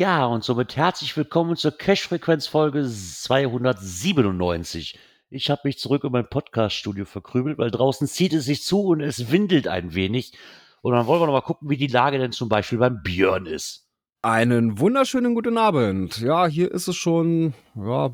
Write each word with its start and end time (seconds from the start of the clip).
Ja, 0.00 0.24
und 0.24 0.42
somit 0.42 0.76
herzlich 0.76 1.14
willkommen 1.14 1.56
zur 1.56 1.76
Cash-Frequenz-Folge 1.76 2.88
297. 2.88 4.98
Ich 5.28 5.50
habe 5.50 5.60
mich 5.64 5.78
zurück 5.78 6.04
in 6.04 6.12
mein 6.12 6.26
Podcast-Studio 6.26 7.04
verkrümelt, 7.04 7.58
weil 7.58 7.70
draußen 7.70 8.06
zieht 8.06 8.32
es 8.32 8.46
sich 8.46 8.62
zu 8.62 8.80
und 8.80 9.02
es 9.02 9.30
windelt 9.30 9.68
ein 9.68 9.92
wenig. 9.92 10.32
Und 10.80 10.94
dann 10.94 11.06
wollen 11.06 11.20
wir 11.20 11.26
noch 11.26 11.34
mal 11.34 11.42
gucken, 11.42 11.68
wie 11.68 11.76
die 11.76 11.86
Lage 11.86 12.16
denn 12.16 12.32
zum 12.32 12.48
Beispiel 12.48 12.78
beim 12.78 13.02
Björn 13.02 13.44
ist. 13.44 13.90
Einen 14.22 14.78
wunderschönen 14.78 15.34
guten 15.34 15.58
Abend. 15.58 16.18
Ja, 16.18 16.46
hier 16.46 16.72
ist 16.72 16.88
es 16.88 16.96
schon, 16.96 17.52
ja, 17.74 18.10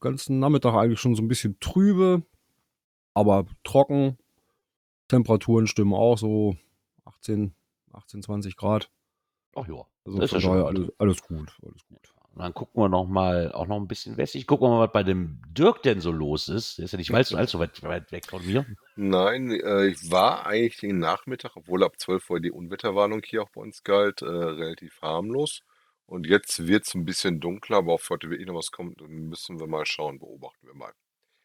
ganzen 0.00 0.40
Nachmittag 0.40 0.74
eigentlich 0.74 0.98
schon 0.98 1.14
so 1.14 1.22
ein 1.22 1.28
bisschen 1.28 1.60
trübe, 1.60 2.24
aber 3.14 3.46
trocken. 3.62 4.18
Temperaturen 5.06 5.68
stimmen 5.68 5.94
auch 5.94 6.18
so 6.18 6.56
18, 7.04 7.54
18, 7.92 8.24
20 8.24 8.56
Grad. 8.56 8.90
Ach 9.54 9.66
ja, 9.66 9.84
Also 10.04 10.18
das 10.18 10.26
ist 10.26 10.32
ja 10.32 10.40
schon 10.40 10.62
alles, 10.62 10.92
alles 10.98 11.22
gut, 11.22 11.52
alles 11.62 11.86
gut. 11.86 12.12
Und 12.34 12.42
dann 12.42 12.54
gucken 12.54 12.80
wir 12.80 12.88
noch 12.88 13.06
mal, 13.06 13.50
auch 13.52 13.66
noch 13.66 13.76
ein 13.76 13.88
bisschen 13.88 14.16
westlich. 14.16 14.46
Gucken 14.46 14.68
wir 14.68 14.76
mal, 14.76 14.86
was 14.86 14.92
bei 14.92 15.02
dem 15.02 15.42
Dirk 15.48 15.82
denn 15.82 16.00
so 16.00 16.12
los 16.12 16.48
ist. 16.48 16.78
Der 16.78 16.84
ist 16.84 16.92
ja 16.92 16.98
nicht 16.98 17.12
allzu, 17.12 17.36
allzu 17.36 17.58
weit, 17.58 17.82
weit 17.82 18.12
weg 18.12 18.26
von 18.26 18.46
mir. 18.46 18.64
Nein, 18.94 19.50
äh, 19.50 19.86
ich 19.86 20.10
war 20.12 20.46
eigentlich 20.46 20.78
den 20.78 21.00
Nachmittag, 21.00 21.56
obwohl 21.56 21.82
ab 21.82 21.98
12 21.98 22.30
Uhr 22.30 22.40
die 22.40 22.52
Unwetterwarnung 22.52 23.22
hier 23.24 23.42
auch 23.42 23.50
bei 23.50 23.60
uns 23.60 23.82
galt, 23.82 24.22
äh, 24.22 24.26
relativ 24.26 25.02
harmlos. 25.02 25.62
Und 26.06 26.26
jetzt 26.26 26.66
wird 26.66 26.86
es 26.86 26.94
ein 26.94 27.04
bisschen 27.04 27.40
dunkler, 27.40 27.78
aber 27.78 27.94
ob 27.94 28.00
für 28.00 28.14
heute 28.14 28.30
wirklich 28.30 28.46
noch 28.46 28.54
was 28.56 28.70
kommt, 28.70 29.00
dann 29.00 29.10
müssen 29.10 29.58
wir 29.58 29.66
mal 29.66 29.86
schauen, 29.86 30.18
beobachten 30.18 30.66
wir 30.66 30.74
mal. 30.74 30.92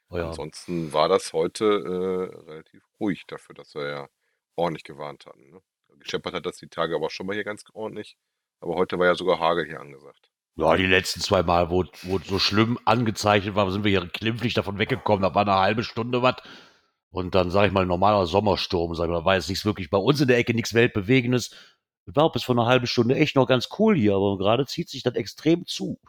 Oh 0.09 0.17
ja. 0.17 0.29
Ansonsten 0.29 0.93
war 0.93 1.09
das 1.09 1.33
heute 1.33 1.65
äh, 1.65 2.49
relativ 2.49 2.83
ruhig 2.99 3.25
dafür, 3.27 3.55
dass 3.55 3.73
wir 3.73 3.89
ja 3.89 4.07
ordentlich 4.55 4.83
gewarnt 4.83 5.25
hatten. 5.25 5.49
Ne? 5.49 5.61
Gescheppert 5.99 6.33
hat 6.33 6.45
das 6.45 6.57
die 6.57 6.67
Tage 6.67 6.95
aber 6.95 7.09
schon 7.09 7.25
mal 7.25 7.33
hier 7.33 7.43
ganz 7.43 7.63
ordentlich. 7.73 8.17
Aber 8.59 8.75
heute 8.75 8.97
war 8.99 9.07
ja 9.07 9.15
sogar 9.15 9.39
Hagel 9.39 9.65
hier 9.65 9.79
angesagt. 9.79 10.29
Ja, 10.57 10.77
die 10.77 10.85
letzten 10.85 11.19
zwei 11.19 11.43
Mal, 11.43 11.69
wo, 11.69 11.83
wo 12.03 12.19
so 12.19 12.39
schlimm 12.39 12.79
angezeichnet 12.85 13.55
war, 13.55 13.69
sind 13.71 13.83
wir 13.83 13.91
hier 13.91 14.07
klimpflich 14.07 14.53
davon 14.53 14.79
weggekommen. 14.79 15.23
Da 15.23 15.35
war 15.35 15.41
eine 15.41 15.59
halbe 15.59 15.83
Stunde 15.83 16.21
was. 16.21 16.35
Und 17.09 17.35
dann, 17.35 17.51
sage 17.51 17.67
ich 17.67 17.73
mal, 17.73 17.85
normaler 17.85 18.25
Sommersturm. 18.25 18.95
Sag 18.95 19.05
ich 19.05 19.09
mal, 19.09 19.19
da 19.19 19.25
war 19.25 19.35
jetzt 19.35 19.49
nichts 19.49 19.65
wirklich 19.65 19.89
bei 19.89 19.97
uns 19.97 20.21
in 20.21 20.27
der 20.27 20.37
Ecke, 20.37 20.53
nichts 20.53 20.73
Weltbewegendes. 20.73 21.51
Es 22.05 22.15
war 22.15 22.31
bis 22.31 22.43
vor 22.43 22.55
einer 22.55 22.67
halben 22.67 22.87
Stunde 22.87 23.15
echt 23.15 23.35
noch 23.35 23.47
ganz 23.47 23.67
cool 23.79 23.95
hier, 23.95 24.15
aber 24.15 24.37
gerade 24.37 24.65
zieht 24.65 24.89
sich 24.89 25.03
das 25.03 25.15
extrem 25.15 25.65
zu. 25.65 25.99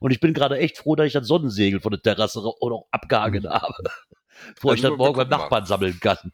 Und 0.00 0.10
ich 0.10 0.20
bin 0.20 0.34
gerade 0.34 0.58
echt 0.58 0.78
froh, 0.78 0.96
dass 0.96 1.06
ich 1.06 1.12
das 1.12 1.26
Sonnensegel 1.26 1.80
von 1.80 1.90
der 1.90 2.02
Terrasse 2.02 2.40
auch 2.40 2.86
abgehangen 2.90 3.48
habe. 3.48 3.74
Bevor 4.54 4.74
ich 4.74 4.82
wir 4.82 4.96
morgen 4.96 5.16
beim. 5.16 5.28
Nachbarn 5.28 5.66
sammeln 5.66 5.98
kann. 6.00 6.32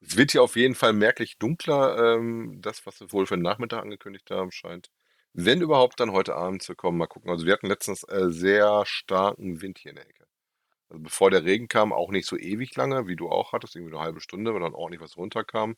Es 0.00 0.16
wird 0.16 0.32
hier 0.32 0.42
auf 0.42 0.56
jeden 0.56 0.74
Fall 0.74 0.92
merklich 0.92 1.38
dunkler. 1.38 2.16
Ähm, 2.16 2.58
das, 2.62 2.86
was 2.86 3.00
wir 3.00 3.12
wohl 3.12 3.26
für 3.26 3.36
den 3.36 3.42
Nachmittag 3.42 3.82
angekündigt 3.82 4.30
haben, 4.30 4.50
scheint, 4.52 4.90
wenn 5.34 5.60
überhaupt, 5.60 6.00
dann 6.00 6.12
heute 6.12 6.34
Abend 6.36 6.62
zu 6.62 6.74
kommen. 6.74 6.98
Mal 6.98 7.06
gucken. 7.06 7.30
Also 7.30 7.46
wir 7.46 7.52
hatten 7.52 7.68
letztens 7.68 8.04
äh, 8.04 8.30
sehr 8.30 8.84
starken 8.86 9.60
Wind 9.62 9.78
hier 9.78 9.90
in 9.90 9.96
der 9.96 10.08
Ecke. 10.08 10.26
Also 10.90 11.02
bevor 11.04 11.30
der 11.30 11.44
Regen 11.44 11.68
kam, 11.68 11.92
auch 11.92 12.10
nicht 12.10 12.26
so 12.26 12.36
ewig 12.38 12.74
lange, 12.76 13.06
wie 13.08 13.16
du 13.16 13.30
auch 13.30 13.52
hattest, 13.52 13.76
irgendwie 13.76 13.94
eine 13.94 14.04
halbe 14.04 14.20
Stunde, 14.20 14.54
wenn 14.54 14.62
dann 14.62 14.74
ordentlich 14.74 15.02
was 15.02 15.16
runterkam. 15.16 15.76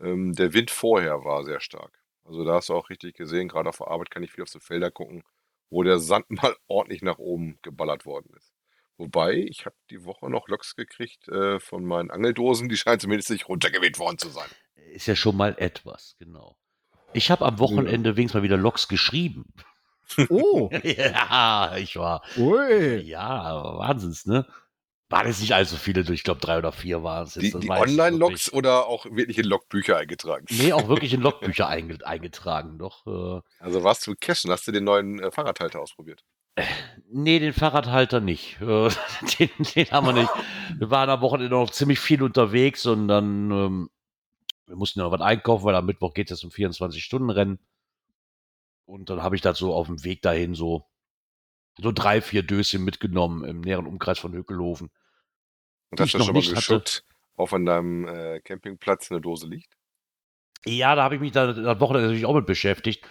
Ähm, 0.00 0.34
der 0.34 0.54
Wind 0.54 0.70
vorher 0.72 1.24
war 1.24 1.44
sehr 1.44 1.60
stark. 1.60 2.00
Also 2.24 2.44
da 2.44 2.54
hast 2.56 2.70
du 2.70 2.74
auch 2.74 2.90
richtig 2.90 3.16
gesehen, 3.16 3.48
gerade 3.48 3.68
auf 3.70 3.78
der 3.78 3.88
Arbeit 3.88 4.10
kann 4.10 4.22
ich 4.22 4.32
viel 4.32 4.42
auf 4.44 4.50
so 4.50 4.60
Felder 4.60 4.90
gucken, 4.90 5.24
wo 5.70 5.82
der 5.82 5.98
Sand 6.00 6.30
mal 6.30 6.56
ordentlich 6.68 7.02
nach 7.02 7.18
oben 7.18 7.58
geballert 7.62 8.06
worden 8.06 8.32
ist. 8.36 8.55
Wobei, 8.98 9.34
ich 9.34 9.66
habe 9.66 9.76
die 9.90 10.04
Woche 10.04 10.30
noch 10.30 10.48
Loks 10.48 10.74
gekriegt 10.74 11.28
äh, 11.28 11.60
von 11.60 11.84
meinen 11.84 12.10
Angeldosen, 12.10 12.68
die 12.68 12.76
scheinen 12.76 13.00
zumindest 13.00 13.30
nicht 13.30 13.48
runtergeweht 13.48 13.98
worden 13.98 14.18
zu 14.18 14.28
sein. 14.30 14.48
Ist 14.92 15.06
ja 15.06 15.16
schon 15.16 15.36
mal 15.36 15.54
etwas, 15.58 16.16
genau. 16.18 16.56
Ich 17.12 17.30
habe 17.30 17.44
am 17.44 17.58
Wochenende 17.58 18.16
wenigstens 18.16 18.38
mal 18.40 18.42
wieder 18.42 18.56
Loks 18.56 18.88
geschrieben. 18.88 19.44
Oh, 20.28 20.70
ja, 20.82 21.76
ich 21.76 21.96
war. 21.96 22.22
ui. 22.36 22.96
Ja, 23.02 23.78
Wahnsinns, 23.78 24.26
ne? 24.26 24.46
Waren 25.08 25.28
es 25.28 25.40
nicht 25.40 25.54
allzu 25.54 25.76
viele, 25.76 26.00
ich 26.12 26.24
glaube 26.24 26.40
drei 26.40 26.58
oder 26.58 26.72
vier 26.72 27.02
waren 27.04 27.26
es. 27.26 27.36
jetzt, 27.36 27.54
Die, 27.54 27.60
die 27.60 27.70
Online-Logs 27.70 28.52
oder 28.52 28.86
auch 28.86 29.04
wirklich 29.06 29.38
in 29.38 29.44
Logbücher 29.44 29.98
eingetragen? 29.98 30.46
Nee, 30.50 30.72
auch 30.72 30.88
wirklich 30.88 31.12
in 31.14 31.20
Logbücher 31.22 31.68
einge 31.68 32.04
eingetragen, 32.04 32.78
doch. 32.78 33.06
Äh, 33.06 33.40
Also 33.60 33.84
warst 33.84 34.06
du 34.06 34.14
cashen? 34.18 34.50
Hast 34.50 34.66
du 34.66 34.72
den 34.72 34.84
neuen 34.84 35.20
äh, 35.20 35.30
Fahrradhalter 35.30 35.80
ausprobiert? 35.80 36.24
Nee, 37.10 37.38
den 37.38 37.52
Fahrradhalter 37.52 38.20
nicht. 38.20 38.58
Den, 38.60 39.50
den 39.74 39.90
haben 39.90 40.06
wir 40.06 40.12
nicht. 40.12 40.30
Wir 40.78 40.90
waren 40.90 41.10
am 41.10 41.20
Wochenende 41.20 41.54
noch 41.54 41.70
ziemlich 41.70 42.00
viel 42.00 42.22
unterwegs 42.22 42.86
und 42.86 43.08
dann, 43.08 43.50
ähm, 43.50 43.90
wir 44.66 44.76
mussten 44.76 45.00
noch 45.00 45.10
was 45.10 45.20
einkaufen, 45.20 45.64
weil 45.64 45.74
am 45.74 45.86
Mittwoch 45.86 46.14
geht 46.14 46.30
es 46.30 46.42
um 46.44 46.50
24-Stunden-Rennen. 46.50 47.58
Und 48.84 49.10
dann 49.10 49.22
habe 49.22 49.36
ich 49.36 49.42
das 49.42 49.58
so 49.58 49.74
auf 49.74 49.86
dem 49.86 50.04
Weg 50.04 50.22
dahin 50.22 50.54
so, 50.54 50.86
so 51.78 51.92
drei, 51.92 52.20
vier 52.20 52.42
Döschen 52.42 52.84
mitgenommen 52.84 53.44
im 53.44 53.60
näheren 53.60 53.86
Umkreis 53.86 54.18
von 54.18 54.32
Hökelhofen. 54.32 54.90
Und 55.90 56.00
hast 56.00 56.14
du 56.14 56.18
schon 56.18 56.34
mal 56.34 56.42
geschuckt, 56.42 57.04
auf 57.36 57.52
an 57.52 57.66
deinem 57.66 58.08
äh, 58.08 58.40
Campingplatz 58.40 59.10
eine 59.10 59.20
Dose 59.20 59.46
liegt? 59.48 59.76
Ja, 60.64 60.94
da 60.94 61.04
habe 61.04 61.16
ich 61.16 61.20
mich 61.20 61.32
da 61.32 61.52
das 61.52 61.80
Wochenende 61.80 62.08
natürlich 62.08 62.26
auch 62.26 62.34
mit 62.34 62.46
beschäftigt. 62.46 63.06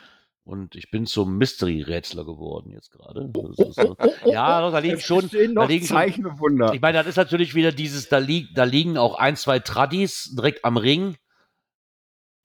Und 0.46 0.76
ich 0.76 0.92
bin 0.92 1.08
zum 1.08 1.40
Mystery-Rätsler 1.40 2.24
geworden 2.24 2.72
jetzt 2.72 2.92
gerade. 2.92 3.32
Ja, 4.26 4.70
da 4.70 4.78
liegen 4.78 5.00
schon, 5.00 5.28
da 5.56 5.66
liegen 5.66 5.86
Zeichen 5.86 6.28
und 6.28 6.40
Wunder. 6.40 6.72
ich 6.72 6.82
meine, 6.82 7.00
das 7.00 7.08
ist 7.08 7.16
natürlich 7.16 7.56
wieder 7.56 7.72
dieses, 7.72 8.10
da, 8.10 8.20
li 8.20 8.48
da 8.54 8.64
liegen 8.64 8.98
auch 8.98 9.16
ein, 9.16 9.36
zwei 9.36 9.58
Tradis 9.58 10.36
direkt 10.36 10.64
am 10.64 10.78
Ring. 10.78 11.18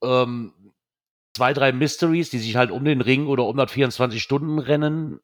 Ähm, 0.02 0.54
zwei, 1.34 1.52
drei 1.52 1.72
Mysteries, 1.72 2.30
die 2.30 2.38
sich 2.38 2.56
halt 2.56 2.70
um 2.70 2.86
den 2.86 3.02
Ring 3.02 3.26
oder 3.26 3.44
um 3.44 3.58
das 3.58 3.70
24-Stunden-Rennen 3.70 5.20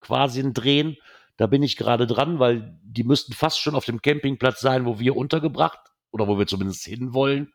quasi 0.00 0.52
drehen. 0.52 0.96
Da 1.36 1.46
bin 1.46 1.62
ich 1.62 1.76
gerade 1.76 2.08
dran, 2.08 2.40
weil 2.40 2.80
die 2.82 3.04
müssten 3.04 3.32
fast 3.32 3.60
schon 3.60 3.76
auf 3.76 3.84
dem 3.84 4.02
Campingplatz 4.02 4.60
sein, 4.60 4.86
wo 4.86 4.98
wir 4.98 5.16
untergebracht 5.16 5.78
oder 6.10 6.26
wo 6.26 6.36
wir 6.36 6.48
zumindest 6.48 6.84
hinwollen. 6.84 7.52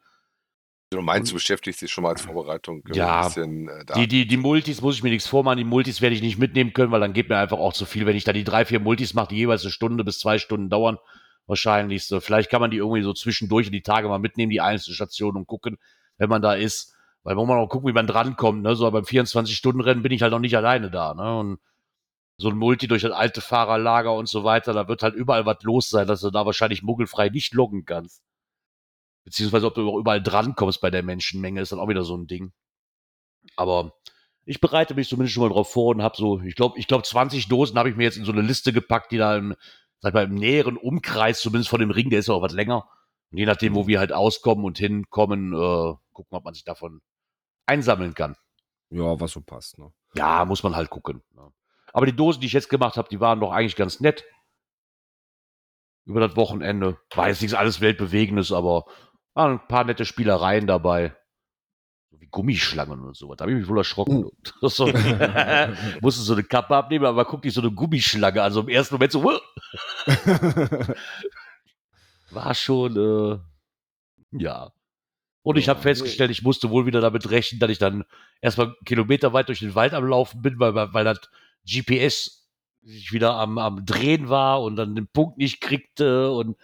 Du 0.90 1.02
meinst, 1.02 1.32
du 1.32 1.36
beschäftigst 1.36 1.82
dich 1.82 1.92
schon 1.92 2.04
mal 2.04 2.12
als 2.12 2.22
Vorbereitung 2.22 2.82
äh, 2.88 2.96
Ja, 2.96 3.20
ein 3.20 3.26
bisschen 3.26 3.68
äh, 3.68 3.86
da. 3.86 3.96
Die, 3.96 4.08
die, 4.08 4.26
die 4.26 4.38
Multis 4.38 4.82
muss 4.82 4.96
ich 4.96 5.04
mir 5.04 5.10
nichts 5.10 5.28
vormachen. 5.28 5.58
Die 5.58 5.66
Multis 5.66 6.02
werde 6.02 6.16
ich 6.16 6.22
nicht 6.22 6.38
mitnehmen 6.38 6.72
können, 6.72 6.92
weil 6.92 7.02
dann 7.02 7.12
geht 7.12 7.28
mir 7.28 7.38
einfach 7.38 7.58
auch 7.58 7.74
zu 7.74 7.86
viel. 7.86 8.06
Wenn 8.06 8.16
ich 8.16 8.24
da 8.24 8.32
die 8.32 8.46
drei, 8.46 8.64
vier 8.64 8.80
Multis 8.80 9.14
mache, 9.14 9.30
die 9.30 9.36
jeweils 9.36 9.64
eine 9.64 9.72
Stunde 9.72 10.06
bis 10.06 10.20
zwei 10.20 10.38
Stunden 10.38 10.70
dauern, 10.70 10.98
wahrscheinlich 11.46 12.06
so. 12.06 12.22
Vielleicht 12.22 12.50
kann 12.50 12.62
man 12.62 12.72
die 12.72 12.78
irgendwie 12.78 13.02
so 13.04 13.14
zwischendurch 13.14 13.68
in 13.68 13.74
die 13.74 13.82
Tage 13.82 14.08
mal 14.08 14.20
mitnehmen, 14.20 14.50
die 14.50 14.62
einzelnen 14.62 14.96
Stationen 14.96 15.38
und 15.38 15.48
gucken, 15.48 15.78
wenn 16.18 16.30
man 16.30 16.42
da 16.42 16.54
ist. 16.54 16.96
Weil 17.24 17.36
man 17.36 17.48
muss 17.48 17.58
auch 17.58 17.68
gucken, 17.68 17.90
wie 17.90 17.94
man 17.94 18.08
drankommt. 18.08 18.64
Ne? 18.64 18.76
So 18.78 18.90
beim 18.90 19.04
24-Stunden-Rennen 19.04 20.04
bin 20.04 20.14
ich 20.14 20.22
halt 20.22 20.32
auch 20.32 20.40
nicht 20.40 20.56
alleine 20.56 20.90
da. 20.90 21.14
Ne? 21.14 21.38
Und 21.38 21.60
so 22.38 22.48
ein 22.48 22.56
Multi 22.56 22.88
durch 22.88 23.02
das 23.02 23.12
alte 23.12 23.42
Fahrerlager 23.42 24.14
und 24.14 24.30
so 24.30 24.46
weiter, 24.46 24.72
da 24.72 24.88
wird 24.88 25.04
halt 25.04 25.16
überall 25.16 25.46
was 25.46 25.62
los 25.64 25.90
sein, 25.90 26.08
dass 26.08 26.22
du 26.22 26.30
da 26.30 26.46
wahrscheinlich 26.46 26.84
muggelfrei 26.84 27.28
nicht 27.28 27.54
loggen 27.54 27.84
kannst. 27.84 28.22
Beziehungsweise 29.28 29.68
ob 29.68 29.76
du 29.76 29.90
auch 29.90 29.98
überall 29.98 30.24
drankommst 30.24 30.80
bei 30.80 30.90
der 30.90 31.04
Menschenmenge, 31.04 31.60
ist 31.60 31.74
dann 31.74 31.82
auch 31.82 31.90
wieder 31.90 32.06
so 32.06 32.16
ein 32.16 32.28
Ding. 32.28 32.54
Aber 33.58 33.92
ich 34.46 34.62
bereite 34.62 34.96
mich 34.96 35.10
zumindest 35.10 35.34
schon 35.34 35.44
mal 35.44 35.54
drauf 35.54 35.70
vor 35.70 35.94
und 35.94 36.02
habe 36.02 36.16
so, 36.16 36.40
ich 36.40 36.56
glaube, 36.56 36.80
ich 36.80 36.88
glaube, 36.88 37.04
20 37.04 37.50
Dosen 37.50 37.78
habe 37.78 37.90
ich 37.90 37.98
mir 37.98 38.06
jetzt 38.06 38.16
in 38.16 38.24
so 38.24 38.32
eine 38.32 38.40
Liste 38.40 38.72
gepackt, 38.72 39.12
die 39.12 39.18
da 39.18 39.36
im, 39.36 39.54
sag 40.00 40.14
mal, 40.14 40.24
im 40.24 40.36
näheren 40.36 40.78
Umkreis, 40.78 41.42
zumindest 41.42 41.70
von 41.70 41.82
dem 41.82 41.92
Ring, 41.92 42.10
der 42.10 42.20
ist 42.20 42.30
ja 42.30 42.36
auch 42.36 42.42
was 42.42 42.54
länger. 42.54 42.90
Und 43.30 43.38
je 43.38 43.46
nachdem, 43.46 43.76
wo 43.76 43.86
wir 43.86 44.00
halt 44.00 44.14
auskommen 44.14 44.64
und 44.64 44.78
hinkommen, 44.78 45.52
äh, 45.52 45.94
gucken, 46.14 46.38
ob 46.38 46.46
man 46.46 46.54
sich 46.54 46.64
davon 46.64 47.02
einsammeln 47.66 48.14
kann. 48.14 48.38
Ja, 48.92 49.20
was 49.20 49.32
so 49.32 49.42
passt, 49.42 49.78
ne? 49.78 49.92
Ja, 50.16 50.46
muss 50.46 50.64
man 50.64 50.74
halt 50.74 50.90
gucken. 50.90 51.22
Ne? 51.36 51.52
Aber 51.92 52.06
die 52.06 52.16
Dosen, 52.16 52.40
die 52.40 52.48
ich 52.48 52.54
jetzt 52.54 52.70
gemacht 52.70 52.96
habe, 52.96 53.10
die 53.10 53.20
waren 53.20 53.42
doch 53.42 53.52
eigentlich 53.52 53.76
ganz 53.76 54.00
nett. 54.00 54.24
Über 56.06 56.22
das 56.22 56.38
Wochenende. 56.38 56.98
War 57.14 57.28
jetzt 57.28 57.42
nichts 57.42 57.58
alles 57.58 57.82
Weltbewegendes, 57.82 58.54
aber 58.54 58.86
waren 59.38 59.60
ein 59.60 59.68
paar 59.68 59.84
nette 59.84 60.04
Spielereien 60.04 60.68
dabei. 60.68 61.16
So 62.10 62.20
wie 62.20 62.28
Gummischlangen 62.28 63.02
und 63.02 63.16
so. 63.16 63.34
Da 63.36 63.44
habe 63.44 63.52
ich 63.52 63.60
mich 63.60 63.68
wohl 63.68 63.78
erschrocken. 63.78 64.26
Uh. 64.62 64.68
So, 64.70 64.88
musste 66.02 66.22
so 66.22 66.34
eine 66.34 66.44
Kappe 66.44 66.76
abnehmen, 66.76 67.06
aber 67.06 67.26
guck 67.26 67.44
dich 67.44 67.54
so 67.54 67.62
eine 67.62 67.72
Gummischlange. 67.72 68.42
Also 68.42 68.62
im 68.62 68.70
ersten 68.70 68.96
Moment 68.96 69.12
so, 69.12 69.24
"Wuh!" 69.24 69.38
war 72.32 72.56
schon, 72.56 72.96
äh, 72.98 73.38
ja. 74.44 74.72
Und 75.44 75.58
ich 75.58 75.70
habe 75.70 75.82
festgestellt, 75.82 76.32
ich 76.32 76.44
musste 76.44 76.70
wohl 76.72 76.86
wieder 76.86 77.00
damit 77.00 77.30
rechnen, 77.30 77.60
dass 77.60 77.70
ich 77.70 77.78
dann 77.78 78.04
erstmal 78.42 78.76
Kilometer 78.86 79.32
weit 79.32 79.48
durch 79.48 79.60
den 79.60 79.76
Wald 79.76 79.94
am 79.94 80.06
Laufen 80.06 80.42
bin, 80.42 80.60
weil, 80.60 80.74
weil 80.76 80.94
weil 80.94 81.06
das 81.06 81.22
GPS 81.66 82.50
sich 82.82 83.12
wieder 83.12 83.36
am, 83.36 83.58
am 83.58 83.86
Drehen 83.86 84.30
war 84.30 84.62
und 84.62 84.76
dann 84.76 84.96
den 84.96 85.08
Punkt 85.08 85.38
nicht 85.38 85.62
kriegte 85.62 86.32
und, 86.32 86.58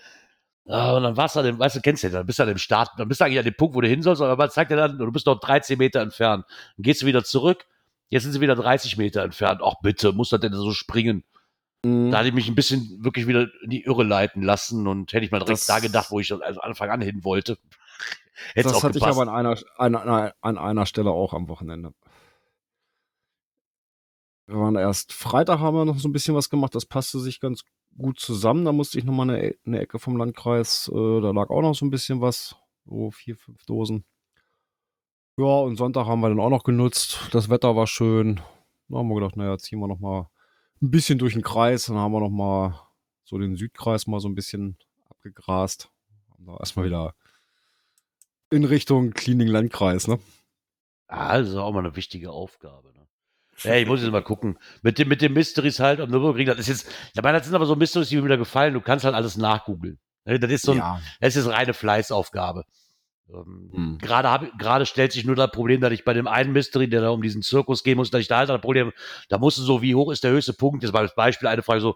ah, 0.68 0.96
und 0.96 1.04
dann 1.04 1.18
warst 1.18 1.36
du 1.36 1.40
an 1.40 1.46
dem, 1.46 1.60
weißt 1.60 1.76
du, 1.78 1.82
kennst 1.82 2.04
du 2.04 2.08
ja, 2.08 2.14
dann 2.14 2.26
bist 2.26 2.40
du 2.40 2.44
an 2.44 2.50
dem 2.50 2.58
Start, 2.58 2.92
dann 2.98 3.08
bist 3.08 3.22
du 3.22 3.26
eigentlich 3.26 3.40
an 3.40 3.46
dem 3.46 3.56
Punkt, 3.56 3.76
wo 3.76 3.82
du 3.82 3.88
hin 3.88 4.02
sollst, 4.02 4.22
aber 4.22 4.36
man 4.38 4.50
zeigt 4.50 4.72
dir 4.72 4.76
dann, 4.76 4.98
du 4.98 5.12
bist 5.12 5.26
noch 5.26 5.40
13 5.40 5.78
Meter 5.78 6.02
entfernt. 6.02 6.46
Dann 6.78 6.84
gehst 6.84 7.02
du 7.02 7.06
wieder 7.06 7.24
zurück, 7.24 7.66
jetzt 8.10 8.24
sind 8.24 8.32
sie 8.34 8.42
wieder 8.42 8.56
30 8.56 8.98
Meter 8.98 9.24
entfernt. 9.24 9.62
Ach 9.64 9.76
bitte, 9.82 10.12
muss 10.14 10.30
das 10.30 10.40
denn 10.40 10.54
so 10.54 10.72
springen? 10.74 11.24
Mhm. 11.86 12.12
Da 12.12 12.20
hatte 12.20 12.30
ich 12.30 12.34
mich 12.34 12.48
ein 12.48 12.56
bisschen 12.56 13.04
wirklich 13.04 13.28
wieder 13.28 13.48
in 13.64 13.70
die 13.70 13.84
Irre 13.84 14.04
leiten 14.04 14.42
lassen 14.42 14.88
und 14.88 15.12
hätte 15.14 15.26
ich 15.26 15.32
mal 15.32 15.40
direkt 15.40 15.60
Das- 15.60 15.68
da 15.68 15.80
gedacht, 15.80 16.12
wo 16.12 16.20
ich 16.20 16.28
schon 16.28 16.42
also 16.42 16.62
Anfang 16.62 16.90
an 16.90 17.02
hin 17.02 17.24
wollte. 17.24 17.58
Hätte 18.56 18.70
es 18.70 18.74
das 18.74 18.84
hatte 18.84 18.98
ich 18.98 19.04
gepasst. 19.04 19.20
aber 19.20 19.32
an 19.32 19.46
einer, 19.78 19.96
an, 20.02 20.32
an 20.42 20.58
einer 20.58 20.86
Stelle 20.88 21.12
auch 21.12 21.34
am 21.34 21.48
Wochenende. 21.50 21.94
Wir 24.48 24.58
waren 24.58 24.76
erst 24.76 25.14
Freitag, 25.14 25.60
haben 25.60 25.76
wir 25.78 25.86
noch 25.86 26.00
so 26.00 26.08
ein 26.10 26.14
bisschen 26.14 26.36
was 26.36 26.50
gemacht. 26.50 26.74
Das 26.76 26.86
passte 26.86 27.20
sich 27.20 27.40
ganz 27.40 27.64
gut 27.98 28.20
zusammen. 28.20 28.66
Da 28.66 28.72
musste 28.72 28.98
ich 29.00 29.06
nochmal 29.06 29.30
eine, 29.30 29.44
E- 29.52 29.58
eine 29.66 29.80
Ecke 29.80 30.00
vom 30.00 30.18
Landkreis. 30.18 30.90
Äh, 30.94 31.22
da 31.22 31.32
lag 31.32 31.50
auch 31.50 31.62
noch 31.62 31.76
so 31.76 31.86
ein 31.86 31.90
bisschen 31.90 32.22
was. 32.22 32.56
So 32.86 33.12
vier, 33.12 33.38
fünf 33.38 33.64
Dosen. 33.66 34.04
Ja, 35.38 35.46
und 35.46 35.78
Sonntag 35.78 36.06
haben 36.06 36.22
wir 36.22 36.30
dann 36.30 36.40
auch 36.40 36.50
noch 36.50 36.64
genutzt. 36.64 37.20
Das 37.32 37.50
Wetter 37.50 37.76
war 37.76 37.88
schön. 37.88 38.42
Da 38.90 38.98
haben 38.98 39.08
wir 39.08 39.16
gedacht, 39.16 39.36
naja, 39.38 39.58
ziehen 39.58 39.80
wir 39.80 39.88
nochmal 39.88 40.28
ein 40.82 40.92
bisschen 40.92 41.18
durch 41.18 41.34
den 41.34 41.42
Kreis. 41.42 41.86
Dann 41.86 41.98
haben 41.98 42.12
wir 42.12 42.20
nochmal 42.20 42.80
so 43.24 43.38
den 43.38 43.56
Südkreis 43.56 44.06
mal 44.06 44.20
so 44.20 44.28
ein 44.28 44.36
bisschen 44.36 44.78
abgegrast. 45.10 45.90
Haben 46.30 46.46
da 46.46 46.58
erstmal 46.58 46.86
wieder 46.86 47.16
in 48.52 48.66
Richtung 48.66 49.12
Cleaning 49.12 49.48
Landkreis, 49.48 50.08
ne? 50.08 50.20
Ist 51.10 51.56
auch 51.56 51.72
mal 51.72 51.80
eine 51.80 51.96
wichtige 51.96 52.32
Aufgabe. 52.32 52.92
Ne? 52.94 53.03
Ja, 53.64 53.76
ich 53.76 53.88
muss 53.88 54.02
jetzt 54.02 54.12
mal 54.12 54.24
gucken. 54.24 54.58
Mit 54.82 54.98
dem, 55.00 55.08
mit 55.08 55.22
den 55.22 55.34
Mysteries 55.34 55.80
halt 55.80 56.00
am 56.00 56.10
Nürburgring, 56.10 56.48
das 56.48 56.60
ist 56.60 56.68
jetzt, 56.68 56.88
ich 57.14 57.22
meine, 57.22 57.38
das 57.38 57.46
sind 57.48 57.56
aber 57.56 57.66
so 57.66 57.76
Mysteries, 57.76 58.10
die 58.10 58.16
mir 58.18 58.26
wieder 58.26 58.38
gefallen. 58.38 58.74
Du 58.74 58.82
kannst 58.82 59.06
halt 59.06 59.16
alles 59.16 59.38
nachgoogeln. 59.38 60.00
Ne, 60.26 60.40
Das 60.40 60.52
ist 60.52 60.64
so 60.66 60.72
ein, 60.72 60.78
ja. 60.80 61.02
das 61.22 61.36
ist 61.36 61.48
reine 61.48 61.74
Fleißaufgabe. 61.74 62.64
Ähm, 63.30 63.70
Hm. 63.74 63.98
Gerade 64.00 64.30
hab- 64.32 64.60
gerade 64.60 64.86
stellt 64.86 65.12
sich 65.14 65.26
nur 65.26 65.36
das 65.36 65.52
Problem, 65.52 65.82
dass 65.82 65.92
ich 65.94 66.04
bei 66.04 66.14
dem 66.14 66.28
einen 66.28 66.52
Mystery, 66.52 66.90
der 66.90 67.02
da 67.02 67.10
um 67.10 67.22
diesen 67.22 67.42
Zirkus 67.42 67.84
gehen 67.84 67.96
muss, 67.98 68.12
dass 68.12 68.22
ich 68.22 68.28
da 68.28 68.38
halt 68.40 68.50
das 68.50 68.62
Problem, 68.62 68.92
da 69.30 69.38
musst 69.38 69.58
du 69.58 69.62
so, 69.64 69.82
wie 69.82 69.96
hoch 69.96 70.12
ist 70.12 70.24
der 70.24 70.32
höchste 70.32 70.54
Punkt? 70.54 70.84
Jetzt 70.84 70.92
mal 70.94 71.00
als 71.02 71.16
Beispiel 71.16 71.48
eine 71.48 71.64
Frage 71.64 71.82
so, 71.82 71.96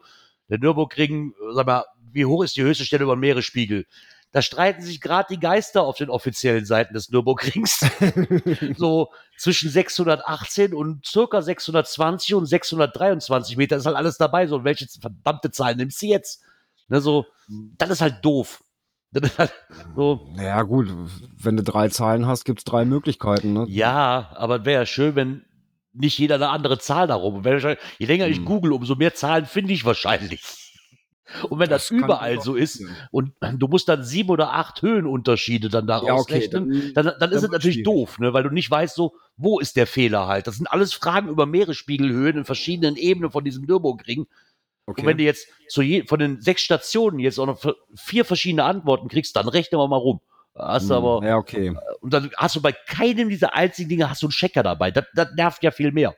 der 0.50 0.60
Nürburgring, 0.60 1.34
sag 1.54 1.66
mal, 1.68 1.84
wie 2.12 2.26
hoch 2.26 2.44
ist 2.44 2.56
die 2.56 2.64
höchste 2.64 2.86
Stelle 2.86 3.04
über 3.04 3.16
den 3.16 3.20
Meeresspiegel? 3.20 3.86
Da 4.34 4.42
streiten 4.42 4.82
sich 4.82 5.00
gerade 5.02 5.28
die 5.34 5.40
Geister 5.40 5.84
auf 5.84 5.98
den 5.98 6.10
offiziellen 6.10 6.66
Seiten 6.66 6.94
des 6.94 7.10
Nürburgrings. 7.10 7.86
so 8.78 9.10
zwischen 9.38 9.70
618 9.70 10.74
und 10.74 11.06
circa 11.06 11.42
620 11.42 12.36
und 12.36 12.46
623 12.46 13.58
Meter 13.58 13.78
ist 13.78 13.86
halt 13.86 13.96
alles 13.96 14.18
dabei. 14.18 14.48
So, 14.48 14.64
welche 14.64 14.88
verdammte 15.00 15.52
Zahl 15.52 15.76
nimmst 15.76 16.02
du 16.02 16.08
jetzt? 16.08 16.44
Ne, 16.90 17.02
so, 17.02 17.26
das 17.78 17.90
ist 17.90 18.02
halt 18.02 18.24
doof. 18.24 18.64
Halt 19.38 19.54
so, 19.96 20.30
Naja, 20.36 20.62
gut, 20.64 20.90
wenn 21.38 21.56
du 21.58 21.64
drei 21.64 21.88
Zahlen 21.88 22.28
hast, 22.28 22.44
gibt's 22.44 22.66
drei 22.66 22.84
Möglichkeiten, 22.86 23.54
ne? 23.54 23.66
ja, 23.70 24.30
aber 24.36 24.66
wäre 24.66 24.82
ja 24.82 24.86
schön, 24.86 25.16
wenn 25.16 25.46
nicht 25.94 26.20
jeder 26.20 26.36
eine 26.36 26.50
andere 26.50 26.78
Zahl 26.78 27.08
darum. 27.08 27.44
Je 27.44 28.06
länger 28.06 28.28
ich 28.28 28.38
Hm. 28.38 28.46
google, 28.46 28.74
umso 28.74 28.96
mehr 28.96 29.16
Zahlen 29.16 29.46
finde 29.46 29.74
ich 29.74 29.86
wahrscheinlich. 29.86 30.67
Und 31.50 31.60
wenn 31.60 31.70
das, 31.70 31.90
kann 31.90 32.00
überall 32.00 32.40
so 32.42 32.56
ist 32.56 32.82
und 33.12 33.34
du 33.58 33.68
musst 33.68 33.90
dann 33.90 34.04
sieben 34.04 34.30
oder 34.30 34.54
acht 34.54 34.82
Höhenunterschiede 34.82 35.70
dann 35.70 35.88
daraus 35.88 36.08
Ja, 36.08 36.16
okay, 36.16 36.34
rechnen, 36.36 36.92
dann- 36.96 37.06
dann, 37.06 37.16
dann, 37.20 37.32
ist 37.32 37.44
es 37.44 37.50
natürlich 37.50 37.76
schwierig. 37.76 37.86
doof, 37.86 38.20
ne? 38.20 38.34
weil 38.34 38.44
du 38.44 38.50
nicht 38.50 38.72
weißt, 38.72 38.96
so, 38.96 39.14
wo 39.36 39.60
ist 39.60 39.76
der 39.76 39.88
Fehler 39.88 40.28
halt. 40.28 40.48
Das 40.48 40.56
sind 40.58 40.68
alles 40.68 40.94
Fragen 40.94 41.28
über 41.30 41.46
Meeresspiegelhöhen 41.46 42.38
in 42.38 42.46
verschiedenen 42.46 42.96
Ebenen 42.96 43.32
von 43.32 43.44
diesem 43.44 43.66
Nürburgring. 43.66 44.28
Okay. 44.86 45.02
Und 45.02 45.08
wenn 45.08 45.18
du 45.18 45.24
jetzt 45.24 45.48
zu 45.68 45.82
je, 45.82 46.06
von 46.06 46.18
den 46.20 46.42
sechs 46.42 46.62
Stationen 46.62 47.20
jetzt 47.20 47.40
auch 47.40 47.46
noch 47.46 47.62
vier 47.96 48.24
verschiedene 48.24 48.64
Antworten 48.64 49.10
kriegst, 49.10 49.36
dann 49.36 49.50
rechnen 49.50 49.80
wir 49.82 49.88
mal 49.88 49.98
rum. 49.98 50.22
Hast 50.56 50.90
du 50.90 50.96
Hm, 50.96 51.04
aber, 51.06 51.28
Ja, 51.28 51.36
okay. 51.38 51.76
und 52.00 52.14
dann 52.14 52.32
hast 52.38 52.56
du 52.56 52.62
bei 52.62 52.72
keinem 52.72 53.30
dieser 53.30 53.54
einzigen 53.54 53.90
Dinge 53.90 54.10
hast 54.10 54.22
du 54.24 54.28
einen 54.28 54.32
Checker 54.32 54.64
dabei. 54.64 54.90
Das, 54.92 55.06
das 55.14 55.34
nervt 55.36 55.62
ja 55.62 55.72
viel 55.72 55.92
mehr. 55.92 56.16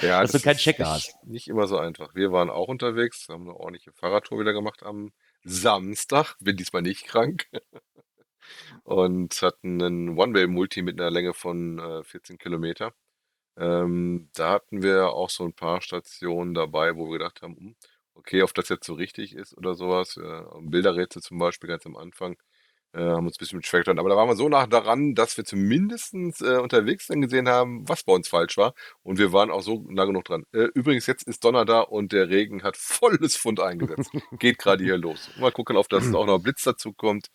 Ja, 0.00 0.22
Dass 0.22 0.32
du 0.32 0.38
das 0.38 0.44
keinen 0.44 0.56
ist 0.56 0.62
Checker 0.62 0.94
nicht, 0.94 1.14
nicht 1.24 1.48
immer 1.48 1.66
so 1.66 1.78
einfach. 1.78 2.14
Wir 2.14 2.30
waren 2.32 2.50
auch 2.50 2.68
unterwegs, 2.68 3.28
haben 3.28 3.42
eine 3.48 3.56
ordentliche 3.56 3.92
Fahrradtour 3.92 4.38
wieder 4.40 4.52
gemacht 4.52 4.82
am 4.82 5.12
Samstag. 5.44 6.36
Bin 6.40 6.56
diesmal 6.56 6.82
nicht 6.82 7.06
krank. 7.06 7.46
Und 8.84 9.42
hatten 9.42 9.82
einen 9.82 10.18
One-Way-Multi 10.18 10.82
mit 10.82 11.00
einer 11.00 11.10
Länge 11.10 11.34
von 11.34 11.78
äh, 11.78 12.02
14 12.02 12.38
Kilometer. 12.38 12.94
Ähm, 13.56 14.30
da 14.34 14.52
hatten 14.52 14.82
wir 14.82 15.10
auch 15.12 15.30
so 15.30 15.44
ein 15.44 15.54
paar 15.54 15.82
Stationen 15.82 16.54
dabei, 16.54 16.96
wo 16.96 17.06
wir 17.10 17.18
gedacht 17.18 17.42
haben, 17.42 17.56
hm, 17.56 17.76
okay, 18.14 18.42
ob 18.42 18.54
das 18.54 18.68
jetzt 18.68 18.86
so 18.86 18.94
richtig 18.94 19.34
ist 19.34 19.56
oder 19.56 19.74
sowas. 19.74 20.16
Äh, 20.16 20.42
Bilderrätsel 20.62 21.22
zum 21.22 21.38
Beispiel 21.38 21.68
ganz 21.68 21.86
am 21.86 21.96
Anfang. 21.96 22.36
Äh, 22.94 23.00
haben 23.00 23.26
uns 23.26 23.36
ein 23.36 23.38
bisschen 23.38 23.58
mit 23.58 23.66
schwer 23.66 23.80
getan. 23.80 23.98
Aber 23.98 24.08
da 24.08 24.16
waren 24.16 24.28
wir 24.28 24.36
so 24.36 24.48
nah 24.48 24.66
daran, 24.66 25.14
dass 25.14 25.36
wir 25.36 25.44
zumindest 25.44 26.14
äh, 26.14 26.56
unterwegs 26.56 27.08
dann 27.08 27.20
gesehen 27.20 27.48
haben, 27.48 27.86
was 27.88 28.02
bei 28.02 28.12
uns 28.12 28.28
falsch 28.28 28.56
war. 28.56 28.74
Und 29.02 29.18
wir 29.18 29.32
waren 29.32 29.50
auch 29.50 29.62
so 29.62 29.84
nah 29.88 30.06
genug 30.06 30.24
dran. 30.24 30.44
Äh, 30.52 30.68
übrigens, 30.74 31.06
jetzt 31.06 31.26
ist 31.28 31.44
Donner 31.44 31.64
da 31.64 31.80
und 31.80 32.12
der 32.12 32.28
Regen 32.28 32.62
hat 32.62 32.76
volles 32.76 33.36
Fund 33.36 33.60
eingesetzt. 33.60 34.10
Geht 34.38 34.58
gerade 34.58 34.82
hier 34.84 34.96
los. 34.96 35.30
Mal 35.38 35.52
gucken, 35.52 35.76
ob 35.76 35.88
das 35.88 36.12
auch 36.14 36.26
noch 36.26 36.38
Blitz 36.38 36.62
dazu 36.62 36.92
kommt. 36.92 37.28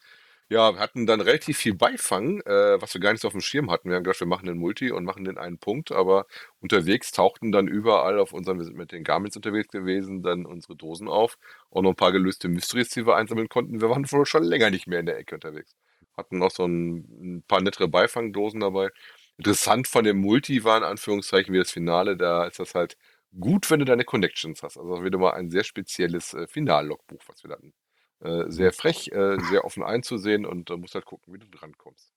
Ja, 0.53 0.73
wir 0.75 0.79
hatten 0.79 1.07
dann 1.07 1.19
relativ 1.19 1.57
viel 1.57 1.73
Beifang, 1.73 2.39
äh, 2.41 2.79
was 2.79 2.93
wir 2.93 3.01
gar 3.01 3.11
nicht 3.11 3.21
so 3.21 3.27
auf 3.27 3.33
dem 3.33 3.41
Schirm 3.41 3.71
hatten. 3.71 3.89
Wir 3.89 3.95
haben 3.95 4.03
gedacht, 4.03 4.19
wir 4.19 4.27
machen 4.27 4.45
den 4.45 4.57
Multi 4.59 4.91
und 4.91 5.03
machen 5.03 5.23
den 5.25 5.39
einen 5.39 5.57
Punkt, 5.57 5.91
aber 5.91 6.27
unterwegs 6.59 7.11
tauchten 7.11 7.51
dann 7.51 7.67
überall 7.67 8.19
auf 8.19 8.33
unseren, 8.33 8.59
wir 8.59 8.65
sind 8.65 8.77
mit 8.77 8.91
den 8.91 9.03
Garmins 9.03 9.35
unterwegs 9.35 9.69
gewesen, 9.69 10.21
dann 10.21 10.45
unsere 10.45 10.75
Dosen 10.75 11.07
auf. 11.07 11.39
Auch 11.71 11.81
noch 11.81 11.89
ein 11.91 11.95
paar 11.95 12.11
gelöste 12.11 12.49
Mysteries, 12.49 12.89
die 12.89 13.07
wir 13.07 13.15
einsammeln 13.15 13.49
konnten. 13.49 13.81
Wir 13.81 13.89
waren 13.89 14.09
wohl 14.11 14.27
schon 14.27 14.43
länger 14.43 14.69
nicht 14.69 14.85
mehr 14.85 14.99
in 14.99 15.07
der 15.07 15.17
Ecke 15.17 15.33
unterwegs. 15.33 15.75
Hatten 16.15 16.37
noch 16.37 16.51
so 16.51 16.65
ein, 16.65 16.97
ein 17.39 17.43
paar 17.47 17.61
nettere 17.61 17.87
Beifangdosen 17.87 18.59
dabei. 18.59 18.89
Interessant 19.37 19.87
von 19.87 20.03
dem 20.03 20.17
Multi 20.17 20.63
war 20.63 20.77
in 20.77 20.83
Anführungszeichen 20.83 21.51
wie 21.53 21.57
das 21.59 21.71
Finale, 21.71 22.15
da 22.15 22.45
ist 22.45 22.59
das 22.59 22.75
halt 22.75 22.95
gut, 23.39 23.71
wenn 23.71 23.79
du 23.79 23.85
deine 23.85 24.03
Connections 24.05 24.61
hast. 24.61 24.77
Also 24.77 25.03
wieder 25.03 25.17
mal 25.17 25.31
ein 25.33 25.49
sehr 25.49 25.63
spezielles 25.63 26.35
äh, 26.35 26.45
Finallogbuch, 26.47 27.23
was 27.27 27.43
wir 27.43 27.49
da 27.49 27.55
hatten. 27.55 27.73
Äh, 28.23 28.49
sehr 28.49 28.71
frech, 28.71 29.09
äh, 29.11 29.37
sehr 29.49 29.65
offen 29.65 29.83
einzusehen 29.83 30.45
und 30.45 30.69
da 30.69 30.77
musst 30.77 30.95
halt 30.95 31.03
gucken, 31.03 31.33
wie 31.33 31.39
du 31.39 31.47
drankommst. 31.49 32.13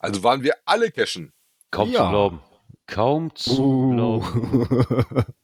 Also 0.00 0.24
waren 0.24 0.42
wir 0.42 0.56
alle 0.64 0.90
cashen. 0.90 1.32
Kaum 1.70 1.90
Ja. 1.92 2.04
zu 2.04 2.08
glauben. 2.10 2.40
Kaum 2.88 3.32
zu 3.36 3.62
Uh. 3.62 3.94
glauben, 3.94 4.66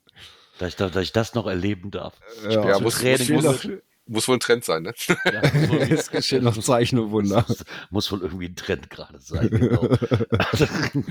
dass 0.59 0.71
ich, 0.71 0.77
da, 0.77 0.89
dass 0.89 1.05
ich 1.05 1.13
das 1.13 1.35
noch 1.35 1.47
erleben 1.47 1.93
darf. 1.93 2.19
ja, 2.43 2.51
Ja, 2.67 2.75
zu 2.79 2.83
muss, 2.83 3.01
muss, 3.01 3.29
muss, 3.29 3.69
muss 4.07 4.27
wohl 4.29 4.37
ein 4.37 4.41
Trend 4.41 4.65
sein, 4.65 4.83
ne? 4.83 4.93
Ja, 5.25 5.41
muss, 5.55 5.69
wohl, 5.69 5.79
es 5.83 6.11
geschehen 6.11 6.43
noch 6.43 6.59
Zeichen 6.59 6.99
und 6.99 7.13
Wunder. 7.13 7.45
muss, 7.47 7.65
muss 7.91 8.11
wohl 8.11 8.23
irgendwie 8.23 8.49
ein 8.49 8.57
Trend 8.57 8.91
gerade 8.91 9.21
sein. 9.21 9.51
Genau. 9.51 9.85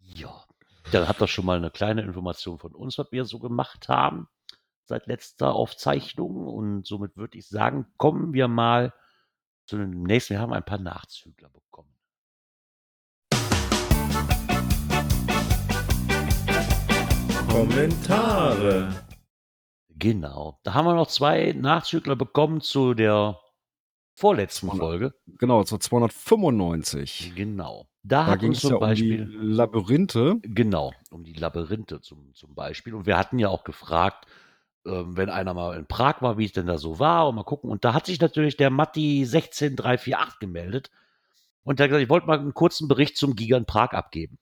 ja, 0.00 0.44
dann 0.92 1.08
habt 1.08 1.20
ihr 1.20 1.28
schon 1.28 1.44
mal 1.44 1.58
eine 1.58 1.70
kleine 1.70 2.00
Information 2.02 2.58
von 2.58 2.74
uns, 2.74 2.96
was 2.96 3.12
wir 3.12 3.26
so 3.26 3.38
gemacht 3.38 3.88
haben 3.88 4.28
seit 4.88 5.06
letzter 5.06 5.54
Aufzeichnung. 5.54 6.46
Und 6.46 6.86
somit 6.86 7.16
würde 7.16 7.38
ich 7.38 7.48
sagen, 7.48 7.86
kommen 7.98 8.32
wir 8.32 8.48
mal 8.48 8.92
zu 9.66 9.76
dem 9.76 10.02
nächsten. 10.02 10.34
Wir 10.34 10.40
haben 10.40 10.52
ein 10.52 10.64
paar 10.64 10.78
Nachzügler 10.78 11.50
bekommen. 11.50 11.94
Kommentare. 17.48 19.04
Genau. 19.90 20.58
Da 20.62 20.74
haben 20.74 20.86
wir 20.86 20.94
noch 20.94 21.08
zwei 21.08 21.52
Nachzügler 21.52 22.14
bekommen 22.16 22.60
zu 22.60 22.94
der 22.94 23.38
vorletzten 24.14 24.70
Folge. 24.70 25.14
Genau, 25.26 25.64
zur 25.64 25.80
295. 25.80 27.32
Genau. 27.34 27.88
Da, 28.02 28.26
Da 28.26 28.36
ging 28.36 28.52
es 28.52 28.60
zum 28.60 28.70
ja 28.70 28.76
um 28.76 28.80
Beispiel. 28.80 29.26
die 29.26 29.32
Labyrinthe. 29.34 30.36
Genau, 30.42 30.92
um 31.10 31.24
die 31.24 31.34
Labyrinthe 31.34 32.00
zum, 32.00 32.34
zum 32.34 32.54
Beispiel. 32.54 32.94
Und 32.94 33.06
wir 33.06 33.18
hatten 33.18 33.38
ja 33.38 33.48
auch 33.48 33.64
gefragt, 33.64 34.26
wenn 34.88 35.30
einer 35.30 35.54
mal 35.54 35.76
in 35.76 35.86
Prag 35.86 36.22
war, 36.22 36.38
wie 36.38 36.44
es 36.44 36.52
denn 36.52 36.66
da 36.66 36.78
so 36.78 36.98
war 36.98 37.28
und 37.28 37.36
mal 37.36 37.44
gucken. 37.44 37.70
Und 37.70 37.84
da 37.84 37.94
hat 37.94 38.06
sich 38.06 38.20
natürlich 38.20 38.56
der 38.56 38.70
Matti 38.70 39.24
16348 39.24 40.38
gemeldet 40.40 40.90
und 41.62 41.78
der 41.78 41.84
hat 41.84 41.90
gesagt, 41.90 42.04
ich 42.04 42.10
wollte 42.10 42.26
mal 42.26 42.38
einen 42.38 42.54
kurzen 42.54 42.88
Bericht 42.88 43.16
zum 43.16 43.36
Giga 43.36 43.56
in 43.56 43.66
Prag 43.66 43.92
abgeben. 43.92 44.38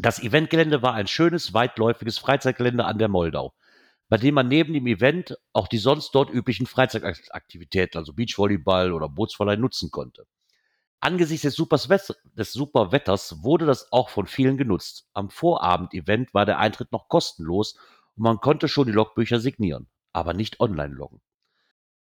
Das 0.00 0.22
Eventgelände 0.22 0.82
war 0.82 0.94
ein 0.94 1.08
schönes, 1.08 1.54
weitläufiges 1.54 2.18
Freizeitgelände 2.18 2.84
an 2.84 2.98
der 2.98 3.08
Moldau, 3.08 3.52
bei 4.08 4.16
dem 4.16 4.34
man 4.34 4.46
neben 4.46 4.72
dem 4.72 4.86
Event 4.86 5.36
auch 5.52 5.66
die 5.66 5.78
sonst 5.78 6.12
dort 6.14 6.30
üblichen 6.30 6.66
Freizeitaktivitäten, 6.66 7.98
also 7.98 8.12
Beachvolleyball 8.12 8.92
oder 8.92 9.08
Bootsverleih, 9.08 9.56
nutzen 9.56 9.90
konnte. 9.90 10.26
Angesichts 11.00 11.42
des, 11.42 11.56
des 11.56 12.52
super 12.52 12.92
wurde 12.92 13.66
das 13.66 13.92
auch 13.92 14.08
von 14.08 14.26
vielen 14.26 14.56
genutzt. 14.56 15.08
Am 15.14 15.30
Vorabend-Event 15.30 16.34
war 16.34 16.46
der 16.46 16.58
Eintritt 16.58 16.92
noch 16.92 17.08
kostenlos 17.08 17.76
man 18.18 18.38
konnte 18.38 18.68
schon 18.68 18.86
die 18.86 18.92
Logbücher 18.92 19.40
signieren, 19.40 19.88
aber 20.12 20.34
nicht 20.34 20.60
online 20.60 20.94
loggen. 20.94 21.20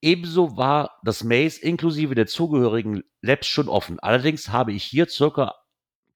Ebenso 0.03 0.57
war 0.57 0.99
das 1.05 1.25
Maze 1.25 1.61
inklusive 1.61 2.15
der 2.15 2.27
zugehörigen 2.27 3.03
Labs 3.21 3.47
schon 3.47 3.69
offen. 3.69 4.01
Allerdings 4.01 4.49
habe 4.49 4.73
ich 4.73 4.83
hier 4.85 5.09
circa 5.09 5.55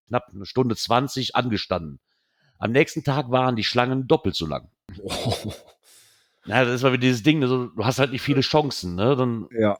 knapp 0.08 0.28
eine 0.32 0.46
Stunde 0.46 0.74
20 0.76 1.36
angestanden. 1.36 2.00
Am 2.58 2.72
nächsten 2.72 3.04
Tag 3.04 3.30
waren 3.30 3.56
die 3.56 3.64
Schlangen 3.64 4.06
doppelt 4.06 4.34
so 4.36 4.46
lang. 4.46 4.70
Ja, 6.46 6.64
das 6.64 6.74
ist 6.74 6.82
mal 6.82 6.92
wieder 6.92 7.00
dieses 7.00 7.22
Ding, 7.22 7.42
also, 7.42 7.68
du 7.68 7.84
hast 7.84 7.98
halt 7.98 8.12
nicht 8.12 8.22
viele 8.22 8.42
Chancen, 8.42 8.96
ne? 8.96 9.16
Dann, 9.16 9.48
Ja. 9.50 9.78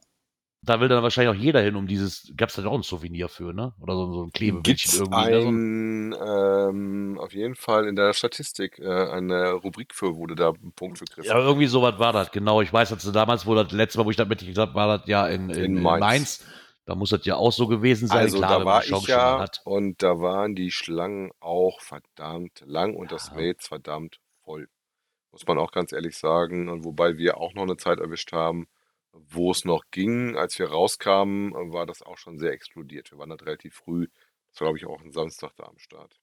Da 0.65 0.81
will 0.81 0.89
dann 0.89 1.03
wahrscheinlich 1.03 1.37
auch 1.37 1.41
jeder 1.41 1.61
hin, 1.61 1.77
um 1.77 1.87
dieses, 1.87 2.33
gab 2.37 2.49
es 2.49 2.57
da 2.57 2.65
auch 2.67 2.75
ein 2.75 2.83
Souvenir 2.83 3.29
für, 3.29 3.53
ne? 3.53 3.75
Oder 3.81 3.95
so, 3.95 4.13
so 4.13 4.23
ein 4.25 4.33
Klebebildchen 4.33 5.01
irgendwie. 5.01 5.31
Ne? 5.31 5.43
So 5.43 5.49
ein, 5.49 6.13
ein, 6.13 6.71
ähm, 7.15 7.19
auf 7.19 7.33
jeden 7.33 7.55
Fall 7.55 7.87
in 7.87 7.97
der 7.97 8.13
Statistik 8.13 8.79
äh, 8.79 8.85
eine 8.89 9.53
Rubrik 9.53 9.95
für, 9.95 10.17
wurde 10.17 10.35
da 10.35 10.51
ein 10.51 10.73
Punkt 10.75 10.99
für 10.99 11.05
Griff. 11.05 11.27
ja, 11.27 11.39
irgendwie 11.39 11.67
sowas 11.67 11.99
war 11.99 12.13
das, 12.13 12.31
genau. 12.33 12.61
Ich 12.63 12.73
weiß, 12.73 12.91
dass 12.91 13.11
damals, 13.13 13.47
wo 13.47 13.55
das 13.55 13.73
letzte 13.73 13.99
Mal, 13.99 14.07
wo 14.07 14.11
ich 14.11 14.17
das 14.17 14.29
mitgekriegt 14.29 14.59
habe, 14.59 14.75
war 14.75 14.99
das 14.99 15.09
ja 15.09 15.27
in, 15.29 15.51
in, 15.51 15.57
In 15.57 15.77
in 15.77 15.83
Mainz. 15.83 16.01
Mainz. 16.01 16.47
Da 16.87 16.95
muss 16.95 17.11
das 17.11 17.25
ja 17.25 17.37
auch 17.37 17.53
so 17.53 17.67
gewesen 17.67 18.09
sein. 18.09 18.19
Also 18.19 18.39
Klar, 18.39 18.59
da 18.59 18.65
war 18.65 18.85
ich 18.85 19.07
ja 19.07 19.39
hat. 19.41 19.63
und 19.65 20.03
da 20.03 20.21
waren 20.21 20.55
die 20.55 20.71
Schlangen 20.71 21.31
auch 21.41 21.81
verdammt 21.81 22.63
lang 22.67 22.95
und 22.95 23.11
das 23.11 23.29
Ja. 23.29 23.37
Maze 23.37 23.57
verdammt 23.61 24.21
voll. 24.45 24.69
Muss 25.33 25.47
man 25.47 25.59
auch 25.59 25.73
ganz 25.73 25.93
ehrlich 25.93 26.17
sagen. 26.19 26.69
Und 26.69 26.85
wobei 26.85 27.17
wir 27.17 27.39
auch 27.39 27.55
noch 27.55 27.63
eine 27.63 27.79
Zeit 27.79 28.01
erwischt 28.01 28.33
haben, 28.33 28.67
wo 29.29 29.51
es 29.51 29.65
noch 29.65 29.85
ging. 29.91 30.37
Als 30.37 30.59
wir 30.59 30.69
rauskamen, 30.69 31.53
war 31.73 31.87
das 31.87 32.03
auch 32.03 32.19
schon 32.19 32.39
sehr 32.39 32.53
explodiert. 32.53 33.11
Wir 33.11 33.19
waren 33.19 33.31
halt 33.31 33.45
relativ 33.47 33.75
früh. 33.75 34.09
Das 34.53 34.61
war, 34.61 34.67
glaube 34.67 34.79
ich, 34.79 34.87
auch 34.87 35.01
ein 35.01 35.13
Samstag 35.13 35.53
da 35.57 35.65
am 35.65 35.79
Start. 35.79 36.19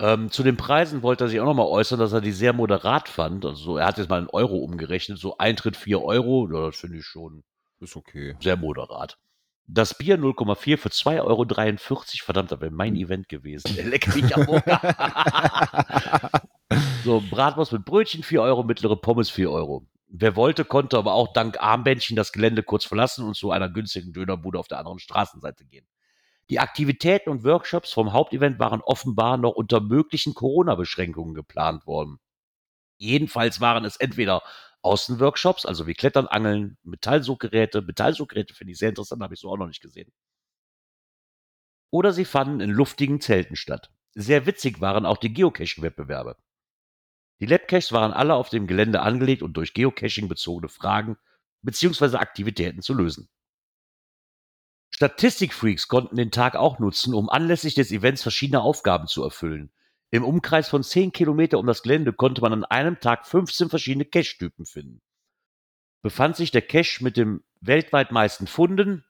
Ähm, 0.00 0.30
zu 0.30 0.42
den 0.42 0.56
Preisen 0.56 1.02
wollte 1.02 1.24
er 1.24 1.28
sich 1.28 1.40
auch 1.40 1.46
nochmal 1.46 1.66
äußern, 1.66 2.00
dass 2.00 2.12
er 2.12 2.20
die 2.20 2.32
sehr 2.32 2.52
moderat 2.52 3.08
fand. 3.08 3.44
Also 3.44 3.62
so, 3.62 3.76
er 3.76 3.86
hat 3.86 3.98
jetzt 3.98 4.10
mal 4.10 4.18
einen 4.18 4.28
Euro 4.28 4.56
umgerechnet, 4.56 5.18
so 5.18 5.38
Eintritt 5.38 5.76
4 5.76 6.02
Euro, 6.02 6.48
ja, 6.52 6.66
das 6.66 6.76
finde 6.76 6.98
ich 6.98 7.04
schon 7.04 7.44
Ist 7.80 7.94
okay. 7.94 8.34
sehr 8.40 8.56
moderat. 8.56 9.18
Das 9.66 9.96
Bier 9.96 10.18
0,4 10.18 10.76
für 10.76 10.88
2,43 10.88 11.20
Euro, 11.22 12.24
verdammt, 12.24 12.52
das 12.52 12.60
wäre 12.60 12.72
mein 12.72 12.96
Event 12.96 13.28
gewesen. 13.28 13.76
Leck 13.88 14.14
mich 14.14 14.36
am. 14.36 14.46
So, 17.04 17.22
Bratwurst 17.30 17.72
mit 17.72 17.84
Brötchen 17.84 18.22
4 18.24 18.40
Euro, 18.42 18.64
mittlere 18.64 18.96
Pommes 18.96 19.30
4 19.30 19.50
Euro. 19.50 19.86
Wer 20.16 20.36
wollte, 20.36 20.64
konnte 20.64 20.96
aber 20.96 21.14
auch 21.14 21.32
dank 21.32 21.60
Armbändchen 21.60 22.14
das 22.14 22.30
Gelände 22.30 22.62
kurz 22.62 22.84
verlassen 22.84 23.26
und 23.26 23.34
zu 23.34 23.50
einer 23.50 23.68
günstigen 23.68 24.12
Dönerbude 24.12 24.60
auf 24.60 24.68
der 24.68 24.78
anderen 24.78 25.00
Straßenseite 25.00 25.64
gehen. 25.64 25.88
Die 26.50 26.60
Aktivitäten 26.60 27.30
und 27.30 27.42
Workshops 27.42 27.92
vom 27.92 28.12
Hauptevent 28.12 28.60
waren 28.60 28.80
offenbar 28.80 29.38
noch 29.38 29.56
unter 29.56 29.80
möglichen 29.80 30.34
Corona-Beschränkungen 30.34 31.34
geplant 31.34 31.88
worden. 31.88 32.20
Jedenfalls 32.96 33.60
waren 33.60 33.84
es 33.84 33.96
entweder 33.96 34.44
Außenworkshops, 34.82 35.66
also 35.66 35.88
wie 35.88 35.94
Klettern, 35.94 36.28
Angeln, 36.28 36.78
Metallsoggeräte. 36.84 37.82
Metallsoggeräte 37.82 38.54
finde 38.54 38.70
ich 38.70 38.78
sehr 38.78 38.90
interessant, 38.90 39.20
habe 39.20 39.34
ich 39.34 39.40
so 39.40 39.50
auch 39.50 39.56
noch 39.56 39.66
nicht 39.66 39.82
gesehen. 39.82 40.12
Oder 41.90 42.12
sie 42.12 42.24
fanden 42.24 42.60
in 42.60 42.70
luftigen 42.70 43.20
Zelten 43.20 43.56
statt. 43.56 43.90
Sehr 44.14 44.46
witzig 44.46 44.80
waren 44.80 45.06
auch 45.06 45.16
die 45.16 45.34
Geocaching-Wettbewerbe. 45.34 46.36
Die 47.44 47.50
Labcaches 47.50 47.92
waren 47.92 48.14
alle 48.14 48.36
auf 48.36 48.48
dem 48.48 48.66
Gelände 48.66 49.02
angelegt 49.02 49.42
und 49.42 49.58
durch 49.58 49.74
Geocaching 49.74 50.28
bezogene 50.28 50.70
Fragen 50.70 51.18
bzw. 51.60 52.16
Aktivitäten 52.16 52.80
zu 52.80 52.94
lösen. 52.94 53.28
Statistikfreaks 54.88 55.86
konnten 55.88 56.16
den 56.16 56.30
Tag 56.30 56.56
auch 56.56 56.78
nutzen, 56.78 57.12
um 57.12 57.28
anlässlich 57.28 57.74
des 57.74 57.92
Events 57.92 58.22
verschiedene 58.22 58.62
Aufgaben 58.62 59.08
zu 59.08 59.22
erfüllen. 59.22 59.70
Im 60.10 60.24
Umkreis 60.24 60.70
von 60.70 60.82
10 60.82 61.12
Kilometer 61.12 61.58
um 61.58 61.66
das 61.66 61.82
Gelände 61.82 62.14
konnte 62.14 62.40
man 62.40 62.54
an 62.54 62.64
einem 62.64 62.98
Tag 62.98 63.26
15 63.26 63.68
verschiedene 63.68 64.06
Cache-Typen 64.06 64.64
finden. 64.64 65.02
Befand 66.00 66.36
sich 66.36 66.50
der 66.50 66.62
Cache 66.62 67.04
mit 67.04 67.18
dem 67.18 67.44
weltweit 67.60 68.10
meisten 68.10 68.46
Funden, 68.46 69.04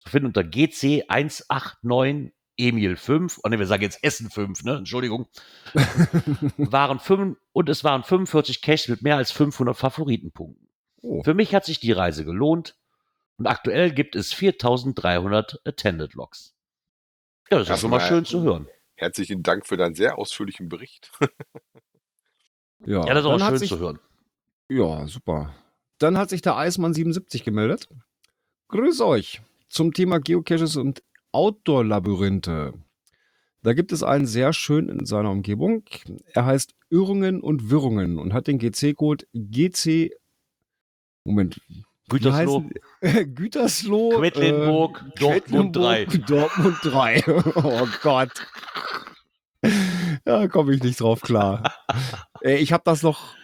zu 0.00 0.10
finden 0.10 0.26
unter 0.26 0.44
GC 0.44 1.06
189 1.08 2.30
Emil 2.58 2.96
5, 2.96 3.40
oh 3.44 3.48
ne, 3.48 3.58
wir 3.58 3.66
sagen 3.66 3.82
jetzt 3.82 4.02
Essen 4.02 4.30
5, 4.30 4.64
ne, 4.64 4.76
Entschuldigung, 4.78 5.28
waren 6.56 6.98
fünf, 6.98 7.38
und 7.52 7.68
es 7.68 7.84
waren 7.84 8.02
45 8.02 8.60
Caches 8.62 8.88
mit 8.88 9.02
mehr 9.02 9.16
als 9.16 9.30
500 9.30 9.76
Favoritenpunkten. 9.76 10.68
Oh. 11.02 11.22
Für 11.22 11.34
mich 11.34 11.54
hat 11.54 11.64
sich 11.64 11.78
die 11.80 11.92
Reise 11.92 12.24
gelohnt 12.24 12.76
und 13.36 13.46
aktuell 13.46 13.92
gibt 13.92 14.16
es 14.16 14.32
4300 14.32 15.60
Attended 15.64 16.14
Logs. 16.14 16.54
Ja, 17.50 17.58
das 17.58 17.70
ist 17.70 17.80
schon 17.80 17.90
mal 17.90 17.98
Erstmal- 17.98 18.18
schön 18.18 18.24
zu 18.24 18.42
hören. 18.42 18.68
Herzlichen 18.96 19.44
Dank 19.44 19.64
für 19.64 19.76
deinen 19.76 19.94
sehr 19.94 20.18
ausführlichen 20.18 20.68
Bericht. 20.68 21.10
Ja, 22.86 23.04
Ja, 23.06 23.12
das 23.14 23.24
ist 23.24 23.26
auch 23.26 23.48
schön 23.48 23.58
sich, 23.58 23.68
zu 23.70 23.78
hören. 23.80 23.98
Ja, 24.68 25.04
super. 25.08 25.52
Dann 25.98 26.16
hat 26.16 26.30
sich 26.30 26.42
der 26.42 26.52
Eismann77 26.54 27.42
gemeldet. 27.42 27.88
Grüß 28.68 29.00
euch 29.00 29.40
zum 29.68 29.92
Thema 29.92 30.20
Geocaches 30.20 30.76
und 30.76 31.02
Outdoor-Labyrinthe. 31.32 32.74
Da 33.62 33.72
gibt 33.72 33.92
es 33.92 34.02
einen 34.02 34.26
sehr 34.26 34.52
schön 34.52 34.88
in 34.88 35.04
seiner 35.04 35.30
Umgebung. 35.30 35.84
Er 36.32 36.46
heißt 36.46 36.74
Irrungen 36.90 37.40
und 37.40 37.70
Wirrungen 37.70 38.18
und 38.18 38.32
hat 38.32 38.46
den 38.46 38.58
GC-Code 38.58 39.26
GC. 39.34 40.12
Moment. 41.24 41.60
Gütersloh, 42.08 42.64
Gütersloh. 43.34 44.18
Quedlinburg, 44.18 45.04
äh, 45.06 45.20
Dortmund 45.20 45.76
3. 45.76 46.04
Quedlinburg, 46.06 46.26
Dortmund 46.26 46.78
3. 46.82 47.24
Oh 47.56 47.86
Gott. 48.02 48.30
Da 50.24 50.48
komme 50.48 50.74
ich 50.74 50.82
nicht 50.82 51.00
drauf 51.00 51.20
klar. 51.20 51.74
Ich 52.40 52.72
habe 52.72 52.84
das 52.86 53.02
noch 53.02 53.34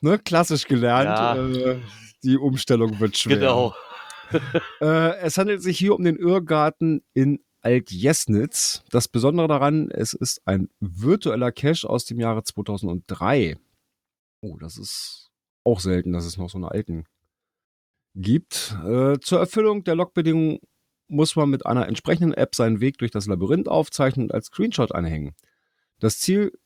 ne, 0.00 0.18
klassisch 0.18 0.66
gelernt. 0.66 1.04
Ja. 1.04 1.36
Äh, 1.36 1.80
die 2.24 2.38
Umstellung 2.38 2.98
wird 2.98 3.18
schwer. 3.18 3.36
Genau. 3.36 3.74
Äh, 4.80 5.16
es 5.18 5.38
handelt 5.38 5.62
sich 5.62 5.78
hier 5.78 5.94
um 5.94 6.04
den 6.04 6.16
Irrgarten 6.16 7.02
in 7.14 7.40
Altjesnitz. 7.62 8.84
Das 8.90 9.08
Besondere 9.08 9.48
daran, 9.48 9.90
es 9.90 10.12
ist 10.12 10.40
ein 10.46 10.68
virtueller 10.80 11.52
Cache 11.52 11.88
aus 11.88 12.04
dem 12.04 12.20
Jahre 12.20 12.44
2003. 12.44 13.56
Oh, 14.40 14.56
das 14.58 14.78
ist 14.78 15.30
auch 15.64 15.80
selten, 15.80 16.12
dass 16.12 16.24
es 16.24 16.38
noch 16.38 16.48
so 16.48 16.58
einen 16.58 16.64
alten 16.64 17.04
gibt. 18.14 18.76
Äh, 18.84 19.18
zur 19.20 19.40
Erfüllung 19.40 19.84
der 19.84 19.96
Logbedingungen 19.96 20.60
muss 21.08 21.36
man 21.36 21.50
mit 21.50 21.66
einer 21.66 21.88
entsprechenden 21.88 22.34
App 22.34 22.54
seinen 22.54 22.80
Weg 22.80 22.98
durch 22.98 23.10
das 23.10 23.26
Labyrinth 23.26 23.68
aufzeichnen 23.68 24.26
und 24.26 24.34
als 24.34 24.46
Screenshot 24.46 24.94
anhängen. 24.94 25.34
Das 25.98 26.18
Ziel 26.20 26.58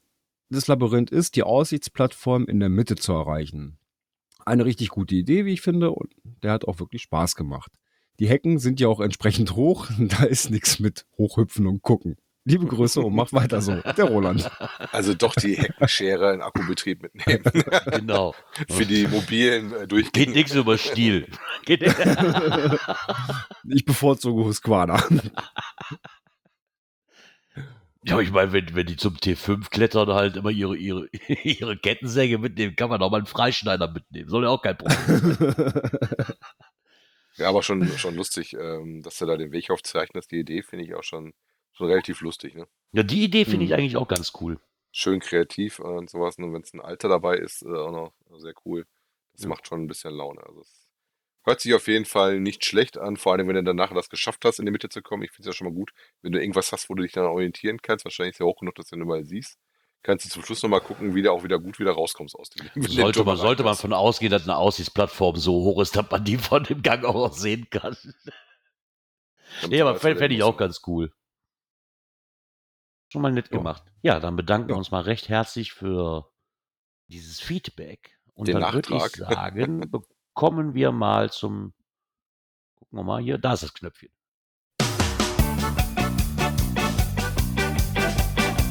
des 0.51 0.67
Labyrinth 0.67 1.11
ist, 1.11 1.37
die 1.37 1.43
Aussichtsplattform 1.43 2.47
in 2.47 2.61
der 2.61 2.69
Mitte 2.69 2.97
zu 2.97 3.13
erreichen. 3.13 3.79
Eine 4.45 4.65
richtig 4.65 4.89
gute 4.89 5.15
Idee, 5.15 5.45
wie 5.45 5.53
ich 5.53 5.61
finde, 5.61 5.91
und 5.91 6.13
der 6.43 6.53
hat 6.53 6.67
auch 6.67 6.79
wirklich 6.79 7.03
Spaß 7.03 7.35
gemacht. 7.35 7.71
Die 8.21 8.29
Hecken 8.29 8.59
sind 8.59 8.81
ja 8.81 8.89
auch 8.89 9.01
entsprechend 9.01 9.57
hoch, 9.57 9.89
da 9.99 10.25
ist 10.25 10.51
nichts 10.51 10.79
mit 10.81 11.07
hochhüpfen 11.17 11.67
und 11.67 11.83
gucken. 11.83 12.17
Liebe 12.45 12.67
Grüße 12.67 13.01
und 13.01 13.15
mach 13.15 13.33
weiter 13.33 13.63
so. 13.63 13.81
Der 13.97 14.05
Roland. 14.05 14.51
Also 14.91 15.15
doch 15.15 15.33
die 15.37 15.57
Heckenschere 15.57 16.35
in 16.35 16.43
Akkubetrieb 16.43 17.01
mitnehmen. 17.03 17.45
genau. 17.93 18.35
Für 18.69 18.85
die 18.85 19.07
mobilen 19.07 19.73
äh, 19.73 19.79
Geht 19.81 19.93
Durchgänge. 19.93 20.33
nichts 20.33 20.55
über 20.55 20.77
Stil. 20.77 21.29
Geht 21.65 21.85
Ich 23.69 23.85
bevorzuge 23.85 24.45
Husqvarna. 24.45 25.05
Ja, 28.05 28.15
aber 28.15 28.23
ich 28.23 28.31
meine, 28.33 28.53
wenn, 28.53 28.75
wenn 28.75 28.87
die 28.87 28.97
zum 28.97 29.17
T5 29.17 29.71
klettern, 29.71 30.09
halt 30.11 30.37
immer 30.37 30.51
ihre, 30.51 30.77
ihre, 30.77 31.09
ihre 31.45 31.77
Kettensäge 31.77 32.39
mitnehmen, 32.39 32.77
kann 32.77 32.91
man 32.91 33.03
auch 33.03 33.11
mal 33.11 33.19
einen 33.19 33.27
Freischneider 33.27 33.91
mitnehmen. 33.93 34.29
Soll 34.29 34.45
ja 34.45 34.51
auch 34.51 34.63
kein 34.63 34.77
Problem 34.79 35.35
sein. 35.35 36.35
Ja, 37.37 37.49
aber 37.49 37.63
schon, 37.63 37.87
schon 37.97 38.15
lustig, 38.15 38.53
ähm, 38.55 39.03
dass 39.03 39.19
du 39.19 39.27
da 39.27 39.37
den 39.39 39.53
Weg 39.53 39.71
aufzeichnest. 39.71 40.31
Die 40.31 40.41
Idee 40.41 40.63
finde 40.63 40.85
ich 40.85 40.95
auch 40.95 41.03
schon, 41.03 41.33
schon 41.73 41.87
relativ 41.87 42.21
lustig. 42.21 42.55
Ne? 42.55 42.67
Ja, 42.93 43.03
die 43.03 43.25
Idee 43.25 43.47
finde 43.47 43.65
ich 43.65 43.71
Mhm. 43.71 43.77
eigentlich 43.79 43.97
auch 43.97 44.09
ganz 44.09 44.33
cool. 44.41 44.61
Schön 44.91 45.21
kreativ 45.21 45.79
und 45.79 46.11
sowas. 46.11 46.37
Und 46.37 46.53
wenn 46.53 46.61
es 46.61 46.75
ein 46.75 46.83
Alter 46.83 47.09
dabei 47.09 47.37
ist, 47.39 47.63
äh, 47.63 47.69
auch 47.69 47.91
noch 47.91 48.39
sehr 48.39 48.53
cool. 48.67 48.85
Das 49.33 49.45
Ja. 49.45 49.49
macht 49.49 49.67
schon 49.67 49.83
ein 49.83 49.87
bisschen 49.87 50.15
Laune. 50.15 50.43
Also 50.47 50.61
es 50.61 50.82
hört 51.45 51.61
sich 51.61 51.75
auf 51.75 51.89
jeden 51.89 52.05
Fall 52.05 52.41
nicht 52.41 52.65
schlecht 52.65 52.99
an, 52.99 53.17
vor 53.17 53.33
allem 53.33 53.49
wenn 53.49 53.57
du 53.57 53.65
dann 53.65 53.77
nachher 53.77 53.95
das 53.95 54.09
geschafft 54.09 54.45
hast, 54.45 54.59
in 54.59 54.67
die 54.67 54.73
Mitte 54.73 54.89
zu 54.89 55.03
kommen. 55.03 55.23
Ich 55.23 55.31
finde 55.33 55.49
es 55.49 55.55
ja 55.55 55.57
schon 55.57 55.67
mal 55.67 55.75
gut, 55.75 55.93
wenn 56.23 56.33
du 56.33 56.41
irgendwas 56.41 56.73
hast, 56.73 56.89
wo 56.89 56.95
du 56.95 57.03
dich 57.03 57.13
dann 57.13 57.25
orientieren 57.27 57.81
kannst. 57.83 58.05
Wahrscheinlich 58.05 58.35
ist 58.35 58.41
ja 58.41 58.47
hoch 58.47 58.59
genug, 58.61 58.75
dass 58.77 58.89
du 58.89 58.97
den 58.97 59.03
überall 59.03 59.25
siehst. 59.25 59.59
Kannst 60.05 60.25
du 60.25 60.31
zum 60.31 60.43
Schluss 60.45 60.63
nochmal 60.63 60.81
gucken, 60.81 61.15
wie 61.15 61.23
du 61.23 61.31
auch 61.31 61.45
wieder 61.45 61.61
gut 61.61 61.79
wieder 61.79 61.93
rauskommst 61.93 62.35
aus 62.35 62.51
dem 62.51 62.69
Sollte 62.83 63.23
man, 63.25 63.37
sollte 63.37 63.63
man 63.63 63.77
von 63.77 63.93
ausgehen, 63.93 64.33
dass 64.33 64.43
eine 64.43 64.57
Aussichtsplattform 64.57 65.37
so 65.37 65.53
hoch 65.53 65.81
ist, 65.81 65.95
dass 65.95 66.11
man 66.11 66.25
die 66.25 66.39
von 66.39 66.65
dem 66.65 66.83
Gang 66.83 67.05
auch 67.05 67.33
sehen 67.33 67.69
kann. 67.71 67.97
Nee, 69.69 69.81
aber 69.81 69.95
fände 69.97 70.27
ich 70.35 70.43
auch 70.43 70.57
ganz 70.57 70.81
cool. 70.87 71.13
Schon 73.13 73.23
mal 73.23 73.31
nett 73.33 73.51
Ja. 73.51 73.59
gemacht. 73.59 73.85
Ja, 74.03 74.21
dann 74.21 74.37
bedanken 74.37 74.69
wir 74.69 74.75
Ja. 74.75 74.79
uns 74.79 74.91
mal 74.91 75.03
recht 75.03 75.29
herzlich 75.29 75.73
für 75.73 76.33
dieses 77.09 77.41
Feedback. 77.41 78.19
Und 78.35 78.49
Den 78.49 78.59
dann 78.61 78.73
würde 78.73 78.95
ich 78.95 79.03
sagen, 79.13 79.91
bekommen 80.35 80.73
wir 80.73 80.93
mal 80.93 81.31
zum, 81.31 81.75
gucken 82.77 82.99
wir 82.99 83.03
mal 83.03 83.23
hier, 83.23 83.37
da 83.37 83.53
ist 83.53 83.65
das 83.65 83.75
Knöpfchen. 83.75 84.11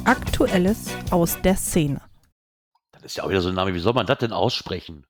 Aktuelles 0.05 0.89
aus 1.11 1.39
der 1.41 1.55
Szene. 1.55 2.01
Das 2.91 3.03
ist 3.03 3.17
ja 3.17 3.23
auch 3.23 3.29
wieder 3.29 3.41
so 3.41 3.49
ein 3.49 3.55
Name, 3.55 3.75
wie 3.75 3.79
soll 3.79 3.93
man 3.93 4.07
das 4.07 4.17
denn 4.17 4.33
aussprechen? 4.33 5.05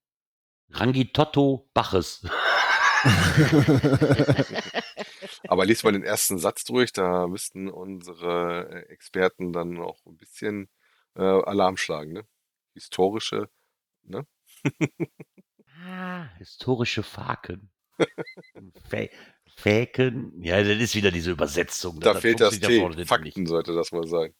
Rangitotto 0.71 1.69
Baches. 1.73 2.27
Aber 5.47 5.65
liest 5.65 5.85
mal 5.85 5.93
den 5.93 6.03
ersten 6.03 6.37
Satz 6.37 6.65
durch, 6.65 6.91
da 6.91 7.27
müssten 7.27 7.69
unsere 7.69 8.69
äh, 8.69 8.91
Experten 8.91 9.53
dann 9.53 9.79
auch 9.79 10.05
ein 10.05 10.17
bisschen 10.17 10.69
äh, 11.15 11.21
Alarm 11.21 11.77
schlagen, 11.77 12.11
ne? 12.11 12.27
Historische, 12.73 13.49
ne? 14.03 14.27
Ah, 15.91 16.29
historische 16.37 17.03
Faken. 17.03 17.69
Fä 18.89 19.09
Fäken. 19.57 20.41
Ja, 20.41 20.63
das 20.63 20.77
ist 20.79 20.95
wieder 20.95 21.11
diese 21.11 21.31
Übersetzung. 21.31 21.99
Da 21.99 22.13
fehlt 22.13 22.39
das 22.39 22.59
T. 22.59 23.05
Fakten 23.05 23.45
sollte 23.45 23.75
das 23.75 23.91
mal 23.91 24.07
sein. 24.07 24.33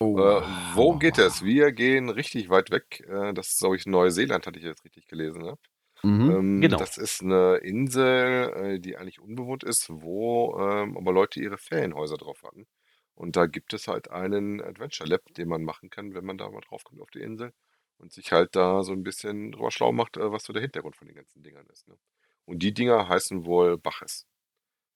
Oh. 0.00 0.18
Äh, 0.18 0.42
wo 0.74 0.96
geht 0.96 1.18
es? 1.18 1.44
Wir 1.44 1.72
gehen 1.72 2.08
richtig 2.08 2.48
weit 2.48 2.70
weg. 2.70 3.04
Äh, 3.08 3.34
das 3.34 3.48
ist, 3.48 3.58
glaube 3.58 3.76
ich, 3.76 3.84
Neuseeland, 3.84 4.46
hatte 4.46 4.58
ich 4.58 4.64
jetzt 4.64 4.84
richtig 4.84 5.06
gelesen. 5.06 5.42
Ne? 5.42 5.58
Mhm, 6.02 6.30
ähm, 6.30 6.60
genau. 6.62 6.78
Das 6.78 6.96
ist 6.96 7.22
eine 7.22 7.56
Insel, 7.56 8.52
äh, 8.54 8.80
die 8.80 8.96
eigentlich 8.96 9.20
unbewohnt 9.20 9.64
ist, 9.64 9.90
wo 9.90 10.58
ähm, 10.58 10.96
aber 10.96 11.12
Leute 11.12 11.40
ihre 11.40 11.58
Ferienhäuser 11.58 12.16
drauf 12.16 12.42
hatten. 12.42 12.66
Und 13.14 13.36
da 13.36 13.46
gibt 13.46 13.74
es 13.74 13.86
halt 13.86 14.10
einen 14.10 14.62
Adventure 14.62 15.08
Lab, 15.08 15.22
den 15.34 15.48
man 15.48 15.62
machen 15.62 15.90
kann, 15.90 16.14
wenn 16.14 16.24
man 16.24 16.38
da 16.38 16.48
mal 16.48 16.62
draufkommt 16.62 17.02
auf 17.02 17.10
die 17.10 17.20
Insel 17.20 17.52
und 17.98 18.12
sich 18.12 18.32
halt 18.32 18.54
da 18.56 18.82
so 18.82 18.92
ein 18.92 19.02
bisschen 19.02 19.52
drüber 19.52 19.70
schlau 19.70 19.92
macht, 19.92 20.16
äh, 20.16 20.30
was 20.32 20.44
so 20.44 20.52
der 20.52 20.62
Hintergrund 20.62 20.96
von 20.96 21.06
den 21.08 21.16
ganzen 21.16 21.42
Dingern 21.42 21.66
ist. 21.66 21.88
Ne? 21.88 21.96
Und 22.44 22.60
die 22.62 22.72
Dinger 22.74 23.08
heißen 23.08 23.44
wohl 23.44 23.78
Baches, 23.78 24.26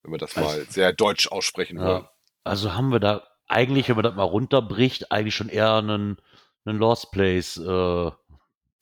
wenn 0.03 0.13
wir 0.13 0.19
das 0.19 0.37
Also- 0.37 0.49
mal 0.49 0.65
sehr 0.67 0.93
deutsch 0.93 1.29
aussprechen 1.29 1.79
wollen. 1.79 2.03
Ja, 2.03 2.13
also 2.45 2.75
haben 2.75 2.91
wir 2.91 3.01
da 3.01 3.27
eigentlich, 3.49 3.89
wenn 3.89 3.97
man 3.97 4.05
das 4.05 4.15
mal 4.15 4.23
runterbricht, 4.25 5.11
eigentlich 5.11 5.35
schon 5.35 5.49
eher 5.49 5.75
einen, 5.75 6.21
einen 6.65 6.79
Lost 6.79 7.11
Place 7.11 7.57
äh, 7.57 8.11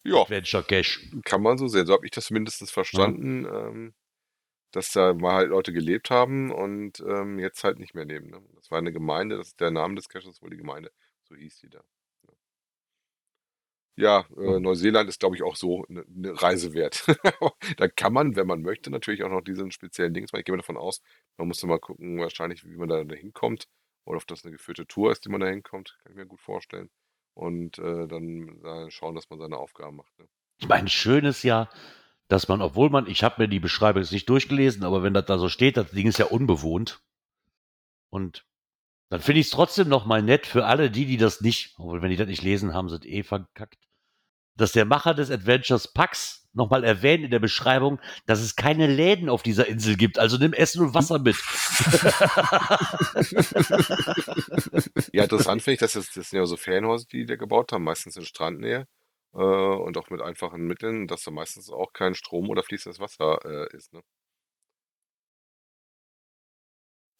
Ja, 0.05 0.21
Adventure 0.23 0.63
Cache. 0.63 1.01
kann 1.25 1.43
man 1.43 1.57
so 1.59 1.69
sehen. 1.69 1.87
So 1.87 1.93
habe 1.95 2.05
ich 2.05 2.11
das 2.13 2.27
zumindest 2.27 2.71
verstanden, 2.71 3.45
ähm, 3.47 3.95
dass 4.73 4.93
da 4.93 5.15
mal 5.15 5.33
halt 5.35 5.49
Leute 5.49 5.73
gelebt 5.73 6.11
haben 6.11 6.51
und 6.51 7.01
ähm, 7.01 7.39
jetzt 7.39 7.65
halt 7.65 7.79
nicht 7.79 7.95
mehr 7.95 8.05
leben. 8.05 8.29
Ne? 8.29 8.43
Das 8.57 8.71
war 8.71 8.77
eine 8.79 8.93
Gemeinde, 8.93 9.39
das 9.39 9.49
ist 9.49 9.61
der 9.61 9.71
Name 9.71 9.95
des 9.95 10.09
Caches, 10.11 10.43
wohl 10.43 10.51
die 10.51 10.59
Gemeinde. 10.59 10.93
So 11.25 11.35
hieß 11.35 11.61
die 11.61 11.71
da. 11.71 11.81
Ja, 13.99 14.27
äh, 14.37 14.59
Mhm. 14.59 14.63
Neuseeland 14.63 15.09
ist, 15.09 15.19
glaube 15.19 15.35
ich, 15.35 15.43
auch 15.43 15.57
so 15.57 15.85
eine 15.89 16.05
ne 16.09 16.41
Reise 16.41 16.73
wert. 16.73 17.05
da 17.79 17.89
kann 17.89 18.13
man, 18.13 18.37
wenn 18.37 18.47
man 18.47 18.63
möchte, 18.63 18.91
natürlich 18.91 19.25
auch 19.25 19.29
noch 19.29 19.41
diesen 19.41 19.73
speziellen 19.73 20.15
Dings 20.15 20.33
machen. 20.33 20.41
Ich 20.41 20.45
gehe 20.47 20.53
mal 20.55 20.61
davon 20.61 20.77
aus, 20.77 21.03
man 21.37 21.49
muss 21.49 21.65
mal 21.65 21.81
gucken, 21.81 22.17
wahrscheinlich, 22.21 22.65
wie 22.65 22.77
man 22.77 22.89
da 22.89 23.03
hinkommt 23.03 23.67
oder 24.05 24.19
ob 24.19 24.27
das 24.29 24.45
eine 24.45 24.53
geführte 24.53 24.87
Tour 24.87 25.11
ist, 25.11 25.25
die 25.25 25.31
man 25.31 25.41
da 25.41 25.49
hinkommt. 25.49 25.99
Kann 26.03 26.13
ich 26.13 26.17
mir 26.17 26.27
gut 26.27 26.41
vorstellen. 26.41 26.91
Und 27.35 27.81
äh, 27.81 28.07
dann 28.07 28.63
äh, 28.65 28.89
schauen, 28.93 29.17
dass 29.17 29.31
man 29.31 29.41
seine 29.41 29.57
Aufgaben 29.57 29.97
macht. 29.97 30.17
Ne? 30.21 30.29
Ich 30.59 30.69
meine, 30.69 30.89
schön 30.89 31.25
ist 31.25 31.43
ja, 31.43 31.69
dass 32.29 32.47
man, 32.47 32.63
obwohl 32.63 32.91
man, 32.91 33.09
ich 33.09 33.25
habe 33.25 33.43
mir 33.43 33.49
die 33.49 33.61
Beschreibung 33.61 34.03
jetzt 34.03 34.13
nicht 34.13 34.29
durchgelesen, 34.29 34.85
aber 34.85 35.03
wenn 35.03 35.15
das 35.15 35.27
da 35.27 35.39
so 35.39 35.49
steht, 35.49 35.77
das 35.77 35.91
Ding 35.91 36.07
ist 36.07 36.19
ja 36.19 36.27
unbewohnt. 36.27 37.03
Und 38.11 38.47
dann 39.11 39.21
finde 39.21 39.41
ich 39.41 39.47
es 39.47 39.53
trotzdem 39.53 39.89
noch 39.89 40.07
mal 40.07 40.23
nett 40.23 40.47
für 40.47 40.67
alle 40.67 40.89
die, 40.89 41.05
die 41.05 41.17
das 41.17 41.41
nicht, 41.41 41.75
obwohl 41.79 42.01
wenn 42.01 42.11
die 42.11 42.17
das 42.17 42.29
nicht 42.29 42.43
lesen, 42.43 42.75
haben 42.75 42.89
sie 42.89 42.97
es 42.97 43.05
eh 43.05 43.25
verkackt, 43.25 43.88
dass 44.59 44.73
der 44.73 44.85
Macher 44.85 45.15
des 45.15 45.31
Adventures 45.31 45.93
Pax 45.93 46.47
nochmal 46.53 46.85
erwähnt 46.85 47.25
in 47.25 47.31
der 47.31 47.39
Beschreibung, 47.39 48.01
dass 48.27 48.41
es 48.41 48.57
keine 48.57 48.87
Läden 48.87 49.29
auf 49.29 49.43
dieser 49.43 49.67
Insel 49.67 49.97
gibt. 49.97 50.19
Also 50.19 50.39
nimm 50.39 50.53
Essen 50.53 50.83
und 50.83 50.95
Wasser 50.95 51.19
mit. 51.19 51.37
Ja, 55.13 55.25
interessant 55.25 55.63
finde 55.63 55.75
ich, 55.75 55.81
dass 55.81 55.93
das, 55.93 56.11
das 56.13 56.31
sind 56.31 56.39
ja 56.39 56.47
so 56.47 56.57
Ferienhäuser, 56.57 57.07
die 57.11 57.27
da 57.27 57.37
gebaut 57.37 57.73
haben, 57.73 57.85
meistens 57.85 58.17
in 58.17 58.25
Strandnähe 58.25 58.87
äh, 59.35 59.39
und 59.39 59.97
auch 59.97 60.11
mit 60.11 60.21
einfachen 60.21 60.67
Mitteln, 60.67 61.07
dass 61.07 61.23
da 61.23 61.31
meistens 61.31 61.71
auch 61.71 61.93
kein 61.93 62.15
Strom 62.15 62.49
oder 62.49 62.63
fließendes 62.63 63.01
Wasser 63.01 63.39
äh, 63.45 63.77
ist. 63.77 63.93
Ne? 63.93 64.03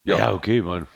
Ja, 0.03 0.17
Ja. 0.17 0.33
okay, 0.33 0.61
man. 0.61 0.87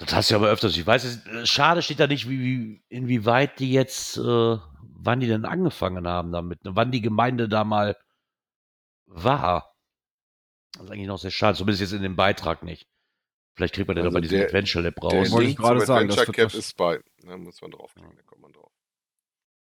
Das 0.00 0.14
hast 0.14 0.30
du 0.30 0.34
ja 0.34 0.38
aber 0.40 0.48
öfters. 0.48 0.76
Ich 0.76 0.86
weiß, 0.86 1.04
es, 1.04 1.26
äh, 1.26 1.46
schade 1.46 1.82
steht 1.82 2.00
da 2.00 2.06
nicht, 2.06 2.28
wie, 2.28 2.40
wie, 2.40 2.84
inwieweit 2.88 3.58
die 3.58 3.70
jetzt, 3.72 4.16
äh, 4.16 4.22
wann 4.22 5.20
die 5.20 5.26
denn 5.28 5.44
angefangen 5.44 6.06
haben 6.08 6.32
damit, 6.32 6.64
ne? 6.64 6.74
wann 6.74 6.90
die 6.90 7.02
Gemeinde 7.02 7.48
da 7.48 7.64
mal 7.64 7.96
war. 9.06 9.74
Das 10.72 10.84
ist 10.84 10.90
eigentlich 10.90 11.06
noch 11.08 11.18
sehr 11.18 11.30
schade, 11.30 11.56
zumindest 11.56 11.82
jetzt 11.82 11.92
in 11.92 12.02
dem 12.02 12.16
Beitrag 12.16 12.62
nicht. 12.62 12.88
Vielleicht 13.56 13.74
kriegt 13.74 13.88
man 13.88 13.96
den 13.96 14.04
Also 14.06 14.14
aber 14.16 14.20
diesen 14.22 14.38
der- 14.38 14.46
Adventure 14.46 14.84
Lab 14.84 14.94
Der 14.96 15.20
raus. 15.20 15.30
wollte 15.32 15.50
ich 15.50 15.56
gerade 15.56 15.80
sagen, 15.84 16.10
Adventure 16.10 16.32
Cap 16.32 16.54
ist 16.54 16.76
bei. 16.76 17.00
Da 17.22 17.36
muss 17.36 17.60
man 17.60 17.70
draufklicken, 17.72 18.16
da 18.16 18.22
kommt 18.22 18.40
man 18.42 18.52
drauf. 18.52 18.70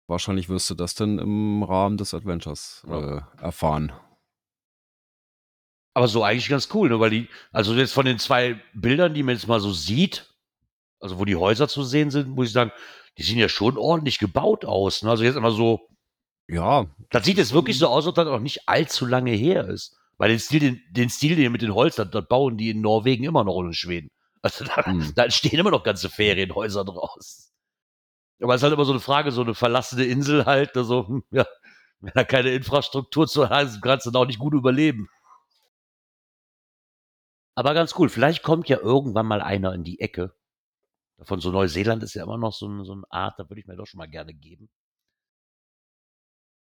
Wahrscheinlich 0.07 0.49
wirst 0.49 0.69
du 0.69 0.75
das 0.75 0.95
dann 0.95 1.19
im 1.19 1.63
Rahmen 1.63 1.97
des 1.97 2.13
Adventures 2.13 2.83
Ja. 2.87 3.17
äh, 3.17 3.21
erfahren. 3.41 3.93
Aber 5.97 6.07
so 6.07 6.23
eigentlich 6.23 6.47
ganz 6.47 6.69
cool, 6.75 6.89
ne? 6.89 6.99
weil 6.99 7.10
die, 7.10 7.27
also 7.51 7.73
jetzt 7.73 7.91
von 7.91 8.05
den 8.05 8.19
zwei 8.19 8.62
Bildern, 8.75 9.15
die 9.15 9.23
man 9.23 9.33
jetzt 9.33 9.47
mal 9.47 9.60
so 9.60 9.73
sieht, 9.73 10.31
also 10.99 11.17
wo 11.17 11.25
die 11.25 11.36
Häuser 11.36 11.67
zu 11.67 11.81
sehen 11.81 12.12
sind, 12.12 12.27
muss 12.29 12.49
ich 12.49 12.53
sagen, 12.53 12.71
die 13.17 13.23
sehen 13.23 13.39
ja 13.39 13.49
schon 13.49 13.79
ordentlich 13.79 14.19
gebaut 14.19 14.63
aus. 14.63 15.01
Ne? 15.01 15.10
Also 15.10 15.23
jetzt 15.23 15.38
immer 15.38 15.49
so, 15.49 15.89
Ja, 16.47 16.86
Das 17.10 17.25
sieht 17.25 17.39
jetzt 17.39 17.51
wirklich 17.51 17.79
so 17.79 17.88
aus, 17.88 18.05
als 18.05 18.10
ob 18.10 18.13
das 18.13 18.27
auch 18.27 18.39
nicht 18.39 18.69
allzu 18.69 19.07
lange 19.07 19.31
her 19.31 19.67
ist. 19.69 19.97
Weil 20.19 20.29
den 20.29 20.38
Stil, 20.38 20.60
den, 20.60 20.81
den 20.91 21.10
Stil 21.10 21.36
den 21.36 21.51
mit 21.51 21.63
den 21.63 21.73
Holz, 21.73 21.95
das, 21.95 22.10
bauen 22.29 22.57
die 22.57 22.69
in 22.69 22.81
Norwegen 22.81 23.23
immer 23.23 23.43
noch 23.43 23.55
und 23.55 23.65
in 23.65 23.73
Schweden. 23.73 24.12
Also 24.43 24.65
da, 24.65 24.86
Hm. 24.86 25.13
da 25.15 25.23
entstehen 25.23 25.60
immer 25.60 25.71
noch 25.71 25.83
ganze 25.83 26.12
Ferienhäuser 26.12 26.86
draus. 26.86 27.51
Aber 28.39 28.53
es 28.53 28.60
ist 28.60 28.63
halt 28.63 28.73
immer 28.73 28.86
so 28.86 28.91
eine 28.91 29.01
Frage, 29.01 29.31
so 29.31 29.41
eine 29.41 29.55
verlassene 29.55 30.03
Insel 30.03 30.45
halt, 30.45 30.77
also, 30.77 31.21
ja, 31.31 31.47
wenn 32.01 32.12
da 32.13 32.23
keine 32.23 32.51
Infrastruktur 32.51 33.25
zu 33.27 33.49
haben 33.49 33.79
kannst 33.81 34.05
du 34.05 34.12
da 34.12 34.19
auch 34.19 34.27
nicht 34.27 34.38
gut 34.38 34.53
überleben. 34.53 35.10
Aber 37.58 37.74
ganz 37.74 37.96
cool, 37.98 38.08
vielleicht 38.08 38.43
kommt 38.43 38.70
ja 38.70 38.78
irgendwann 38.78 39.26
mal 39.26 39.41
einer 39.41 39.74
in 39.74 39.84
die 39.84 40.00
Ecke. 40.00 40.32
Von 41.24 41.41
so 41.41 41.50
Neuseeland 41.50 42.04
ist 42.04 42.13
ja 42.13 42.22
immer 42.22 42.38
noch 42.38 42.54
so, 42.54 42.67
ein, 42.67 42.86
so 42.86 42.93
eine 42.93 43.02
Art, 43.10 43.39
da 43.39 43.50
würde 43.50 43.60
ich 43.60 43.65
mir 43.65 43.76
doch 43.76 43.88
schon 43.88 43.98
mal 43.98 44.06
gerne 44.06 44.32
geben. 44.32 44.70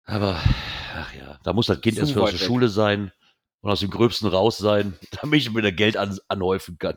Aber, 0.05 0.40
ach 0.95 1.12
ja, 1.12 1.38
da 1.45 1.53
muss 1.53 1.66
das 1.66 1.83
Kind 1.83 1.97
Zu 1.97 2.01
erst 2.01 2.12
für 2.14 2.23
aus 2.23 2.31
der 2.31 2.40
weg. 2.40 2.47
Schule 2.47 2.71
sein 2.71 3.12
und 3.61 3.71
aus 3.71 3.81
dem 3.81 3.90
Gröbsten 3.90 4.27
raus 4.29 4.57
sein, 4.57 4.99
damit 5.21 5.43
ich 5.43 5.53
mir 5.53 5.61
da 5.61 5.71
Geld 5.71 5.99
an, 5.99 6.19
anhäufen 6.29 6.79
kann. 6.79 6.97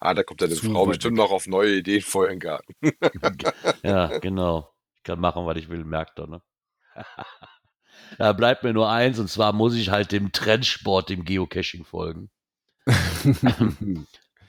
Ah, 0.00 0.12
da 0.12 0.24
kommt 0.24 0.42
deine 0.42 0.56
Zu 0.56 0.72
Frau 0.72 0.86
bestimmt 0.86 1.16
noch 1.16 1.30
auf 1.30 1.46
neue 1.46 1.76
Ideen 1.76 2.02
vor 2.02 2.26
ihren 2.26 2.40
Garten. 2.40 2.74
ja, 3.84 4.18
genau. 4.18 4.74
Ich 4.96 5.04
kann 5.04 5.20
machen, 5.20 5.46
was 5.46 5.56
ich 5.56 5.68
will, 5.68 5.84
merkt 5.84 6.18
er, 6.18 6.26
ne? 6.26 6.42
Da 8.18 8.32
bleibt 8.32 8.62
mir 8.64 8.72
nur 8.72 8.88
eins, 8.90 9.18
und 9.18 9.28
zwar 9.28 9.52
muss 9.52 9.74
ich 9.74 9.90
halt 9.90 10.12
dem 10.12 10.32
Trendsport, 10.32 11.10
dem 11.10 11.24
Geocaching 11.24 11.84
folgen. 11.84 12.30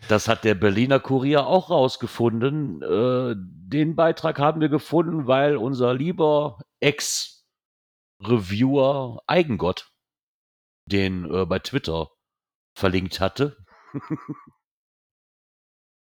Das 0.08 0.28
hat 0.28 0.44
der 0.44 0.56
Berliner 0.56 1.00
Kurier 1.00 1.46
auch 1.48 1.70
rausgefunden. 1.70 2.82
Äh, 2.82 3.36
den 3.38 3.96
Beitrag 3.96 4.40
haben 4.40 4.62
wir 4.62 4.70
gefunden, 4.70 5.28
weil 5.28 5.58
unser 5.58 5.94
lieber 5.94 6.58
Ex-Reviewer 6.80 9.22
Eigengott 9.28 9.92
den 10.88 11.26
äh, 11.34 11.46
bei 11.46 11.60
Twitter 11.60 12.10
verlinkt 12.78 13.20
hatte. 13.20 13.58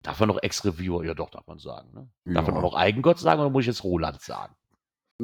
darf 0.03 0.19
man 0.21 0.29
noch 0.29 0.43
Ex-Reviewer? 0.43 1.05
Ja, 1.05 1.15
doch, 1.15 1.31
darf 1.31 1.47
man 1.47 1.59
sagen. 1.59 1.93
Ne? 1.93 2.11
Darf 2.35 2.47
man 2.47 2.55
Ja. 2.55 2.61
auch 2.61 2.73
noch 2.73 2.75
Eigengott 2.75 3.19
sagen 3.19 3.41
oder 3.41 3.51
muss 3.51 3.63
ich 3.63 3.67
jetzt 3.69 3.85
Roland 3.85 4.21
sagen? 4.23 4.55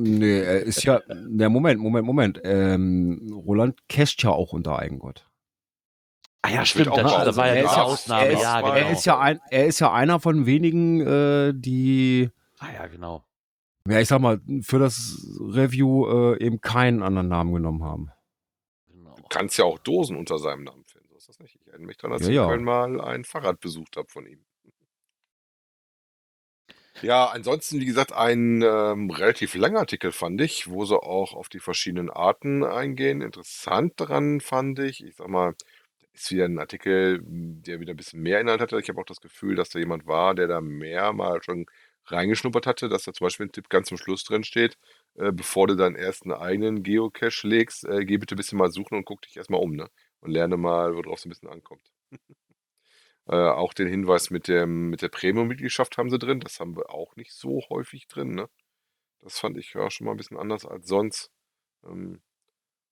Nee, 0.03 0.41
er 0.41 0.63
ist 0.63 0.83
ja. 0.85 1.01
Der 1.09 1.49
Moment, 1.51 1.81
Moment, 1.81 2.07
Moment. 2.07 2.41
Ähm, 2.45 3.33
Roland 3.47 3.87
casht 3.89 4.23
ja 4.23 4.31
auch 4.31 4.53
unter 4.53 4.79
Eigengott. 4.79 5.29
Ah 6.43 6.51
ja, 6.51 6.59
Das 6.61 6.69
stimmt, 6.69 6.87
das, 6.89 7.03
mal 7.03 7.25
da 7.25 7.37
war 7.37 7.47
ja 7.49 7.55
Er 7.55 7.65
ist 7.65 7.77
ja- 7.77 7.83
Ausnahme. 7.83 8.25
er 8.27 8.33
ist, 8.33 8.43
ja, 8.43 8.61
genau. 8.61 8.73
er, 8.75 8.91
ist 8.93 9.07
ja 9.07 9.19
ein, 9.19 9.41
er 9.51 9.67
ist 9.67 9.79
ja 9.81 9.93
einer 9.93 10.21
von 10.21 10.47
wenigen, 10.47 11.01
äh, 11.01 11.53
die, 11.55 12.31
ah 12.61 12.69
ja, 12.73 12.87
genau. 12.87 13.25
ja, 13.89 13.99
ich 14.01 14.07
sag 14.09 14.21
mal, 14.21 14.41
für 14.63 14.79
das 14.79 15.27
Review 15.41 16.07
äh, 16.35 16.45
eben 16.45 16.61
keinen 16.61 17.03
anderen 17.03 17.29
Namen 17.29 17.53
genommen 17.53 17.83
haben. 17.83 18.11
genau. 18.89 19.17
Du 19.17 19.25
kannst 19.29 19.59
ja 19.59 19.65
auch 19.65 19.79
Dosen 19.81 20.17
unter 20.17 20.39
seinem 20.39 20.63
Namen 20.65 20.85
finden. 20.85 21.09
So 21.11 21.17
ist 21.17 21.29
das 21.29 21.39
nicht. 21.41 21.57
Ich 21.61 21.67
erinnere 21.67 21.89
mich 21.89 21.97
daran, 21.97 22.17
dass 22.17 22.29
Ja, 22.29 22.45
ich 22.45 22.51
ja. 22.51 22.57
mal 22.59 23.01
ein 23.01 23.25
Fahrrad 23.25 23.59
besucht 23.61 23.97
habe 23.97 24.09
von 24.09 24.25
ihm. 24.25 24.45
Ja, 27.01 27.27
ansonsten, 27.27 27.79
wie 27.81 27.85
gesagt, 27.87 28.13
ein 28.13 28.61
ähm, 28.63 29.11
relativ 29.11 29.55
langer 29.55 29.81
Artikel 29.81 30.11
fand 30.11 30.41
ich, 30.41 30.69
wo 30.69 30.85
sie 30.85 30.97
auch 31.01 31.33
auf 31.35 31.49
die 31.49 31.61
verschiedenen 31.61 32.11
Arten 32.11 32.65
eingehen. 32.65 33.21
Interessant 33.23 34.01
daran 34.01 34.41
fand 34.41 34.81
ich, 34.81 35.05
ich 35.05 35.15
sag 35.17 35.29
mal, 35.29 35.55
ist 36.13 36.31
wieder 36.33 36.47
ein 36.47 36.59
Artikel, 36.59 37.21
der 37.25 37.79
wieder 37.81 37.93
ein 37.95 37.97
bisschen 37.97 38.21
mehr 38.23 38.41
Inhalt 38.41 38.61
hatte. 38.61 38.81
Ich 38.81 38.89
habe 38.89 39.01
auch 39.01 39.05
das 39.07 39.21
Gefühl, 39.21 39.55
dass 39.55 39.71
da 39.71 39.79
jemand 39.79 40.07
war, 40.07 40.35
der 40.35 40.49
da 40.49 40.61
mehr 40.61 41.13
mal 41.13 41.41
schon 41.43 41.67
reingeschnuppert 42.07 42.67
hatte, 42.67 42.89
dass 42.89 43.05
da 43.05 43.13
zum 43.13 43.27
Beispiel 43.27 43.47
ein 43.47 43.53
Tipp 43.53 43.69
ganz 43.69 43.89
zum 43.89 43.99
Schluss 43.99 44.25
drin 44.25 44.43
steht, 44.45 44.77
äh, 45.17 45.31
bevor 45.33 45.69
du 45.69 45.77
deinen 45.77 45.95
ersten 45.97 46.33
eigenen 46.33 46.83
Geocache 46.83 47.47
legst, 47.47 47.85
äh, 47.85 48.05
geh 48.05 48.19
bitte 48.19 48.35
ein 48.35 48.39
bisschen 48.39 48.59
mal 48.59 48.73
suchen 48.73 48.97
und 48.99 49.05
guck 49.05 49.23
dich 49.23 49.37
erstmal 49.37 49.61
um, 49.61 49.75
ne? 49.77 49.89
Und 50.21 50.33
lerne 50.33 50.57
mal, 50.57 50.97
worauf 50.97 51.19
es 51.21 51.27
ein 51.27 51.29
bisschen 51.31 51.49
ankommt. 51.51 51.93
Äh, 53.29 53.35
auch 53.37 53.75
den 53.75 53.89
Hinweis 53.89 54.31
mit, 54.31 54.49
dem, 54.49 54.89
mit 54.91 55.03
der 55.03 55.09
Premium-Mitgliedschaft 55.11 55.99
haben 55.99 56.11
sie 56.11 56.19
drin. 56.19 56.41
Das 56.41 56.61
haben 56.61 56.77
wir 56.77 56.91
auch 56.91 57.15
nicht 57.17 57.33
so 57.33 57.63
häufig 57.69 58.07
drin. 58.09 58.35
Ne? 58.35 58.49
Das 59.21 59.39
fand 59.39 59.59
ich 59.59 59.75
ja 59.75 59.91
schon 59.91 60.07
mal 60.07 60.13
ein 60.13 60.17
bisschen 60.17 60.39
anders 60.39 60.65
als 60.67 60.87
sonst. 60.89 61.31
Ähm, 61.85 62.21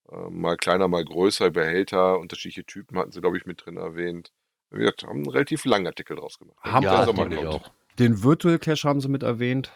Äh, 0.09 0.31
mal 0.31 0.57
kleiner, 0.57 0.87
mal 0.87 1.05
größer, 1.05 1.51
Behälter, 1.51 2.21
unterschiedliche 2.21 2.65
Typen 2.65 2.97
hatten 2.97 3.11
sie, 3.11 3.21
glaube 3.21 3.39
ich, 3.39 3.45
mit 3.45 3.65
drin 3.67 3.77
erwähnt. 3.77 4.31
Wir 4.71 4.93
haben 5.03 5.17
einen 5.23 5.29
relativ 5.31 5.65
langen 5.65 5.87
Artikel 5.89 6.17
draus 6.17 6.39
gemacht. 6.39 6.57
Haben 6.61 6.85
ja, 6.85 7.09
ich 7.09 7.15
kommt. 7.17 7.35
auch. 7.39 7.71
Den 7.99 8.23
Virtual 8.23 8.59
Cache 8.61 8.89
haben 8.89 9.01
sie 9.01 9.09
mit 9.09 9.25
erwähnt. 9.25 9.73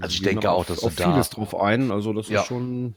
Also 0.00 0.14
ich 0.14 0.20
gehen 0.20 0.34
denke 0.34 0.50
auch, 0.50 0.64
dass 0.64 0.84
auf 0.84 0.92
sie 0.92 0.98
da- 1.02 1.10
vieles 1.12 1.30
drauf 1.30 1.54
ein. 1.60 1.90
Also 1.90 2.12
das 2.12 2.28
Ja. 2.28 2.42
ist 2.42 2.46
schon 2.46 2.94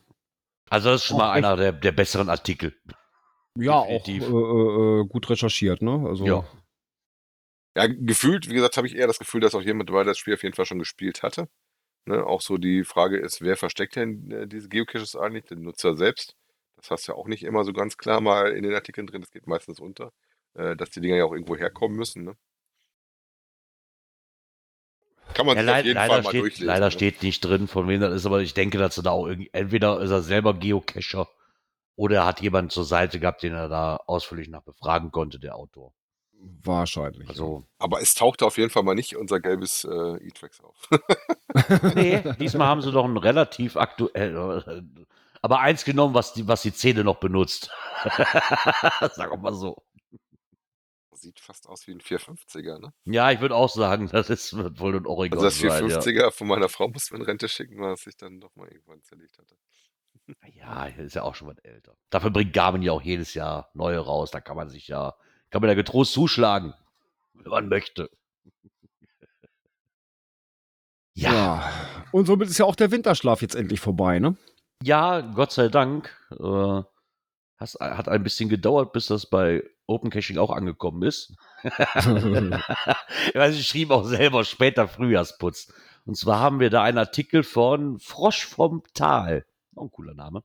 Also 0.70 0.90
das 0.90 1.02
ist 1.02 1.08
schon 1.08 1.18
mal 1.18 1.32
einer 1.32 1.56
der, 1.58 1.72
der 1.74 1.92
besseren 1.92 2.30
Artikel. 2.30 2.76
Ja 3.58 3.74
auch 3.74 4.20
äh, 4.20 4.24
Definitiv. 4.24 4.24
äh, 4.24 5.02
äh, 5.02 5.06
gut 5.08 5.30
recherchiert, 5.30 5.82
ne? 5.82 6.06
Also 6.08 6.26
Ja. 6.28 6.44
Ja, 7.76 7.88
gefühlt, 7.88 8.50
wie 8.50 8.54
gesagt, 8.54 8.78
habe 8.78 8.86
ich 8.88 8.96
eher 8.96 9.08
das 9.08 9.18
Gefühl, 9.20 9.42
dass 9.42 9.56
auch 9.56 9.62
jemand 9.62 9.90
dabei 9.90 10.04
das 10.04 10.18
Spiel 10.20 10.36
auf 10.36 10.44
jeden 10.44 10.56
Fall 10.56 10.66
schon 10.66 10.78
gespielt 10.80 11.24
hatte. 11.24 11.50
Ne, 12.06 12.26
auch 12.26 12.42
so 12.42 12.58
die 12.58 12.84
Frage 12.86 13.18
ist, 13.20 13.42
wer 13.42 13.58
versteckt 13.58 13.96
denn 13.98 14.32
äh, 14.32 14.48
diese 14.48 14.70
Geocaches 14.70 15.16
eigentlich? 15.16 15.46
Den 15.46 15.62
Nutzer 15.64 15.96
selbst. 15.98 16.36
Das 16.78 16.92
hast 16.92 17.08
du 17.08 17.14
ja 17.14 17.18
auch 17.18 17.28
nicht 17.28 17.44
immer 17.44 17.64
so 17.66 17.74
ganz 17.74 17.98
klar 17.98 18.22
mal 18.22 18.52
in 18.54 18.64
den 18.64 18.74
Artikeln 18.76 19.08
drin. 19.08 19.22
Das 19.22 19.32
geht 19.32 19.48
meistens 19.48 19.80
unter, 19.80 20.12
äh, 20.56 20.76
dass 20.76 20.92
die 20.92 21.02
Dinger 21.02 21.18
ja 21.18 21.26
auch 21.26 21.34
irgendwo 21.34 21.56
herkommen 21.58 21.98
müssen. 21.98 22.26
Ne? 22.26 22.36
Kann 25.34 25.46
man 25.46 25.58
Ja, 25.58 25.64
sich 25.64 25.70
auf 25.70 25.76
leid, 25.76 25.86
jeden 25.86 26.00
Fall 26.00 26.08
leider 26.10 26.24
mal 26.24 26.30
steht, 26.30 26.42
durchlesen. 26.42 26.68
leider 26.68 26.86
ne? 26.86 26.92
steht 26.92 27.24
nicht 27.24 27.42
drin, 27.46 27.68
von 27.68 27.88
wem 27.88 28.02
das 28.02 28.14
ist, 28.14 28.26
aber 28.26 28.42
ich 28.42 28.54
denke, 28.54 28.78
dass 28.78 28.98
er 28.98 29.04
da 29.04 29.12
auch 29.12 29.28
irgendwie, 29.28 29.50
entweder 29.54 30.02
ist 30.02 30.12
er 30.12 30.22
selber 30.22 30.54
Geocacher 30.54 31.28
oder 31.96 32.18
er 32.18 32.26
hat 32.26 32.42
jemanden 32.42 32.70
zur 32.70 32.86
Seite 32.86 33.20
gehabt, 33.20 33.44
den 33.44 33.54
er 33.54 33.70
da 33.70 33.98
ausführlich 34.08 34.50
nach 34.50 34.64
befragen 34.64 35.12
konnte, 35.12 35.40
der 35.40 35.56
Autor. 35.56 35.94
wahrscheinlich. 36.64 37.30
Also, 37.30 37.64
Aber 37.78 38.02
es 38.02 38.16
tauchte 38.16 38.46
auf 38.46 38.58
jeden 38.58 38.70
Fall 38.70 38.84
mal 38.84 38.96
nicht 38.96 39.16
unser 39.16 39.40
gelbes 39.40 39.84
äh, 39.86 40.18
E-Trax 40.26 40.62
auf. 40.62 40.90
nee, 41.96 42.22
diesmal 42.40 42.68
haben 42.68 42.82
sie 42.82 42.92
doch 42.92 43.06
ein 43.06 43.18
relativ 43.18 43.78
aktuell, 43.78 44.36
äh, 44.66 45.06
aber 45.42 45.60
eins 45.60 45.84
genommen, 45.84 46.14
was 46.14 46.34
die, 46.34 46.48
was 46.48 46.62
die 46.62 46.72
Szene 46.72 47.04
noch 47.04 47.18
benutzt. 47.18 47.70
Sag 49.14 49.30
auch 49.32 49.38
mal 49.38 49.54
so. 49.54 49.76
Sieht 51.12 51.40
fast 51.40 51.68
aus 51.68 51.86
wie 51.86 51.92
ein 51.92 52.02
450er, 52.02 52.80
ne? 52.80 52.94
Ja, 53.06 53.32
ich 53.32 53.40
würde 53.40 53.56
auch 53.56 53.70
sagen, 53.70 54.10
das 54.12 54.30
ist 54.30 54.56
wird 54.58 54.80
wohl 54.80 54.96
ein 54.96 55.06
Oregon 55.06 55.38
Also 55.38 55.46
das 55.46 55.60
sein, 55.60 55.90
ja. 55.90 56.00
450er 56.00 56.32
von 56.32 56.48
meiner 56.48 56.70
Frau 56.70 56.88
muss 56.88 57.12
man 57.12 57.22
in 57.22 57.28
Rente 57.28 57.48
schicken, 57.48 57.80
weil 57.80 57.94
es 57.94 58.04
sich 58.04 58.18
dann 58.18 58.40
doch 58.40 58.56
mal 58.56 58.68
irgendwann 58.70 59.02
zerlegt 59.04 59.38
hatte. 59.38 59.56
Ja, 60.54 60.86
ist 60.86 61.16
ja 61.16 61.24
auch 61.24 61.36
schon 61.36 61.50
was 61.50 61.58
älter. 61.60 61.96
Dafür 62.10 62.30
bringt 62.30 62.54
Garmin 62.54 62.82
ja 62.82 62.92
auch 62.94 63.02
jedes 63.02 63.34
Jahr 63.34 63.70
neue 63.74 64.00
raus. 64.00 64.32
Da 64.32 64.40
kann 64.40 64.56
man 64.56 64.70
sich 64.70 64.88
ja, 64.88 65.16
kann 65.50 65.62
man 65.62 65.70
ja 65.70 65.76
getrost 65.76 66.14
zuschlagen, 66.14 66.74
wenn 67.34 67.52
man 67.52 67.68
möchte. 67.68 68.10
Ja, 71.14 71.32
Ja. 71.32 71.72
Und 72.12 72.26
somit 72.26 72.50
ist 72.50 72.58
ja 72.58 72.66
auch 72.66 72.76
der 72.76 72.92
Winterschlaf 72.92 73.42
jetzt 73.42 73.56
endlich 73.56 73.80
vorbei, 73.80 74.20
ne? 74.20 74.38
ja, 74.84 75.22
Gott 75.22 75.52
sei 75.52 75.70
Dank. 75.70 76.16
Äh, 76.32 76.82
has, 77.58 77.78
hat 77.80 78.10
ein 78.10 78.24
bisschen 78.24 78.50
gedauert, 78.50 78.94
bis 78.94 79.08
das 79.08 79.26
bei 79.26 79.64
Open 79.88 80.10
Caching 80.10 80.38
auch 80.38 80.52
angekommen 80.52 81.04
ist. 81.04 81.34
Weil 81.64 83.52
sie 83.54 83.64
schrieben 83.64 83.94
auch 83.94 84.06
selber 84.06 84.44
später 84.44 84.88
Frühjahrsputz. 84.88 85.74
Und 86.06 86.18
zwar 86.18 86.40
haben 86.40 86.60
wir 86.60 86.70
da 86.70 86.84
einen 86.84 86.98
Artikel 86.98 87.44
von 87.44 88.00
Frosch 88.00 88.46
vom 88.46 88.84
Tal. 88.94 89.46
Auch 89.76 89.84
ein 89.84 89.92
cooler 89.92 90.14
Name. 90.14 90.44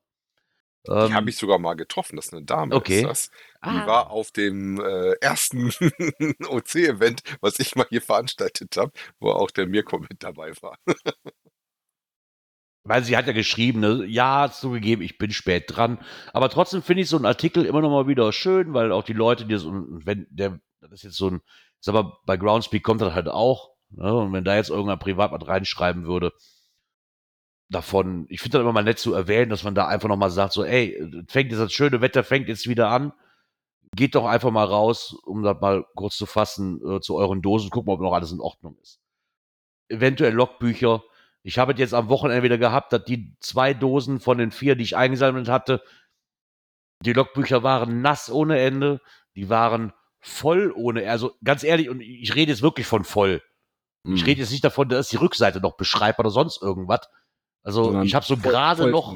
Die 0.87 0.91
Ähm, 0.91 1.13
habe 1.13 1.29
ich 1.29 1.35
sogar 1.37 1.59
mal 1.59 1.73
getroffen, 1.75 2.15
das 2.15 2.27
ist 2.27 2.33
eine 2.33 2.45
Dame. 2.45 2.73
Okay. 2.73 3.01
Ist 3.01 3.05
das. 3.07 3.29
Die 3.65 3.79
Ah. 3.79 3.85
war 3.85 4.11
auf 4.11 4.31
dem 4.31 4.79
äh, 4.79 5.11
ersten 5.21 5.71
OC-Event, 6.47 7.21
was 7.41 7.59
ich 7.59 7.75
mal 7.75 7.85
hier 7.89 8.01
veranstaltet 8.01 8.77
habe, 8.77 8.91
wo 9.19 9.31
auch 9.31 9.51
der 9.51 9.67
Mirko 9.67 9.99
mit 9.99 10.23
dabei 10.23 10.53
war. 10.61 10.77
Weil 12.85 13.03
sie 13.03 13.17
hat 13.17 13.27
ja 13.27 13.33
geschrieben, 13.33 13.81
ne, 13.81 14.05
ja, 14.05 14.49
zugegeben, 14.51 15.01
ich 15.01 15.17
bin 15.17 15.31
spät 15.31 15.65
dran. 15.67 15.99
Aber 16.33 16.49
trotzdem 16.49 16.81
finde 16.81 17.03
ich 17.03 17.09
so 17.09 17.17
einen 17.17 17.25
Artikel 17.25 17.65
immer 17.65 17.81
noch 17.81 17.89
mal 17.91 18.07
wieder 18.07 18.31
schön, 18.31 18.73
weil 18.73 18.91
auch 18.91 19.03
die 19.03 19.13
Leute, 19.13 19.45
die 19.45 19.57
so, 19.57 19.71
wenn 19.89 20.25
der, 20.29 20.59
das 20.79 20.91
ist 20.93 21.03
jetzt 21.03 21.17
so 21.17 21.29
ein, 21.29 21.41
sag 21.81 21.93
mal, 21.93 22.17
bei 22.25 22.37
Groundspeak 22.37 22.81
kommt 22.83 23.01
das 23.01 23.13
halt 23.13 23.27
auch. 23.27 23.71
Ne, 23.91 24.13
und 24.13 24.33
wenn 24.33 24.45
da 24.45 24.55
jetzt 24.55 24.69
irgendein 24.69 24.97
Privat 24.99 25.31
was 25.31 25.47
reinschreiben 25.47 26.05
würde, 26.05 26.31
davon, 27.69 28.25
ich 28.29 28.41
finde 28.41 28.57
das 28.57 28.61
immer 28.63 28.73
mal 28.73 28.83
nett 28.83 28.99
zu 28.99 29.13
erwähnen, 29.13 29.49
dass 29.49 29.63
man 29.63 29.75
da 29.75 29.87
einfach 29.87 30.09
noch 30.09 30.17
mal 30.17 30.31
sagt, 30.31 30.53
so, 30.53 30.63
ey, 30.63 30.99
fängt 31.27 31.51
jetzt 31.51 31.59
das 31.59 31.73
schöne 31.73 32.01
Wetter, 32.01 32.23
fängt 32.23 32.47
jetzt 32.47 32.67
wieder 32.67 32.89
an. 32.89 33.13
Geht 33.95 34.15
doch 34.15 34.25
einfach 34.25 34.51
mal 34.51 34.65
raus, 34.65 35.15
um 35.25 35.43
das 35.43 35.59
mal 35.61 35.85
kurz 35.95 36.15
zu 36.17 36.25
fassen, 36.25 36.79
äh, 36.87 36.99
zu 36.99 37.15
euren 37.15 37.41
Dosen, 37.41 37.69
gucken, 37.69 37.91
ob 37.91 38.01
noch 38.01 38.13
alles 38.13 38.31
in 38.31 38.39
Ordnung 38.39 38.77
ist. 38.81 38.99
Eventuell 39.87 40.33
Logbücher, 40.33 41.03
ich 41.41 41.57
habe 41.57 41.73
jetzt 41.73 41.93
am 41.93 42.09
Wochenende 42.09 42.43
wieder 42.43 42.57
gehabt, 42.57 42.93
dass 42.93 43.03
die 43.05 43.35
zwei 43.39 43.73
Dosen 43.73 44.19
von 44.19 44.37
den 44.37 44.51
vier, 44.51 44.75
die 44.75 44.83
ich 44.83 44.97
eingesammelt 44.97 45.47
hatte, 45.49 45.81
die 47.03 47.13
Logbücher 47.13 47.63
waren 47.63 48.01
nass 48.01 48.29
ohne 48.29 48.59
Ende, 48.59 49.01
die 49.35 49.49
waren 49.49 49.93
voll 50.19 50.71
ohne, 50.75 51.09
also 51.09 51.33
ganz 51.43 51.63
ehrlich, 51.63 51.89
und 51.89 52.01
ich 52.01 52.35
rede 52.35 52.51
jetzt 52.51 52.61
wirklich 52.61 52.85
von 52.87 53.03
voll. 53.03 53.41
Ich 54.03 54.21
Hm. 54.21 54.25
rede 54.25 54.41
jetzt 54.41 54.51
nicht 54.51 54.63
davon, 54.63 54.89
dass 54.89 55.09
die 55.09 55.17
Rückseite 55.17 55.61
noch 55.61 55.77
beschreibt 55.77 56.19
oder 56.19 56.29
sonst 56.29 56.61
irgendwas. 56.61 57.09
Also 57.63 58.01
ich 58.01 58.15
habe 58.15 58.25
so 58.25 58.37
gerade 58.37 58.89
noch, 58.89 59.15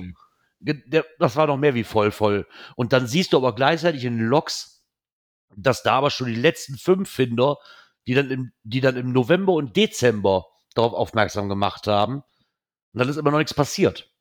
der, 0.60 1.06
das 1.20 1.36
war 1.36 1.48
noch 1.48 1.58
mehr 1.58 1.76
wie 1.76 1.84
voll 1.84 2.12
voll. 2.12 2.48
Und 2.76 2.94
dann 2.94 3.08
siehst 3.08 3.34
du 3.34 3.38
aber 3.38 3.56
gleichzeitig 3.56 4.06
in 4.06 4.18
den 4.18 4.28
Logs, 4.28 4.84
dass 5.56 5.84
da 5.84 5.94
aber 5.94 6.10
schon 6.10 6.28
die 6.28 6.36
letzten 6.36 6.78
fünf 6.78 7.10
Finder, 7.10 7.58
die 8.08 8.14
dann 8.14 8.30
im, 8.30 8.52
die 8.64 8.82
dann 8.82 8.98
im 8.98 9.12
November 9.12 9.54
und 9.54 9.76
Dezember 9.76 10.46
darauf 10.76 10.94
aufmerksam 10.94 11.50
gemacht 11.50 11.88
haben. 11.88 12.16
Und 12.94 13.00
dann 13.00 13.10
ist 13.10 13.18
immer 13.18 13.32
noch 13.32 13.38
nichts 13.38 13.54
passiert. 13.54 14.12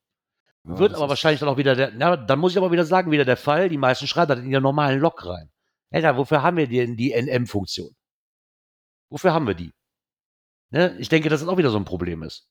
Ja, 0.65 0.79
Wird 0.79 0.95
aber 0.95 1.09
wahrscheinlich 1.09 1.41
dann 1.41 1.49
auch 1.49 1.57
wieder 1.57 1.75
der, 1.75 1.93
na, 1.93 2.17
dann 2.17 2.39
muss 2.39 2.53
ich 2.53 2.59
aber 2.59 2.71
wieder 2.71 2.85
sagen, 2.85 3.11
wieder 3.11 3.25
der 3.25 3.37
Fall, 3.37 3.69
die 3.69 3.79
meisten 3.79 4.07
schreiben 4.07 4.29
das 4.29 4.39
in 4.39 4.51
ihren 4.51 4.63
normalen 4.63 5.01
Log 5.01 5.27
rein. 5.27 5.51
Alter, 5.91 6.17
wofür 6.17 6.43
haben 6.43 6.57
wir 6.57 6.69
denn 6.69 6.97
die 6.97 7.13
NM-Funktion? 7.13 7.95
Wofür 9.11 9.33
haben 9.35 9.47
wir 9.47 9.55
die? 9.55 9.73
Ne? 10.71 10.97
Ich 10.99 11.09
denke, 11.09 11.29
dass 11.29 11.41
das 11.41 11.49
auch 11.49 11.59
wieder 11.59 11.71
so 11.71 11.77
ein 11.77 11.85
Problem 11.85 12.23
ist. 12.23 12.49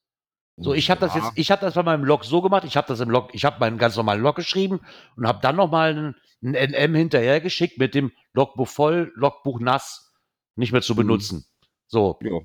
So, 0.57 0.73
ich 0.73 0.89
habe 0.91 0.99
das 1.01 1.15
Ja. 1.15 1.21
jetzt, 1.21 1.31
ich 1.35 1.49
habe 1.51 1.61
das 1.61 1.73
bei 1.73 1.83
meinem 1.83 2.03
Log 2.03 2.23
so 2.25 2.41
gemacht, 2.41 2.63
ich 2.65 2.77
habe 2.77 2.87
das 2.87 2.99
im 2.99 3.09
Log, 3.09 3.29
ich 3.33 3.45
habe 3.45 3.59
meinen 3.59 3.77
ganz 3.77 3.95
normalen 3.95 4.21
Log 4.21 4.35
geschrieben 4.35 4.81
und 5.15 5.27
habe 5.27 5.39
dann 5.41 5.55
nochmal 5.55 5.91
einen, 5.91 6.15
einen 6.43 6.53
NM 6.73 6.95
hinterhergeschickt 6.95 7.77
mit 7.77 7.95
dem 7.95 8.11
Logbuch 8.33 8.67
voll, 8.67 9.11
Logbuch 9.15 9.59
nass, 9.59 10.13
nicht 10.55 10.71
mehr 10.71 10.81
zu 10.81 10.93
Mhm. 10.93 10.97
benutzen. 10.97 11.45
So, 11.87 12.19
Ja. 12.21 12.39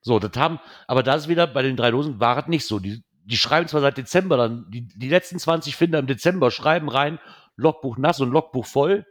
so, 0.00 0.18
das 0.18 0.32
haben, 0.36 0.60
aber 0.86 1.02
das 1.02 1.22
ist 1.22 1.28
wieder 1.28 1.46
bei 1.46 1.62
den 1.62 1.76
drei 1.76 1.90
Dosen 1.90 2.20
war 2.20 2.38
es 2.38 2.46
nicht 2.46 2.66
so. 2.66 2.78
Die, 2.78 3.02
die 3.24 3.36
schreiben 3.36 3.68
zwar 3.68 3.80
seit 3.80 3.98
Dezember 3.98 4.36
dann, 4.36 4.66
die, 4.70 4.86
die 4.88 5.08
letzten 5.08 5.38
20 5.38 5.76
Finder 5.76 5.98
im 5.98 6.06
Dezember 6.06 6.50
schreiben 6.50 6.88
rein, 6.88 7.18
Logbuch 7.56 7.98
nass 7.98 8.20
und 8.20 8.30
Logbuch 8.30 8.64
voll, 8.66 9.04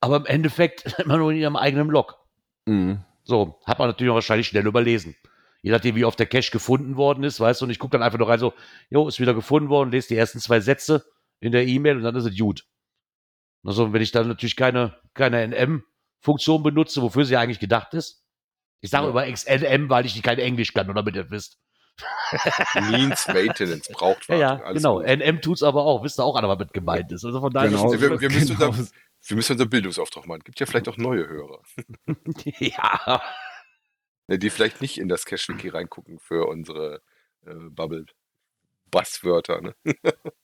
aber 0.00 0.16
im 0.16 0.26
Endeffekt 0.26 0.84
immer 0.98 1.16
nur 1.18 1.30
in 1.32 1.38
ihrem 1.38 1.56
eigenen 1.56 1.88
Log. 1.88 2.16
Mhm. 2.66 3.04
So, 3.24 3.58
hat 3.66 3.78
man 3.78 3.88
natürlich 3.88 4.10
auch 4.10 4.14
wahrscheinlich 4.16 4.48
schnell 4.48 4.66
überlesen. 4.66 5.16
Je 5.66 5.72
nachdem, 5.72 5.96
wie 5.96 6.04
oft 6.04 6.16
der 6.20 6.26
Cache 6.28 6.52
gefunden 6.52 6.96
worden 6.96 7.24
ist, 7.24 7.40
weißt 7.40 7.60
du, 7.60 7.64
und 7.64 7.72
ich 7.72 7.80
gucke 7.80 7.90
dann 7.98 8.02
einfach 8.04 8.20
nur 8.20 8.28
rein, 8.28 8.38
so, 8.38 8.54
jo, 8.88 9.08
ist 9.08 9.18
wieder 9.18 9.34
gefunden 9.34 9.68
worden, 9.68 9.90
lese 9.90 10.06
die 10.06 10.16
ersten 10.16 10.38
zwei 10.38 10.60
Sätze 10.60 11.04
in 11.40 11.50
der 11.50 11.66
E-Mail 11.66 11.96
und 11.96 12.04
dann 12.04 12.14
ist 12.14 12.24
es 12.24 12.38
gut. 12.38 12.64
Also, 13.64 13.92
wenn 13.92 14.00
ich 14.00 14.12
dann 14.12 14.28
natürlich 14.28 14.54
keine, 14.54 14.96
keine 15.12 15.44
NM-Funktion 15.48 16.62
benutze, 16.62 17.02
wofür 17.02 17.24
sie 17.24 17.36
eigentlich 17.36 17.58
gedacht 17.58 17.94
ist. 17.94 18.24
Ich 18.80 18.90
sage 18.90 19.06
Ja. 19.06 19.10
über 19.10 19.26
NM, 19.26 19.90
weil 19.90 20.06
ich 20.06 20.22
kein 20.22 20.38
Englisch 20.38 20.72
kann, 20.72 20.86
oder 20.86 21.02
damit 21.02 21.16
ihr 21.16 21.32
wisst. 21.32 21.58
Means 22.88 23.26
Maintenance 23.26 23.88
braucht 23.92 24.24
Ja, 24.28 24.36
ja, 24.36 24.60
alles 24.62 24.84
genau. 24.84 24.98
gut. 25.00 25.06
NM 25.08 25.40
tut's 25.40 25.64
aber 25.64 25.84
auch. 25.84 26.04
Wisst 26.04 26.20
ihr 26.20 26.24
auch 26.24 26.36
alle, 26.36 26.46
was 26.46 26.58
mit 26.60 26.72
gemeint 26.74 27.10
ist. 27.10 27.24
Also 27.24 27.40
von 27.40 27.52
daher 27.52 27.70
Genau. 27.70 27.90
Wir, 27.92 28.20
wir, 28.20 28.30
müssen 28.30 28.56
Genau. 28.56 28.68
unser, 28.68 28.86
wir 29.26 29.36
müssen 29.36 29.52
unser 29.52 29.66
Bildungsauftrag 29.66 30.26
machen. 30.28 30.42
Gibt 30.44 30.60
ja 30.60 30.66
vielleicht 30.66 30.86
auch 30.86 30.96
neue 30.96 31.26
Hörer, 31.26 31.60
ja. 32.60 33.20
Ne, 34.28 34.38
die 34.38 34.50
vielleicht 34.50 34.80
nicht 34.80 34.98
in 34.98 35.08
das 35.08 35.24
Cache-Wiki 35.24 35.68
reingucken 35.68 36.18
für 36.18 36.46
unsere 36.48 37.02
äh, 37.46 37.54
Bubble-Basswörter. 37.54 39.60
Ne? 39.60 39.74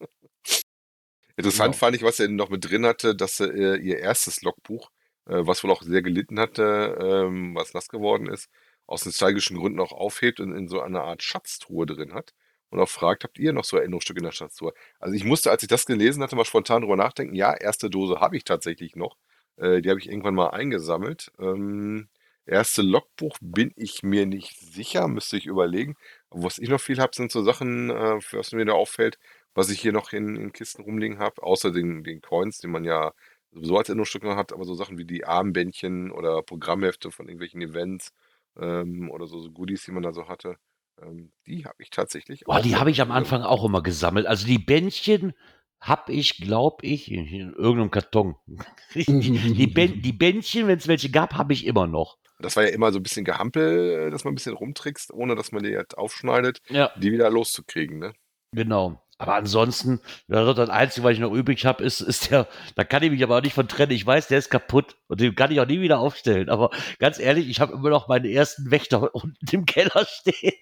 Interessant 1.36 1.74
Ja. 1.74 1.76
fand 1.78 1.96
ich, 1.96 2.02
was 2.02 2.20
er 2.20 2.28
noch 2.28 2.50
mit 2.50 2.68
drin 2.68 2.86
hatte, 2.86 3.14
dass 3.16 3.40
äh, 3.40 3.76
ihr 3.76 3.98
erstes 3.98 4.42
Logbuch, 4.42 4.90
äh, 5.26 5.38
was 5.46 5.64
wohl 5.64 5.70
auch 5.70 5.82
sehr 5.82 6.02
gelitten 6.02 6.38
hatte, 6.38 6.98
ähm, 7.00 7.54
was 7.54 7.74
nass 7.74 7.88
geworden 7.88 8.26
ist, 8.26 8.50
aus 8.86 9.06
nostalgischen 9.06 9.56
Gründen 9.58 9.80
auch 9.80 9.92
aufhebt 9.92 10.40
und 10.40 10.52
in 10.54 10.68
so 10.68 10.80
einer 10.80 11.02
Art 11.04 11.22
Schatztruhe 11.22 11.86
drin 11.86 12.12
hat. 12.14 12.34
Und 12.70 12.80
auch 12.80 12.88
fragt, 12.88 13.24
habt 13.24 13.38
ihr 13.38 13.52
noch 13.52 13.64
so 13.64 13.76
Erinnerungsstücke 13.76 14.18
in 14.20 14.24
der 14.24 14.32
Schatztruhe? 14.32 14.72
Also 14.98 15.14
ich 15.14 15.24
musste, 15.24 15.50
als 15.50 15.62
ich 15.62 15.68
das 15.68 15.86
gelesen 15.86 16.22
hatte, 16.22 16.36
mal 16.36 16.44
spontan 16.44 16.82
drüber 16.82 16.96
nachdenken, 16.96 17.34
ja, 17.34 17.54
erste 17.54 17.90
Dose 17.90 18.20
habe 18.20 18.36
ich 18.36 18.44
tatsächlich 18.44 18.96
noch. 18.96 19.16
Äh, 19.56 19.80
die 19.82 19.90
habe 19.90 20.00
ich 20.00 20.08
irgendwann 20.08 20.34
mal 20.34 20.50
eingesammelt. 20.50 21.32
Ähm, 21.38 22.08
erste 22.46 22.82
Logbuch 22.82 23.38
bin 23.40 23.72
ich 23.76 24.02
mir 24.02 24.26
nicht 24.26 24.58
sicher, 24.58 25.08
müsste 25.08 25.36
ich 25.36 25.46
überlegen. 25.46 25.96
Was 26.30 26.58
ich 26.58 26.68
noch 26.68 26.80
viel 26.80 26.98
habe, 27.00 27.14
sind 27.14 27.30
so 27.32 27.42
Sachen, 27.42 27.90
äh, 27.90 28.18
was 28.32 28.52
mir 28.52 28.64
da 28.64 28.72
auffällt, 28.74 29.18
was 29.54 29.70
ich 29.70 29.80
hier 29.80 29.92
noch 29.92 30.12
in, 30.12 30.36
in 30.36 30.52
Kisten 30.52 30.82
rumliegen 30.82 31.18
habe, 31.18 31.42
außer 31.42 31.70
den, 31.72 32.04
den 32.04 32.20
Coins, 32.20 32.58
die 32.58 32.68
man 32.68 32.84
ja 32.84 33.12
sowieso 33.52 33.76
als 33.78 33.88
Erinnerungsstück 33.88 34.22
noch 34.24 34.36
hat, 34.36 34.52
aber 34.52 34.64
so 34.64 34.74
Sachen 34.74 34.98
wie 34.98 35.04
die 35.04 35.24
Armbändchen 35.26 36.10
oder 36.10 36.42
Programmhefte 36.42 37.10
von 37.10 37.26
irgendwelchen 37.28 37.60
Events 37.62 38.12
ähm, 38.58 39.10
oder 39.10 39.26
so, 39.26 39.40
so 39.40 39.50
Goodies, 39.50 39.84
die 39.84 39.92
man 39.92 40.02
da 40.02 40.12
so 40.12 40.28
hatte. 40.28 40.56
Ähm, 41.00 41.32
die 41.46 41.64
habe 41.66 41.76
ich 41.82 41.90
tatsächlich 41.90 42.46
Boah, 42.46 42.60
auch 42.60 42.60
die 42.60 42.76
habe 42.76 42.90
ich 42.90 43.00
am. 43.00 43.10
Anfang 43.12 43.42
auch 43.42 43.64
immer 43.64 43.82
gesammelt. 43.82 44.26
Also 44.26 44.46
die 44.46 44.58
Bändchen 44.58 45.32
habe 45.80 46.12
ich, 46.12 46.36
glaube 46.38 46.84
ich, 46.86 47.10
in 47.10 47.26
in 47.26 47.52
irgendeinem 47.54 47.90
Karton. 47.90 48.36
die, 48.94 49.52
die, 49.54 49.66
Bän- 49.66 50.00
die 50.02 50.12
Bändchen, 50.12 50.66
wenn 50.66 50.78
es 50.78 50.88
welche 50.88 51.10
gab, 51.10 51.34
habe 51.34 51.52
ich 51.52 51.66
immer 51.66 51.86
noch. 51.86 52.18
Das 52.42 52.56
war 52.56 52.64
ja 52.64 52.70
immer 52.70 52.92
so 52.92 52.98
ein 52.98 53.02
bisschen 53.02 53.24
Gehampel, 53.24 54.06
äh, 54.08 54.10
dass 54.10 54.24
man 54.24 54.32
ein 54.32 54.36
bisschen 54.36 54.54
rumtrickst, 54.54 55.12
ohne 55.12 55.34
dass 55.36 55.52
man 55.52 55.62
die 55.62 55.70
jetzt 55.70 55.96
aufschneidet, 55.96 56.60
Ja. 56.68 56.90
die 56.96 57.12
wieder 57.12 57.30
loszukriegen. 57.30 57.98
Ne? 57.98 58.12
Genau. 58.54 59.00
Aber 59.18 59.34
ansonsten, 59.36 60.00
das 60.26 60.56
das 60.56 60.68
Einzige, 60.68 61.04
was 61.04 61.12
ich 61.12 61.20
noch 61.20 61.32
übrig 61.32 61.64
habe, 61.64 61.84
ist, 61.84 62.00
ist 62.00 62.30
der, 62.32 62.48
da 62.74 62.82
kann 62.82 63.04
ich 63.04 63.10
mich 63.12 63.22
aber 63.22 63.36
auch 63.38 63.42
nicht 63.42 63.54
von 63.54 63.68
trennen. 63.68 63.92
Ich 63.92 64.04
weiß, 64.04 64.26
der 64.26 64.38
ist 64.38 64.50
kaputt 64.50 64.96
und 65.06 65.20
den 65.20 65.36
kann 65.36 65.52
ich 65.52 65.60
auch 65.60 65.66
nie 65.66 65.80
wieder 65.80 66.00
aufstellen. 66.00 66.48
Aber 66.48 66.70
ganz 66.98 67.20
ehrlich, 67.20 67.48
ich 67.48 67.60
habe 67.60 67.72
immer 67.74 67.90
noch 67.90 68.08
meinen 68.08 68.24
ersten 68.24 68.70
Wächter 68.72 69.14
unten 69.14 69.36
im 69.52 69.64
Keller 69.64 70.04
stehen, 70.06 70.54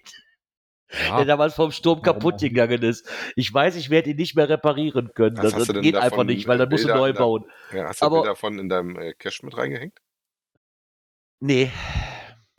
Ja, 1.07 1.17
der 1.17 1.25
damals 1.25 1.55
vom 1.55 1.71
Sturm 1.71 2.01
kaputt 2.03 2.39
gegangen 2.39 2.83
ist. 2.83 3.09
Ich 3.35 3.51
weiß, 3.51 3.77
ich 3.77 3.89
werde 3.89 4.11
ihn 4.11 4.17
nicht 4.17 4.35
mehr 4.35 4.47
reparieren 4.49 5.11
können. 5.15 5.37
Das, 5.37 5.53
das 5.53 5.67
geht 5.81 5.95
einfach 5.95 6.23
nicht, 6.25 6.47
weil 6.47 6.57
dann 6.59 6.69
musst 6.69 6.83
du 6.83 6.89
neu 6.89 7.13
bauen. 7.13 7.45
Ja, 7.73 7.85
hast 7.87 8.01
du 8.01 8.05
Aber- 8.05 8.17
Bilder 8.17 8.31
davon 8.33 8.59
in 8.59 8.69
deinem 8.69 8.95
äh, 8.99 9.13
Cache 9.13 9.43
mit 9.45 9.57
reingehängt? 9.57 9.97
Nee, 11.41 11.71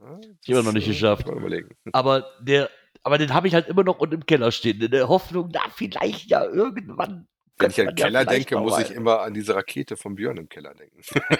Ja, 0.01 0.19
Ich 0.43 0.49
immer 0.49 0.63
noch 0.63 0.73
nicht 0.73 0.87
äh, 0.87 0.91
geschafft. 0.91 1.27
Aber 1.93 2.27
der, 2.41 2.69
aber 3.05 3.17
den 3.17 3.33
habe 3.33 3.49
ich 3.49 3.55
halt 3.55 3.69
immer 3.69 3.85
noch 3.85 3.99
unten 3.99 4.17
im 4.17 4.27
Keller 4.27 4.53
stehen. 4.53 4.81
In 4.81 4.91
der 4.91 5.09
Hoffnung, 5.09 5.51
da 5.51 5.61
vielleicht 5.75 6.29
ja 6.29 6.45
irgendwann. 6.45 7.29
Wenn 7.59 7.71
ich 7.71 7.81
an 7.81 7.87
ja 7.87 7.93
Keller 7.93 8.21
vielleicht 8.23 8.51
denke, 8.51 8.59
muss 8.59 8.79
ich 8.81 8.91
immer 8.91 9.21
an 9.21 9.35
diese 9.35 9.55
Rakete 9.55 9.97
von 9.97 10.17
Björn 10.17 10.37
im 10.37 10.49
Keller 10.49 10.75
denken. 10.75 11.01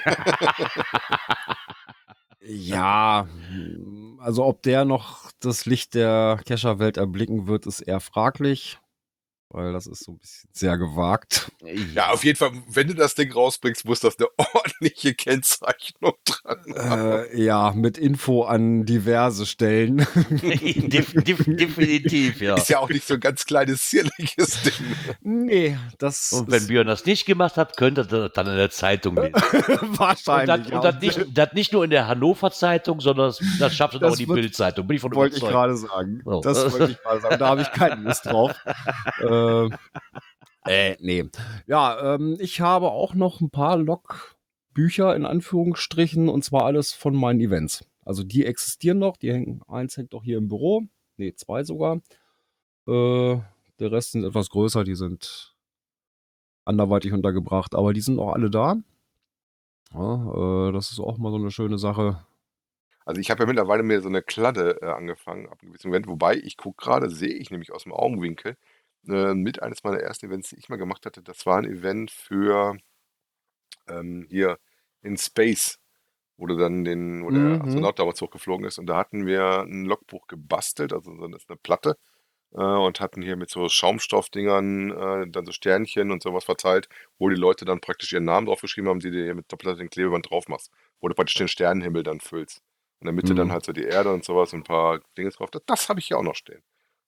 Ja, 2.45 3.29
also 4.19 4.45
ob 4.45 4.63
der 4.63 4.85
noch 4.85 5.31
das 5.39 5.65
Licht 5.65 5.95
der 5.95 6.41
Kescherwelt 6.45 6.97
erblicken 6.97 7.47
wird, 7.47 7.67
ist 7.67 7.81
eher 7.81 8.01
fraglich, 8.01 8.79
weil 9.53 9.73
das 9.73 9.87
ist 9.87 10.05
so 10.05 10.13
ein 10.13 10.19
bisschen 10.19 10.49
sehr 10.53 10.79
gewagt. 10.79 11.53
Ja, 11.95 12.11
auf 12.11 12.25
jeden 12.25 12.39
Fall, 12.39 12.53
wenn 12.69 12.89
du 12.89 12.95
das 12.95 13.15
Ding 13.15 13.33
rausbringst, 13.33 13.85
muss 13.85 14.01
das 14.01 14.17
eine 14.19 14.29
ordentliche 14.39 15.15
Kennzeichnung 15.15 16.15
dran 16.25 16.59
haben. 16.77 17.25
Äh, 17.33 17.43
ja, 17.43 17.73
mit 17.73 17.99
Info 17.99 18.45
an 18.45 18.85
diverse 18.85 19.47
Stellen. 19.47 19.99
Def, 20.31 21.13
def, 21.13 21.45
definitiv, 21.47 22.41
ja. 22.41 22.57
Ist 22.57 22.69
ja 22.69 22.79
auch 22.79 22.89
nicht 22.89 23.07
so 23.07 23.15
ein 23.15 23.21
ganz 23.21 23.45
kleines, 23.45 23.89
zierliches 23.89 24.63
Ding. 24.63 24.97
nee, 25.21 25.79
das 25.99 26.33
Und 26.33 26.51
wenn 26.51 26.67
Björn 26.67 26.87
das 26.87 27.05
nicht 27.05 27.27
gemacht 27.27 27.57
hat, 27.57 27.77
könnte 27.77 28.03
er 28.03 28.05
das 28.07 28.33
dann 28.33 28.47
in 28.47 28.57
der 28.57 28.71
Zeitung 28.71 29.17
lesen. 29.17 29.35
Und 29.83 29.99
wahrscheinlich. 29.99 30.67
das, 30.67 30.73
und 30.73 30.85
das, 30.85 31.01
nicht, 31.01 31.39
das 31.39 31.53
nicht 31.53 31.73
nur 31.73 31.85
in 31.85 31.91
der 31.91 32.07
Hannover 32.09 32.51
Zeitung, 32.51 33.01
sondern 33.01 33.27
das, 33.29 33.41
das 33.59 33.75
schafft 33.75 33.95
es 33.95 34.01
Das 34.01 34.15
auch 34.15 34.19
in 34.19 34.27
die 34.27 34.33
Bildzeitung. 34.33 34.87
Bin 34.87 34.97
ich 34.97 35.01
von 35.03 35.15
wollte 35.15 35.37
ich 35.37 35.43
gerade 35.43 35.77
sagen. 35.77 36.23
So. 36.25 36.41
Das 36.41 36.73
wollte 36.73 36.93
ich 36.93 37.03
gerade 37.03 37.21
sagen. 37.21 37.39
Da 37.39 37.49
habe 37.49 37.63
ich 37.63 37.71
keine 37.73 38.03
Lust 38.03 38.27
drauf. 38.27 38.53
äh, 39.21 39.42
äh, 40.67 40.97
nee. 41.01 41.25
Ja, 41.67 42.15
ähm, 42.15 42.37
ich 42.41 42.61
habe 42.61 42.91
auch 42.91 43.15
noch 43.15 43.41
ein 43.41 43.51
paar 43.51 43.77
Logbücher 43.77 45.15
in 45.17 45.27
Anführungsstrichen 45.27 46.29
und 46.29 46.45
zwar 46.45 46.65
alles 46.65 46.93
von 46.93 47.15
meinen 47.15 47.41
Events. 47.41 47.85
Also 48.05 48.25
die 48.25 48.47
existieren 48.47 48.99
noch, 48.99 49.17
die 49.17 49.33
hängen, 49.33 49.63
eins 49.69 49.97
hängt 49.97 50.15
auch 50.15 50.25
hier 50.25 50.39
im 50.39 50.49
Büro, 50.49 50.83
nee, 51.17 51.35
zwei 51.35 51.63
sogar. 51.65 52.01
Äh, 52.87 53.39
der 53.79 53.93
Rest 53.93 54.13
sind 54.13 54.25
etwas 54.25 54.51
größer, 54.51 54.85
die 54.85 54.97
sind 54.97 55.55
anderweitig 56.65 57.13
untergebracht, 57.13 57.75
aber 57.75 57.93
die 57.93 58.01
sind 58.01 58.19
auch 58.19 58.33
alle 58.33 58.51
da. 58.51 58.77
Ja, 59.93 60.69
äh, 60.69 60.73
das 60.73 60.91
ist 60.91 61.01
auch 61.01 61.19
mal 61.19 61.31
so 61.31 61.37
eine 61.37 61.51
schöne 61.51 61.79
Sache. 61.79 62.25
Also 63.05 63.21
ich 63.21 63.31
habe 63.31 63.43
ja 63.43 63.47
mittlerweile 63.47 63.83
mir 63.83 64.01
so 64.01 64.09
eine 64.09 64.23
Kladde 64.23 64.81
äh, 64.81 64.87
angefangen 64.87 65.47
ab 65.49 65.59
einem 65.61 65.73
gewissen 65.73 65.89
Moment, 65.89 66.07
wobei 66.07 66.37
ich 66.37 66.57
gucke 66.57 66.85
gerade, 66.85 67.11
sehe 67.11 67.35
ich 67.35 67.51
nämlich 67.51 67.73
aus 67.73 67.83
dem 67.83 67.93
Augenwinkel, 67.93 68.57
äh, 69.09 69.35
mit 69.35 69.63
eines 69.63 69.83
meiner 69.85 70.01
ersten 70.01 70.27
Events, 70.27 70.51
die 70.51 70.57
ich 70.59 70.69
mal 70.69 70.77
gemacht 70.77 71.07
hatte, 71.07 71.23
das 71.23 71.47
war 71.47 71.59
ein 71.59 71.65
Event 71.65 72.11
für 72.11 72.77
ähm, 73.89 74.27
hier 74.29 74.59
in 75.03 75.17
Space, 75.19 75.79
wo 76.39 76.47
du 76.47 76.57
dann 76.57 76.85
den, 76.85 77.25
wo 77.25 77.31
der 77.33 77.63
Mhm. 77.65 77.65
Astronaut 77.65 77.99
damals 77.99 78.21
hochgeflogen 78.23 78.67
ist 78.67 78.79
und 78.79 78.87
da 78.87 78.99
hatten 78.99 79.27
wir 79.27 79.63
ein 79.63 79.85
Logbuch 79.87 80.27
gebastelt, 80.29 80.93
also 80.93 81.17
so 81.17 81.25
eine, 81.25 81.39
eine 81.49 81.59
Platte 81.59 81.99
äh, 82.53 82.59
und 82.63 83.01
hatten 83.01 83.23
hier 83.23 83.37
mit 83.37 83.51
so 83.51 83.69
Schaumstoffdingern 83.71 84.91
äh, 85.27 85.29
dann 85.31 85.47
so 85.47 85.53
Sternchen 85.53 86.11
und 86.13 86.23
sowas 86.23 86.45
verteilt, 86.45 86.89
wo 87.19 87.29
die 87.31 87.37
Leute 87.37 87.65
dann 87.67 87.81
praktisch 87.83 88.13
ihren 88.15 88.25
Namen 88.27 88.47
draufgeschrieben 88.49 88.91
haben, 88.91 89.01
die 89.01 89.11
du 89.11 89.23
hier 89.25 89.35
mit 89.35 89.51
doppelter 89.53 89.87
Klebeband 89.89 90.31
drauf 90.31 90.49
machst, 90.49 90.73
wo 91.01 91.09
du 91.09 91.15
praktisch 91.17 91.37
den 91.37 91.49
Sternenhimmel 91.49 92.03
dann 92.05 92.21
füllst. 92.21 92.63
In 93.01 93.07
der 93.07 93.15
Mitte 93.15 93.35
dann 93.35 93.51
Mhm. 93.51 93.53
halt 93.53 93.65
so 93.67 93.73
die 93.73 93.85
Erde 93.85 94.13
und 94.15 94.25
sowas 94.25 94.53
und 94.55 94.61
ein 94.61 94.65
paar 94.65 95.01
Dinge 95.19 95.31
drauf. 95.31 95.51
Das, 95.53 95.63
das 95.67 95.89
habe 95.91 96.01
ich 96.01 96.07
hier 96.09 96.19
auch 96.19 96.25
noch 96.25 96.37
stehen. 96.37 96.63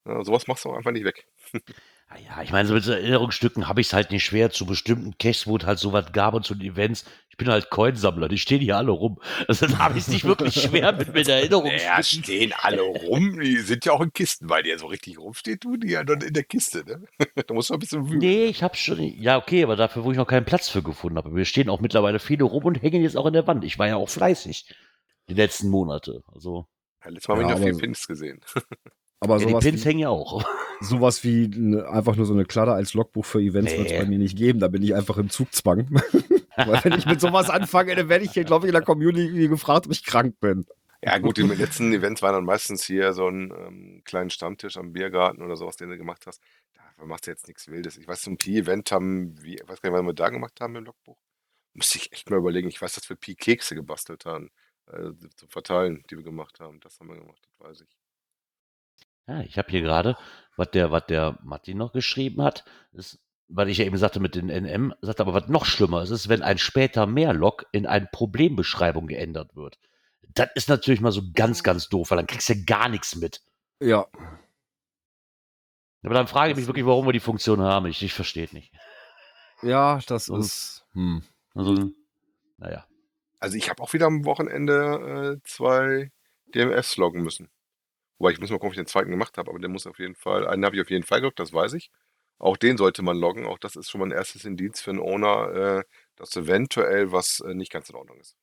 Ja, 0.06 0.22
sowas 0.22 0.46
machst 0.46 0.64
du 0.64 0.70
auch 0.70 0.76
einfach 0.76 0.92
nicht 0.92 1.04
weg. 1.04 1.26
Ah 2.08 2.18
Ja, 2.18 2.42
ich 2.42 2.52
meine, 2.52 2.68
so 2.68 2.74
mit 2.74 2.86
Erinnerungsstücken 2.86 3.66
habe 3.66 3.80
ich 3.80 3.86
es 3.86 3.92
halt 3.94 4.10
nicht 4.10 4.24
schwer 4.24 4.50
zu 4.50 4.66
bestimmten 4.66 5.16
Caches, 5.18 5.46
wo 5.46 5.56
es 5.56 5.64
halt 5.64 5.78
sowas 5.78 6.12
gab 6.12 6.34
und 6.34 6.44
zu 6.44 6.54
den 6.54 6.72
Events. 6.72 7.06
Ich 7.30 7.38
bin 7.38 7.48
halt 7.48 7.70
Coinsammler, 7.70 8.28
die 8.28 8.38
stehen 8.38 8.60
hier 8.60 8.76
alle 8.76 8.92
rum. 8.92 9.18
Also 9.48 9.66
da 9.66 9.78
habe 9.78 9.98
ich 9.98 10.04
es 10.04 10.08
nicht 10.08 10.24
wirklich 10.24 10.54
schwer 10.54 10.92
mit, 10.92 11.14
mit 11.14 11.26
Erinnerungsstücken. 11.28 11.86
Ja, 11.86 12.02
stehen 12.02 12.52
alle 12.60 12.82
rum. 12.82 13.40
Die 13.40 13.56
sind 13.56 13.86
ja 13.86 13.92
auch 13.92 14.02
in 14.02 14.12
Kisten, 14.12 14.50
weil 14.50 14.62
der 14.62 14.78
so 14.78 14.86
richtig 14.86 15.18
rumsteht, 15.18 15.62
tun 15.62 15.80
die 15.80 15.92
ja 15.92 16.04
dann 16.04 16.20
in 16.20 16.34
der 16.34 16.44
Kiste. 16.44 16.84
Ne? 16.84 17.02
da 17.46 17.54
musst 17.54 17.70
du 17.70 17.74
ein 17.74 17.80
bisschen 17.80 18.06
wühlen. 18.06 18.18
Nee, 18.18 18.44
ich 18.44 18.62
habe 18.62 18.76
schon. 18.76 19.00
Ja, 19.00 19.38
okay, 19.38 19.64
aber 19.64 19.74
dafür, 19.74 20.04
wo 20.04 20.12
ich 20.12 20.18
noch 20.18 20.26
keinen 20.28 20.44
Platz 20.44 20.68
für 20.68 20.82
gefunden 20.82 21.16
habe. 21.16 21.34
Wir 21.34 21.46
stehen 21.46 21.70
auch 21.70 21.80
mittlerweile 21.80 22.18
viele 22.18 22.44
rum 22.44 22.64
und 22.64 22.82
hängen 22.82 23.02
jetzt 23.02 23.16
auch 23.16 23.26
in 23.26 23.32
der 23.32 23.46
Wand. 23.46 23.64
Ich 23.64 23.78
war 23.78 23.88
ja 23.88 23.96
auch 23.96 24.10
fleißig 24.10 24.66
die 25.28 25.34
letzten 25.34 25.70
Monate. 25.70 26.22
Also, 26.32 26.66
Ja, 27.02 27.10
letztes 27.10 27.28
Mal 27.28 27.36
haben 27.36 27.48
wir 27.48 27.56
Ja, 27.56 27.60
ja, 27.60 27.72
viel 27.72 27.80
Pins 27.80 28.06
gesehen. 28.06 28.40
Aber 29.20 29.38
ja, 29.38 29.46
die 29.46 29.50
sowas 29.50 29.64
Pins 29.64 29.84
wie, 29.84 29.88
hängen 29.88 29.98
ja 30.00 30.08
auch. 30.10 30.44
sowas 30.80 31.24
wie 31.24 31.48
ne, 31.48 31.88
einfach 31.88 32.16
nur 32.16 32.26
so 32.26 32.34
eine 32.34 32.44
Kladde 32.44 32.72
als 32.72 32.94
Logbuch 32.94 33.24
für 33.24 33.40
Events 33.40 33.72
wird 33.72 33.86
es 33.86 33.92
Nee. 33.92 33.98
bei 33.98 34.06
mir 34.06 34.18
nicht 34.18 34.36
geben. 34.36 34.60
Da 34.60 34.68
bin 34.68 34.82
ich 34.82 34.94
einfach 34.94 35.16
im 35.18 35.30
Zugzwang. 35.30 35.88
Weil 36.56 36.84
wenn 36.84 36.92
ich 36.98 37.06
mit 37.06 37.20
sowas 37.20 37.50
anfange, 37.50 37.94
dann 37.96 38.08
werde 38.08 38.24
ich 38.24 38.32
hier, 38.32 38.44
glaube 38.44 38.66
ich, 38.66 38.68
in 38.68 38.74
der 38.74 38.82
Community 38.82 39.48
gefragt, 39.48 39.86
ob 39.86 39.92
ich 39.92 40.04
krank 40.04 40.38
bin. 40.40 40.66
Ja, 41.02 41.18
gut, 41.18 41.36
die 41.36 41.42
letzten 41.42 41.92
Events 41.92 42.22
waren 42.22 42.32
dann 42.32 42.44
meistens 42.44 42.84
hier 42.84 43.12
so 43.12 43.28
ein 43.28 43.52
ähm, 43.52 44.02
kleinen 44.04 44.30
Stammtisch 44.30 44.76
am 44.76 44.92
Biergarten 44.92 45.42
oder 45.42 45.56
sowas, 45.56 45.76
den 45.76 45.90
du 45.90 45.98
gemacht 45.98 46.26
hast. 46.26 46.40
Da 46.96 47.04
machst 47.04 47.26
du 47.26 47.30
jetzt 47.32 47.48
nichts 47.48 47.68
Wildes. 47.68 47.98
Ich 47.98 48.06
weiß, 48.06 48.22
zum 48.22 48.38
Pi-Event 48.38 48.92
haben, 48.92 49.34
wie, 49.42 49.56
ich 49.56 49.68
weiß 49.68 49.82
gar 49.82 49.90
nicht, 49.90 49.98
was 49.98 50.06
wir 50.06 50.14
da 50.14 50.28
gemacht 50.30 50.60
haben 50.60 50.76
im 50.76 50.84
Logbuch. 50.84 51.18
Müsste 51.74 51.98
ich 51.98 52.12
echt 52.12 52.30
mal 52.30 52.38
überlegen. 52.38 52.68
Ich 52.68 52.80
weiß, 52.80 52.94
dass 52.94 53.08
wir 53.08 53.16
Pi-Kekse 53.16 53.74
gebastelt 53.74 54.24
haben. 54.26 54.50
Äh, 54.86 55.10
zum 55.36 55.48
Verteilen, 55.48 56.04
die 56.08 56.16
wir 56.16 56.24
gemacht 56.24 56.60
haben. 56.60 56.78
Das 56.80 57.00
haben 57.00 57.08
wir 57.08 57.16
gemacht, 57.16 57.42
das 57.42 57.68
weiß 57.68 57.80
ich. 57.82 57.88
Ja, 59.26 59.40
ich 59.40 59.56
habe 59.58 59.70
hier 59.70 59.80
gerade, 59.82 60.16
was 60.56 60.70
der, 60.70 60.90
was 60.90 61.06
der 61.06 61.38
Martin 61.42 61.78
noch 61.78 61.92
geschrieben 61.92 62.42
hat, 62.42 62.64
ist, 62.92 63.18
weil 63.48 63.68
ich 63.68 63.78
ja 63.78 63.84
eben 63.84 63.96
sagte 63.96 64.20
mit 64.20 64.34
den 64.34 64.46
NM, 64.46 64.94
sagt 65.00 65.20
aber, 65.20 65.34
was 65.34 65.48
noch 65.48 65.64
schlimmer 65.64 66.02
ist, 66.02 66.10
ist, 66.10 66.28
wenn 66.28 66.42
ein 66.42 66.58
später 66.58 67.06
Mehrlog 67.06 67.66
in 67.72 67.86
eine 67.86 68.08
Problembeschreibung 68.10 69.06
geändert 69.06 69.56
wird. 69.56 69.78
Das 70.34 70.48
ist 70.54 70.68
natürlich 70.68 71.00
mal 71.00 71.12
so 71.12 71.22
ganz, 71.34 71.62
ganz 71.62 71.88
doof, 71.88 72.10
weil 72.10 72.16
dann 72.16 72.26
kriegst 72.26 72.48
du 72.48 72.64
gar 72.64 72.88
nichts 72.88 73.16
mit. 73.16 73.40
Ja. 73.80 74.06
Aber 76.02 76.14
dann 76.14 76.26
frage 76.26 76.50
ich 76.50 76.56
mich 76.56 76.66
wirklich, 76.66 76.84
warum 76.86 77.06
wir 77.06 77.12
die 77.12 77.20
Funktion 77.20 77.60
haben. 77.60 77.86
Ich, 77.86 78.02
ich 78.02 78.12
verstehe 78.12 78.44
es 78.44 78.52
nicht. 78.52 78.72
Ja, 79.62 80.00
das 80.06 80.26
So. 80.26 80.36
ist. 80.36 80.84
Hm. 80.92 81.22
Also, 81.54 81.90
naja. 82.58 82.86
Also 83.40 83.56
ich 83.56 83.70
habe 83.70 83.82
auch 83.82 83.92
wieder 83.92 84.06
am 84.06 84.24
Wochenende 84.24 85.38
äh, 85.40 85.48
zwei 85.48 86.10
DMFs 86.54 86.96
loggen 86.96 87.22
müssen. 87.22 87.48
Wobei 88.24 88.32
ich 88.32 88.40
muss 88.40 88.48
mal 88.48 88.54
gucken, 88.56 88.68
ob 88.68 88.72
ich 88.72 88.78
den 88.78 88.86
zweiten 88.86 89.10
gemacht 89.10 89.36
habe, 89.36 89.50
aber 89.50 89.58
der 89.58 89.68
muss 89.68 89.86
auf 89.86 89.98
jeden 89.98 90.14
Fall, 90.14 90.48
einen 90.48 90.64
habe 90.64 90.76
ich 90.76 90.80
auf 90.80 90.88
jeden 90.88 91.04
Fall 91.04 91.20
geloggt, 91.20 91.38
das 91.38 91.52
weiß 91.52 91.74
ich. 91.74 91.90
Auch 92.38 92.56
den 92.56 92.78
sollte 92.78 93.02
man 93.02 93.18
loggen. 93.18 93.44
Auch 93.44 93.58
das 93.58 93.76
ist 93.76 93.90
schon 93.90 93.98
mal 94.00 94.06
ein 94.06 94.12
erstes 94.12 94.46
Indiz 94.46 94.80
für 94.80 94.92
einen 94.92 95.00
Owner, 95.00 95.52
äh, 95.52 95.82
dass 96.16 96.34
eventuell 96.34 97.12
was 97.12 97.40
äh, 97.40 97.52
nicht 97.52 97.70
ganz 97.70 97.90
in 97.90 97.96
Ordnung 97.96 98.18
ist. 98.18 98.34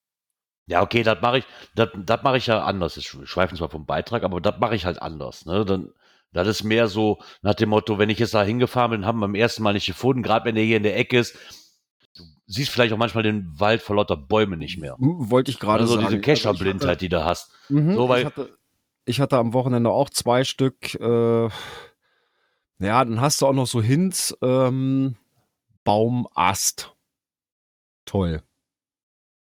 Ja, 0.68 0.84
okay, 0.84 1.02
das 1.02 1.20
mache 1.24 1.40
ich, 1.40 1.46
das, 1.74 1.90
das 1.96 2.22
mache 2.22 2.38
ich 2.38 2.46
ja 2.46 2.64
anders. 2.64 2.96
Ich 2.96 3.08
schweife 3.08 3.56
zwar 3.56 3.70
vom 3.72 3.88
Beitrag, 3.88 4.22
aber 4.22 4.40
das 4.40 4.60
mache 4.60 4.76
ich 4.76 4.86
halt 4.86 5.02
anders. 5.02 5.48
Ne? 5.48 5.66
Dann, 5.66 5.92
das 6.32 6.48
ist 6.48 6.64
mehr 6.64 6.88
so 6.88 7.18
nach 7.42 7.56
dem 7.56 7.70
Motto, 7.70 7.98
wenn 7.98 8.12
ich 8.12 8.20
jetzt 8.20 8.36
da 8.36 8.44
hingefahren 8.44 8.92
bin, 8.92 9.06
haben 9.08 9.18
wir 9.18 9.26
beim 9.26 9.34
ersten 9.34 9.64
Mal 9.64 9.74
nicht 9.74 9.88
gefunden, 9.88 10.22
gerade 10.22 10.46
wenn 10.46 10.54
der 10.54 10.64
hier 10.64 10.78
in 10.78 10.84
der 10.84 10.96
Ecke 10.96 11.18
ist, 11.18 11.36
du 12.14 12.24
siehst 12.46 12.70
vielleicht 12.70 12.94
auch 12.94 12.98
manchmal 13.00 13.24
den 13.24 13.50
Wald 13.60 13.82
vor 13.82 13.96
lauter 13.96 14.16
Bäumen 14.16 14.60
nicht 14.60 14.78
mehr. 14.78 14.96
Wollte 15.00 15.50
ich 15.50 15.58
gerade 15.60 15.82
Also 15.82 15.96
sagen. 15.96 16.06
diese 16.06 16.22
Cacher-Blindheit, 16.22 17.02
die 17.02 17.10
du 17.10 17.26
hast. 17.26 17.52
Mhm, 17.70 17.96
So, 17.96 18.08
weil- 18.08 18.20
ich, 18.20 18.26
hatte, 18.28 18.56
ich 19.06 19.20
hatte 19.20 19.38
am 19.38 19.54
Wochenende 19.54 19.90
auch 19.90 20.10
zwei 20.10 20.44
Stück. 20.44 20.96
Äh, 20.96 21.50
ja, 22.80 23.06
dann 23.06 23.22
hast 23.22 23.42
du 23.42 23.48
auch 23.48 23.54
noch 23.54 23.68
so 23.68 23.82
Hints. 23.82 24.38
Ähm, 24.42 25.16
Baumast. 25.84 26.96
Toll. 28.06 28.42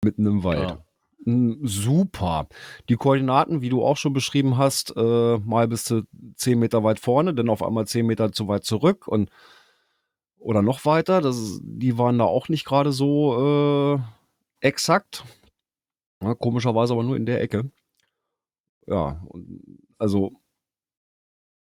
Mitten 0.03 0.25
im 0.25 0.43
Wald. 0.43 0.69
Ja. 0.69 0.85
Mm, 1.25 1.65
Super. 1.65 2.47
Die 2.87 2.95
Koordinaten, 2.95 3.61
wie 3.61 3.69
du 3.69 3.83
auch 3.83 3.97
schon 3.97 4.13
beschrieben 4.13 4.57
hast, 4.57 4.93
äh, 4.95 5.37
mal 5.37 5.67
bist 5.67 5.89
du 5.91 6.03
10 6.35 6.59
Meter 6.59 6.83
weit 6.83 6.99
vorne, 6.99 7.33
dann 7.33 7.49
auf 7.49 7.63
einmal 7.63 7.87
10 7.87 8.05
Meter 8.05 8.31
zu 8.31 8.47
weit 8.47 8.63
zurück 8.63 9.07
und 9.07 9.29
oder 10.37 10.61
noch 10.61 10.85
weiter. 10.85 11.21
Das, 11.21 11.59
die 11.61 11.97
waren 11.97 12.17
da 12.17 12.25
auch 12.25 12.47
nicht 12.47 12.65
gerade 12.65 12.91
so 12.93 13.95
äh, 13.95 13.99
exakt. 14.61 15.25
Ja, 16.23 16.33
komischerweise 16.35 16.93
aber 16.93 17.03
nur 17.03 17.17
in 17.17 17.25
der 17.25 17.41
Ecke. 17.41 17.69
Ja, 18.89 19.21
und, 19.27 19.61
also 19.97 20.41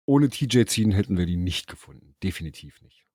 ohne 0.07 0.29
TJ 0.29 0.65
ziehen 0.67 0.91
hätten 0.93 1.17
wir 1.17 1.27
die 1.27 1.37
nicht 1.37 1.69
gefunden. 1.69 2.15
Definitiv 2.23 2.83
nicht. 2.83 3.07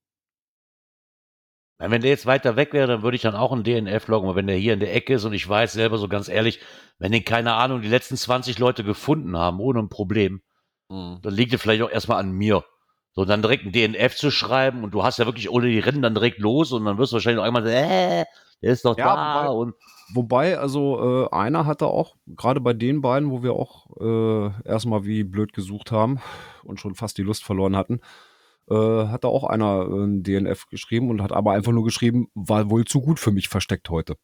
Wenn 1.79 2.01
der 2.01 2.09
jetzt 2.09 2.25
weiter 2.25 2.55
weg 2.55 2.73
wäre, 2.73 2.87
dann 2.87 3.03
würde 3.03 3.15
ich 3.15 3.21
dann 3.21 3.35
auch 3.35 3.51
einen 3.51 3.63
DNF 3.63 4.07
loggen, 4.07 4.27
aber 4.27 4.35
wenn 4.35 4.47
der 4.47 4.55
hier 4.57 4.73
in 4.73 4.79
der 4.79 4.95
Ecke 4.95 5.13
ist 5.13 5.25
und 5.25 5.33
ich 5.33 5.47
weiß 5.47 5.73
selber 5.73 5.99
so 5.99 6.07
ganz 6.07 6.27
ehrlich, 6.27 6.59
wenn 6.97 7.11
den, 7.11 7.23
keine 7.23 7.53
Ahnung, 7.53 7.81
die 7.81 7.87
letzten 7.87 8.17
20 8.17 8.57
Leute 8.57 8.83
gefunden 8.83 9.37
haben, 9.37 9.59
ohne 9.59 9.79
ein 9.79 9.89
Problem, 9.89 10.41
dann 10.89 11.19
liegt 11.23 11.53
es 11.53 11.61
vielleicht 11.61 11.83
auch 11.83 11.91
erstmal 11.91 12.19
an 12.19 12.31
mir. 12.31 12.63
So, 13.11 13.25
dann 13.25 13.43
direkt 13.43 13.65
ein 13.65 13.71
DNF 13.73 14.15
zu 14.15 14.31
schreiben 14.31 14.83
und 14.83 14.91
du 14.91 15.03
hast 15.03 15.19
ja 15.19 15.25
wirklich 15.25 15.51
ohne 15.51 15.67
die 15.67 15.79
Rennen 15.79 16.01
dann 16.01 16.15
direkt 16.15 16.39
los 16.39 16.71
und 16.71 16.85
dann 16.85 16.97
wirst 16.97 17.11
du 17.11 17.15
wahrscheinlich 17.15 17.41
auch 17.41 17.45
einmal 17.45 17.63
sagen, 17.63 17.75
äh, 17.75 18.25
der 18.63 18.73
ist 18.73 18.85
doch 18.85 18.97
Ja, 18.97 19.15
da 19.15 19.47
und 19.47 19.75
Wobei, 20.13 20.57
also 20.57 21.25
äh, 21.29 21.35
einer 21.35 21.65
hatte 21.65 21.87
auch, 21.87 22.15
gerade 22.27 22.61
bei 22.61 22.73
den 22.73 23.01
beiden, 23.01 23.29
wo 23.29 23.43
wir 23.43 23.53
auch 23.53 23.87
äh, 23.99 24.51
erstmal 24.67 25.03
wie 25.05 25.23
blöd 25.23 25.53
gesucht 25.53 25.91
haben 25.91 26.19
und 26.63 26.79
schon 26.79 26.95
fast 26.95 27.17
die 27.17 27.23
Lust 27.23 27.43
verloren 27.43 27.75
hatten, 27.75 27.99
äh, 28.69 28.73
hat 28.75 29.23
da 29.23 29.27
auch 29.27 29.43
einer 29.43 29.81
äh, 29.89 30.03
ein 30.05 30.23
DNF 30.23 30.67
geschrieben 30.67 31.09
und 31.09 31.21
hat 31.21 31.31
aber 31.33 31.51
einfach 31.53 31.71
nur 31.73 31.83
geschrieben, 31.83 32.27
war 32.35 32.69
wohl 32.69 32.85
zu 32.85 33.01
gut 33.01 33.19
für 33.19 33.31
mich 33.31 33.49
versteckt 33.49 33.89
heute. 33.89 34.15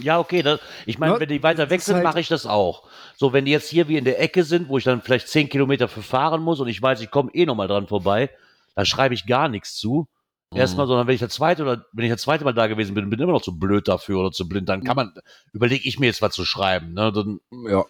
Ja, 0.00 0.20
okay. 0.20 0.42
Das, 0.42 0.60
ich 0.86 0.98
meine, 0.98 1.14
Ne, 1.14 1.20
wenn 1.20 1.28
die 1.28 1.42
weiter 1.42 1.68
weg 1.68 1.80
sind, 1.80 1.96
halt- 1.96 2.04
mache 2.04 2.20
ich 2.20 2.28
das 2.28 2.46
auch. 2.46 2.88
So, 3.16 3.32
wenn 3.32 3.44
die 3.44 3.50
jetzt 3.50 3.68
hier 3.68 3.88
wie 3.88 3.96
in 3.96 4.04
der 4.04 4.20
Ecke 4.22 4.44
sind, 4.44 4.68
wo 4.68 4.78
ich 4.78 4.84
dann 4.84 5.02
vielleicht 5.02 5.28
10 5.28 5.48
Kilometer 5.48 5.88
für 5.88 6.02
fahren 6.02 6.42
muss 6.42 6.60
und 6.60 6.68
ich 6.68 6.80
weiß, 6.80 7.00
ich 7.00 7.10
komme 7.10 7.30
eh 7.34 7.44
nochmal 7.44 7.68
dran 7.68 7.88
vorbei, 7.88 8.30
dann 8.76 8.86
schreibe 8.86 9.14
ich 9.14 9.26
gar 9.26 9.48
nichts 9.48 9.74
zu. 9.74 10.06
Mhm. 10.52 10.58
Erstmal, 10.58 10.86
sondern 10.86 11.06
wenn 11.06 11.14
ich 11.14 11.20
das 11.20 11.32
zweite 11.34 11.62
oder 11.62 11.86
wenn 11.92 12.04
ich 12.04 12.10
das 12.10 12.22
zweite 12.22 12.44
Mal 12.44 12.52
da 12.54 12.66
gewesen 12.66 12.94
bin, 12.94 13.08
bin 13.08 13.18
ich 13.18 13.22
immer 13.22 13.32
noch 13.32 13.42
zu 13.42 13.56
blöd 13.58 13.86
dafür 13.88 14.18
oder 14.20 14.32
zu 14.32 14.48
blind, 14.48 14.68
dann 14.68 14.82
kann 14.82 14.96
man, 14.96 15.14
überlege 15.52 15.88
ich 15.88 15.98
mir 15.98 16.06
jetzt 16.06 16.22
was 16.22 16.34
zu 16.34 16.44
schreiben. 16.44 16.92
Ne? 16.94 17.12
Dann, 17.12 17.40
Ja. 17.68 17.84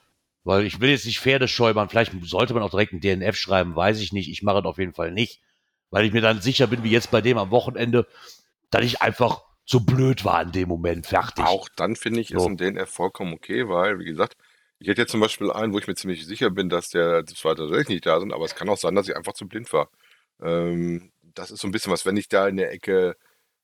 weil 0.44 0.66
ich 0.66 0.80
will 0.80 0.90
jetzt 0.90 1.06
nicht 1.06 1.20
Pferde 1.20 1.48
schäubern. 1.48 1.88
Vielleicht 1.88 2.12
sollte 2.24 2.52
man 2.54 2.62
auch 2.62 2.70
direkt 2.70 2.92
ein 2.92 3.00
DNF 3.00 3.36
schreiben, 3.36 3.74
weiß 3.76 4.00
ich 4.00 4.12
nicht. 4.12 4.28
Ich 4.30 4.42
mache 4.42 4.58
es 4.58 4.64
auf 4.64 4.78
jeden 4.78 4.92
Fall 4.94 5.10
nicht. 5.12 5.40
Weil 5.90 6.04
ich 6.04 6.12
mir 6.12 6.20
dann 6.20 6.40
sicher 6.40 6.66
bin, 6.66 6.84
wie 6.84 6.90
jetzt 6.90 7.10
bei 7.10 7.20
dem 7.20 7.36
am 7.38 7.50
Wochenende, 7.50 8.06
dass 8.70 8.84
ich 8.84 9.02
einfach 9.02 9.42
zu 9.66 9.84
blöd 9.84 10.24
war 10.24 10.42
in 10.42 10.52
dem 10.52 10.68
Moment. 10.68 11.06
Fertig. 11.06 11.44
Auch 11.44 11.68
dann 11.76 11.96
finde 11.96 12.20
ich, 12.20 12.30
ist 12.30 12.42
So. 12.42 12.48
ein 12.48 12.56
DNF 12.56 12.90
vollkommen 12.90 13.32
okay, 13.32 13.68
weil, 13.68 13.98
wie 13.98 14.04
gesagt, 14.04 14.36
ich 14.78 14.88
hätte 14.88 15.02
jetzt 15.02 15.10
zum 15.12 15.20
Beispiel 15.20 15.50
einen, 15.50 15.72
wo 15.72 15.78
ich 15.78 15.86
mir 15.86 15.94
ziemlich 15.94 16.26
sicher 16.26 16.50
bin, 16.50 16.68
dass 16.68 16.90
der 16.90 17.24
zwar 17.26 17.56
tatsächlich 17.56 17.88
nicht 17.88 18.06
da 18.06 18.20
sind, 18.20 18.32
aber 18.32 18.44
es 18.44 18.54
kann 18.54 18.68
auch 18.68 18.76
sein, 18.78 18.94
dass 18.94 19.08
ich 19.08 19.16
einfach 19.16 19.32
zu 19.34 19.46
blind 19.48 19.72
war. 19.72 19.88
Ähm, 20.42 21.10
das 21.34 21.50
ist 21.50 21.60
so 21.60 21.68
ein 21.68 21.70
bisschen 21.70 21.92
was, 21.92 22.06
wenn 22.06 22.16
ich 22.16 22.28
da 22.28 22.48
in 22.48 22.56
der 22.56 22.72
Ecke, 22.72 23.16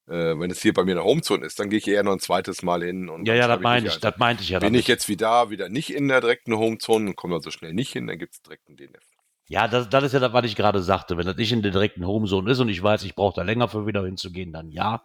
äh, 0.08 0.38
wenn 0.38 0.50
es 0.50 0.62
hier 0.62 0.72
bei 0.72 0.84
mir 0.84 0.92
eine 0.92 1.04
Homezone 1.04 1.44
ist, 1.44 1.58
dann 1.58 1.70
gehe 1.70 1.78
ich 1.78 1.88
eher 1.88 2.02
noch 2.02 2.12
ein 2.12 2.20
zweites 2.20 2.62
Mal 2.62 2.82
hin. 2.82 3.08
Und 3.08 3.26
ja, 3.26 3.34
ja, 3.34 3.48
das 3.48 3.60
meinte 3.60 3.88
ich, 3.88 3.94
einfach. 3.94 4.10
das 4.10 4.18
meinte 4.18 4.42
ich 4.42 4.50
ja. 4.50 4.58
Bin 4.58 4.68
damit. 4.68 4.80
ich 4.80 4.88
jetzt 4.88 5.08
wieder, 5.08 5.50
wieder 5.50 5.68
nicht 5.68 5.92
in 5.92 6.08
der 6.08 6.20
direkten 6.20 6.56
Homezone 6.56 7.10
und 7.10 7.16
komme 7.16 7.34
da 7.34 7.40
so 7.40 7.50
schnell 7.50 7.74
nicht 7.74 7.92
hin, 7.92 8.06
dann 8.06 8.18
gibt 8.18 8.34
es 8.34 8.42
direkt 8.42 8.68
einen 8.68 8.76
DNF. 8.76 9.04
Ja, 9.48 9.68
das, 9.68 9.88
das 9.88 10.04
ist 10.04 10.12
ja 10.12 10.18
das, 10.18 10.32
was 10.32 10.44
ich 10.44 10.56
gerade 10.56 10.82
sagte. 10.82 11.16
Wenn 11.16 11.26
das 11.26 11.36
nicht 11.36 11.52
in 11.52 11.62
der 11.62 11.70
direkten 11.70 12.06
Homezone 12.06 12.50
ist 12.50 12.58
und 12.58 12.68
ich 12.68 12.82
weiß, 12.82 13.04
ich 13.04 13.14
brauche 13.14 13.36
da 13.36 13.42
länger 13.42 13.68
für 13.68 13.86
wieder 13.86 14.04
hinzugehen, 14.04 14.52
dann 14.52 14.70
ja. 14.70 15.04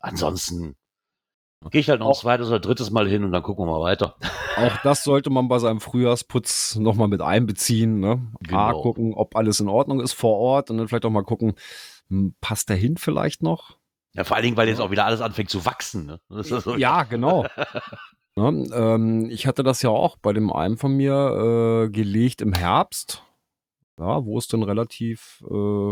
Ansonsten 0.00 0.76
gehe 1.70 1.80
ich 1.80 1.88
halt 1.88 2.00
noch 2.00 2.08
ein 2.08 2.14
zweites 2.14 2.48
oder 2.48 2.60
drittes 2.60 2.90
Mal 2.90 3.08
hin 3.08 3.24
und 3.24 3.32
dann 3.32 3.42
gucken 3.42 3.64
wir 3.64 3.72
mal 3.72 3.80
weiter. 3.80 4.16
Auch 4.56 4.76
das 4.82 5.04
sollte 5.04 5.30
man 5.30 5.48
bei 5.48 5.58
seinem 5.58 5.80
Frühjahrsputz 5.80 6.76
nochmal 6.76 7.08
mit 7.08 7.20
einbeziehen. 7.20 8.00
Ne? 8.00 8.20
A, 8.52 8.70
Genau. 8.70 8.82
gucken, 8.82 9.14
ob 9.14 9.36
alles 9.36 9.60
in 9.60 9.68
Ordnung 9.68 10.00
ist 10.00 10.12
vor 10.12 10.38
Ort 10.38 10.70
und 10.70 10.78
dann 10.78 10.88
vielleicht 10.88 11.04
auch 11.04 11.10
mal 11.10 11.24
gucken, 11.24 11.54
hm, 12.08 12.34
passt 12.40 12.68
der 12.68 12.76
hin 12.76 12.96
vielleicht 12.96 13.42
noch? 13.42 13.76
Ja, 14.14 14.24
vor 14.24 14.36
allen 14.36 14.44
Dingen, 14.44 14.56
weil 14.56 14.68
jetzt 14.68 14.80
auch 14.80 14.90
wieder 14.92 15.06
alles 15.06 15.20
anfängt 15.20 15.50
zu 15.50 15.64
wachsen. 15.64 16.06
Ne? 16.06 16.20
So, 16.44 16.76
Ja, 16.76 17.02
genau. 17.02 17.46
ne, 18.36 18.68
ähm, 18.72 19.28
ich 19.30 19.46
hatte 19.46 19.64
das 19.64 19.82
ja 19.82 19.90
auch 19.90 20.16
bei 20.16 20.32
dem 20.32 20.52
einen 20.52 20.76
von 20.76 20.96
mir 20.96 21.86
äh, 21.86 21.90
gelegt 21.90 22.40
im 22.40 22.52
Herbst, 22.52 23.24
ja, 23.98 24.24
wo 24.24 24.38
es 24.38 24.46
dann 24.46 24.62
relativ, 24.62 25.42
äh, 25.50 25.90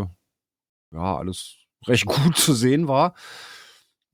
ja, 0.93 1.17
alles 1.17 1.55
recht 1.85 2.05
gut 2.05 2.37
zu 2.37 2.53
sehen 2.53 2.87
war. 2.87 3.13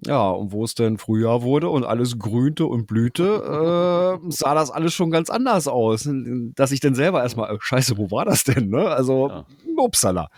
Ja, 0.05 0.29
und 0.29 0.51
wo 0.53 0.63
es 0.63 0.75
dann 0.75 0.97
Frühjahr 0.97 1.41
wurde 1.41 1.69
und 1.69 1.83
alles 1.83 2.17
grünte 2.19 2.65
und 2.65 2.88
blühte, 2.88 4.19
äh, 4.23 4.31
sah 4.31 4.53
das 4.55 4.71
alles 4.71 4.93
schon 4.93 5.12
ganz 5.12 5.29
anders 5.29 5.67
aus. 5.67 6.07
Dass 6.55 6.71
ich 6.71 6.79
dann 6.79 6.95
selber 6.95 7.21
erstmal, 7.21 7.53
äh, 7.53 7.57
scheiße, 7.59 7.97
wo 7.97 8.09
war 8.09 8.23
das 8.25 8.45
denn? 8.45 8.69
Ne? 8.69 8.88
Also, 8.88 9.27
Ja. 9.29 9.45
upsala. 9.77 10.29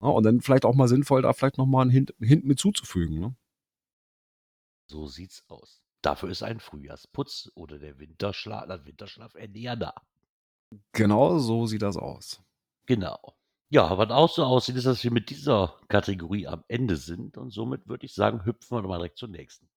Ja, 0.00 0.08
und 0.08 0.24
dann 0.24 0.40
vielleicht 0.40 0.64
auch 0.64 0.74
mal 0.74 0.88
sinnvoll, 0.88 1.22
da 1.22 1.32
vielleicht 1.32 1.58
nochmal 1.58 1.82
einen 1.82 1.90
Hint, 1.90 2.14
Hint 2.20 2.44
mit 2.44 2.58
zuzufügen. 2.58 3.20
Ne? 3.20 3.34
so 4.90 5.06
sieht's 5.06 5.44
aus. 5.48 5.82
Dafür 6.02 6.30
ist 6.30 6.42
ein 6.42 6.60
Frühjahrsputz 6.60 7.50
oder 7.54 7.78
der 7.78 7.98
Winterschlaf, 7.98 8.66
das 8.66 8.86
Winterschlafende 8.86 9.58
ja 9.58 9.76
da. 9.76 9.92
Genau 10.92 11.38
so 11.38 11.66
sieht 11.66 11.82
das 11.82 11.96
aus. 11.96 12.40
Genau. 12.86 13.37
Ja, 13.70 13.98
was 13.98 14.10
auch 14.10 14.30
so 14.30 14.44
aussieht, 14.44 14.76
ist, 14.76 14.86
dass 14.86 15.04
wir 15.04 15.10
mit 15.10 15.28
dieser 15.28 15.74
Kategorie 15.88 16.46
am 16.46 16.64
Ende 16.68 16.96
sind 16.96 17.36
und 17.36 17.50
somit 17.50 17.86
würde 17.86 18.06
ich 18.06 18.14
sagen, 18.14 18.46
hüpfen 18.46 18.78
wir 18.78 18.88
mal 18.88 18.96
direkt 18.96 19.18
zur 19.18 19.28
nächsten. 19.28 19.68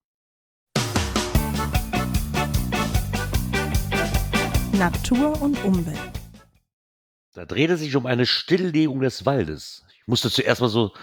Natur 4.72 5.42
und 5.42 5.62
Umwelt. 5.66 6.00
Da 7.34 7.46
dreht 7.46 7.70
es 7.70 7.82
sich 7.82 7.94
um 7.98 8.06
eine 8.06 8.26
Stilllegung 8.26 9.02
des 9.02 9.26
Waldes. 9.26 9.84
Ich 10.00 10.08
musste 10.08 10.32
zuerst 10.32 10.62
mal 10.62 10.70
so, 10.70 10.94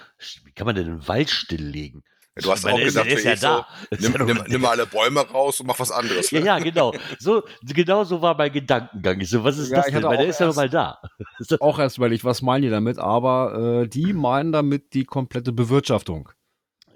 wie 0.45 0.53
kann 0.53 0.65
man 0.65 0.75
denn 0.75 0.87
einen 0.87 1.09
Wald 1.09 1.29
stilllegen? 1.29 2.03
Du 2.43 2.51
hast 2.53 2.65
Weil 2.65 2.73
auch 2.75 2.79
ist, 2.79 2.85
gesagt, 2.87 3.07
der 3.07 3.15
ist 3.17 3.25
wie 3.25 3.29
ja 3.29 3.35
ich 3.35 3.41
da. 3.41 3.67
Das 3.91 3.99
ist 4.01 4.09
Nimm, 4.09 4.13
ja 4.21 4.25
nimm, 4.35 4.45
nimm 4.49 4.61
mal 4.61 4.71
alle 4.71 4.87
Bäume 4.87 5.21
raus 5.21 5.61
und 5.61 5.67
mach 5.67 5.79
was 5.79 5.91
anderes. 5.91 6.31
ja, 6.31 6.41
ja, 6.41 6.59
genau. 6.59 6.93
So, 7.19 7.43
genau 7.63 8.05
so 8.05 8.23
war 8.23 8.37
mein 8.37 8.53
Gedankengang. 8.53 9.21
Ich 9.21 9.31
so, 9.31 9.43
was 9.45 9.59
ist 9.59 9.71
Ja, 9.71 9.79
das 9.79 9.89
ich 9.89 9.95
denn? 9.95 10.03
Weil 10.05 10.17
der 10.19 10.27
auch 10.27 10.31
ist 10.31 10.41
ja 10.41 10.47
noch 10.47 10.51
erst- 10.51 10.57
mal 10.57 10.69
da. 10.71 11.01
Ist 11.39 11.61
Auch 11.61 11.79
erst 11.79 11.97
überlegt, 11.99 12.25
was 12.25 12.43
meinen 12.43 12.63
die 12.63 12.71
damit, 12.71 12.99
aber 12.99 13.83
äh, 13.83 13.89
die 13.89 14.13
meinen 14.13 14.53
damit 14.53 14.95
die 14.95 15.05
komplette 15.05 15.53
Bewirtschaftung. 15.53 16.29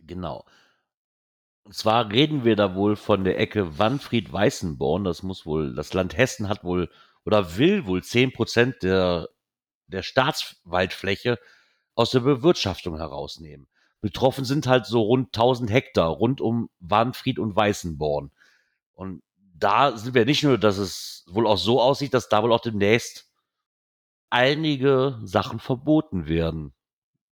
Genau. 0.06 0.44
Und 1.64 1.74
zwar 1.74 2.10
reden 2.10 2.44
wir 2.44 2.56
da 2.56 2.74
wohl 2.74 2.96
von 2.96 3.22
der 3.24 3.38
Ecke 3.38 3.78
Wanfried-Weißenborn. 3.78 5.04
Das 5.04 5.22
muss 5.22 5.46
wohl, 5.46 5.74
das 5.74 5.92
Land 5.94 6.16
Hessen 6.16 6.48
hat 6.48 6.64
wohl 6.64 6.90
oder 7.24 7.56
will 7.56 7.86
wohl 7.86 8.00
10% 8.00 8.80
der, 8.80 9.28
der 9.86 10.02
Staatswaldfläche 10.02 11.38
aus 11.94 12.10
der 12.10 12.20
Bewirtschaftung 12.20 12.96
herausnehmen. 12.96 13.68
Betroffen 14.02 14.44
sind 14.44 14.66
halt 14.66 14.84
so 14.84 15.00
rund 15.00 15.28
1000 15.28 15.70
Hektar 15.70 16.08
rund 16.08 16.40
um 16.40 16.68
Wanfried 16.80 17.38
und 17.38 17.56
Weißenborn. 17.56 18.32
Und 18.92 19.22
da 19.54 19.96
sind 19.96 20.14
wir 20.14 20.26
nicht 20.26 20.42
nur, 20.42 20.58
dass 20.58 20.76
es 20.76 21.24
wohl 21.28 21.46
auch 21.46 21.56
so 21.56 21.80
aussieht, 21.80 22.12
dass 22.12 22.28
da 22.28 22.42
wohl 22.42 22.52
auch 22.52 22.60
demnächst 22.60 23.30
einige 24.28 25.18
Sachen 25.22 25.60
verboten 25.60 26.26
werden. 26.26 26.74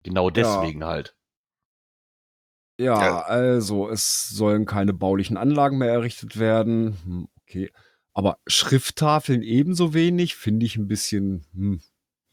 Genau 0.03 0.29
deswegen 0.29 0.85
halt. 0.85 1.15
Ja, 2.79 3.01
Ja. 3.01 3.21
also 3.23 3.89
es 3.89 4.29
sollen 4.29 4.65
keine 4.65 4.93
baulichen 4.93 5.37
Anlagen 5.37 5.77
mehr 5.77 5.91
errichtet 5.91 6.39
werden. 6.39 6.97
Hm, 7.03 7.27
okay. 7.41 7.71
Aber 8.13 8.37
Schrifttafeln 8.47 9.41
ebenso 9.41 9.93
wenig, 9.93 10.35
finde 10.35 10.65
ich 10.65 10.77
ein 10.77 10.87
bisschen, 10.87 11.45
hm, 11.53 11.81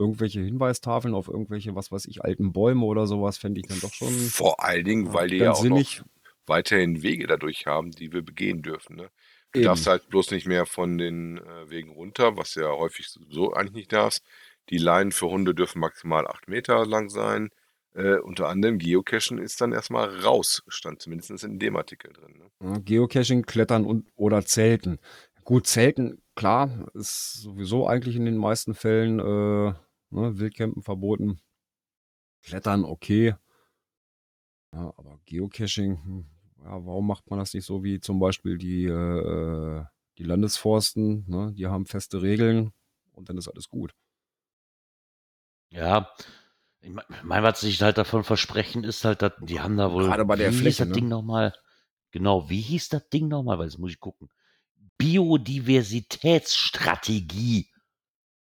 irgendwelche 0.00 0.40
Hinweistafeln 0.40 1.14
auf 1.14 1.28
irgendwelche, 1.28 1.74
was 1.74 1.92
weiß 1.92 2.06
ich, 2.06 2.24
alten 2.24 2.52
Bäume 2.52 2.84
oder 2.86 3.06
sowas, 3.06 3.38
fände 3.38 3.60
ich 3.60 3.66
dann 3.68 3.78
doch 3.80 3.92
schon 3.92 4.08
Vor 4.08 4.64
allen 4.64 4.84
Dingen, 4.84 5.12
weil 5.12 5.28
die 5.28 5.36
ja 5.36 5.52
auch 5.52 5.62
sinnig. 5.62 5.98
noch 6.00 6.06
weiterhin 6.46 7.02
Wege 7.02 7.26
dadurch 7.26 7.66
haben, 7.66 7.92
die 7.92 8.12
wir 8.12 8.22
begehen 8.22 8.62
dürfen. 8.62 8.96
Ne? 8.96 9.10
Du 9.52 9.60
Eben. 9.60 9.66
darfst 9.66 9.86
halt 9.86 10.08
bloß 10.08 10.30
nicht 10.30 10.46
mehr 10.46 10.66
von 10.66 10.98
den 10.98 11.38
äh, 11.38 11.70
Wegen 11.70 11.90
runter, 11.90 12.36
was 12.36 12.54
ja 12.54 12.68
häufig 12.70 13.08
so 13.28 13.52
eigentlich 13.52 13.74
nicht 13.74 13.92
darfst. 13.92 14.24
Die 14.70 14.78
Leinen 14.78 15.12
für 15.12 15.28
Hunde 15.28 15.54
dürfen 15.54 15.80
maximal 15.80 16.26
acht 16.26 16.48
Meter 16.48 16.86
lang 16.86 17.10
sein. 17.10 17.50
Äh, 17.94 18.18
unter 18.18 18.48
anderem 18.48 18.78
Geocachen 18.78 19.38
ist 19.38 19.60
dann 19.60 19.72
erstmal 19.72 20.08
raus, 20.20 20.62
stand 20.68 21.02
zumindest 21.02 21.42
in 21.44 21.58
dem 21.58 21.76
Artikel 21.76 22.12
drin. 22.12 22.40
Ne? 22.60 22.80
Geocaching, 22.84 23.42
Klettern 23.42 23.84
und 23.84 24.06
oder 24.16 24.44
Zelten. 24.44 24.98
Gut, 25.44 25.66
Zelten, 25.66 26.22
klar, 26.36 26.86
ist 26.94 27.42
sowieso 27.42 27.86
eigentlich 27.88 28.14
in 28.14 28.24
den 28.24 28.36
meisten 28.36 28.74
Fällen 28.74 29.18
äh, 29.18 29.74
ne, 30.10 30.38
Wildcampen 30.38 30.82
verboten. 30.82 31.40
Klettern, 32.42 32.84
okay. 32.84 33.34
Ja, 34.72 34.92
aber 34.96 35.18
Geocaching, 35.26 36.04
hm, 36.04 36.24
ja, 36.64 36.84
warum 36.86 37.06
macht 37.06 37.28
man 37.30 37.38
das 37.38 37.54
nicht 37.54 37.64
so 37.64 37.82
wie 37.82 38.00
zum 38.00 38.20
Beispiel 38.20 38.58
die, 38.58 38.84
äh, 38.84 39.84
die 40.18 40.24
Landesforsten? 40.24 41.24
Ne? 41.28 41.52
Die 41.54 41.66
haben 41.66 41.86
feste 41.86 42.22
Regeln 42.22 42.72
und 43.12 43.28
dann 43.28 43.38
ist 43.38 43.48
alles 43.48 43.68
gut. 43.68 43.94
Ja, 45.72 46.10
ich 46.80 46.90
meine, 46.90 47.42
was 47.44 47.60
sich 47.60 47.80
halt 47.82 47.98
davon 47.98 48.24
versprechen, 48.24 48.82
ist 48.84 49.04
halt, 49.04 49.22
dass 49.22 49.32
die 49.40 49.60
haben 49.60 49.76
da 49.76 49.92
wohl. 49.92 50.04
Gerade 50.04 50.24
bei 50.24 50.34
der 50.36 50.50
wie 50.50 50.56
hieß 50.56 50.60
Fläche, 50.60 50.78
das 50.84 50.88
ne? 50.88 50.94
Ding 50.94 51.08
nochmal? 51.08 51.52
Genau, 52.10 52.48
wie 52.50 52.60
hieß 52.60 52.88
das 52.88 53.08
Ding 53.10 53.28
nochmal? 53.28 53.58
Weil 53.58 53.66
das 53.66 53.78
muss 53.78 53.92
ich 53.92 54.00
gucken. 54.00 54.28
Biodiversitätsstrategie. 54.98 57.69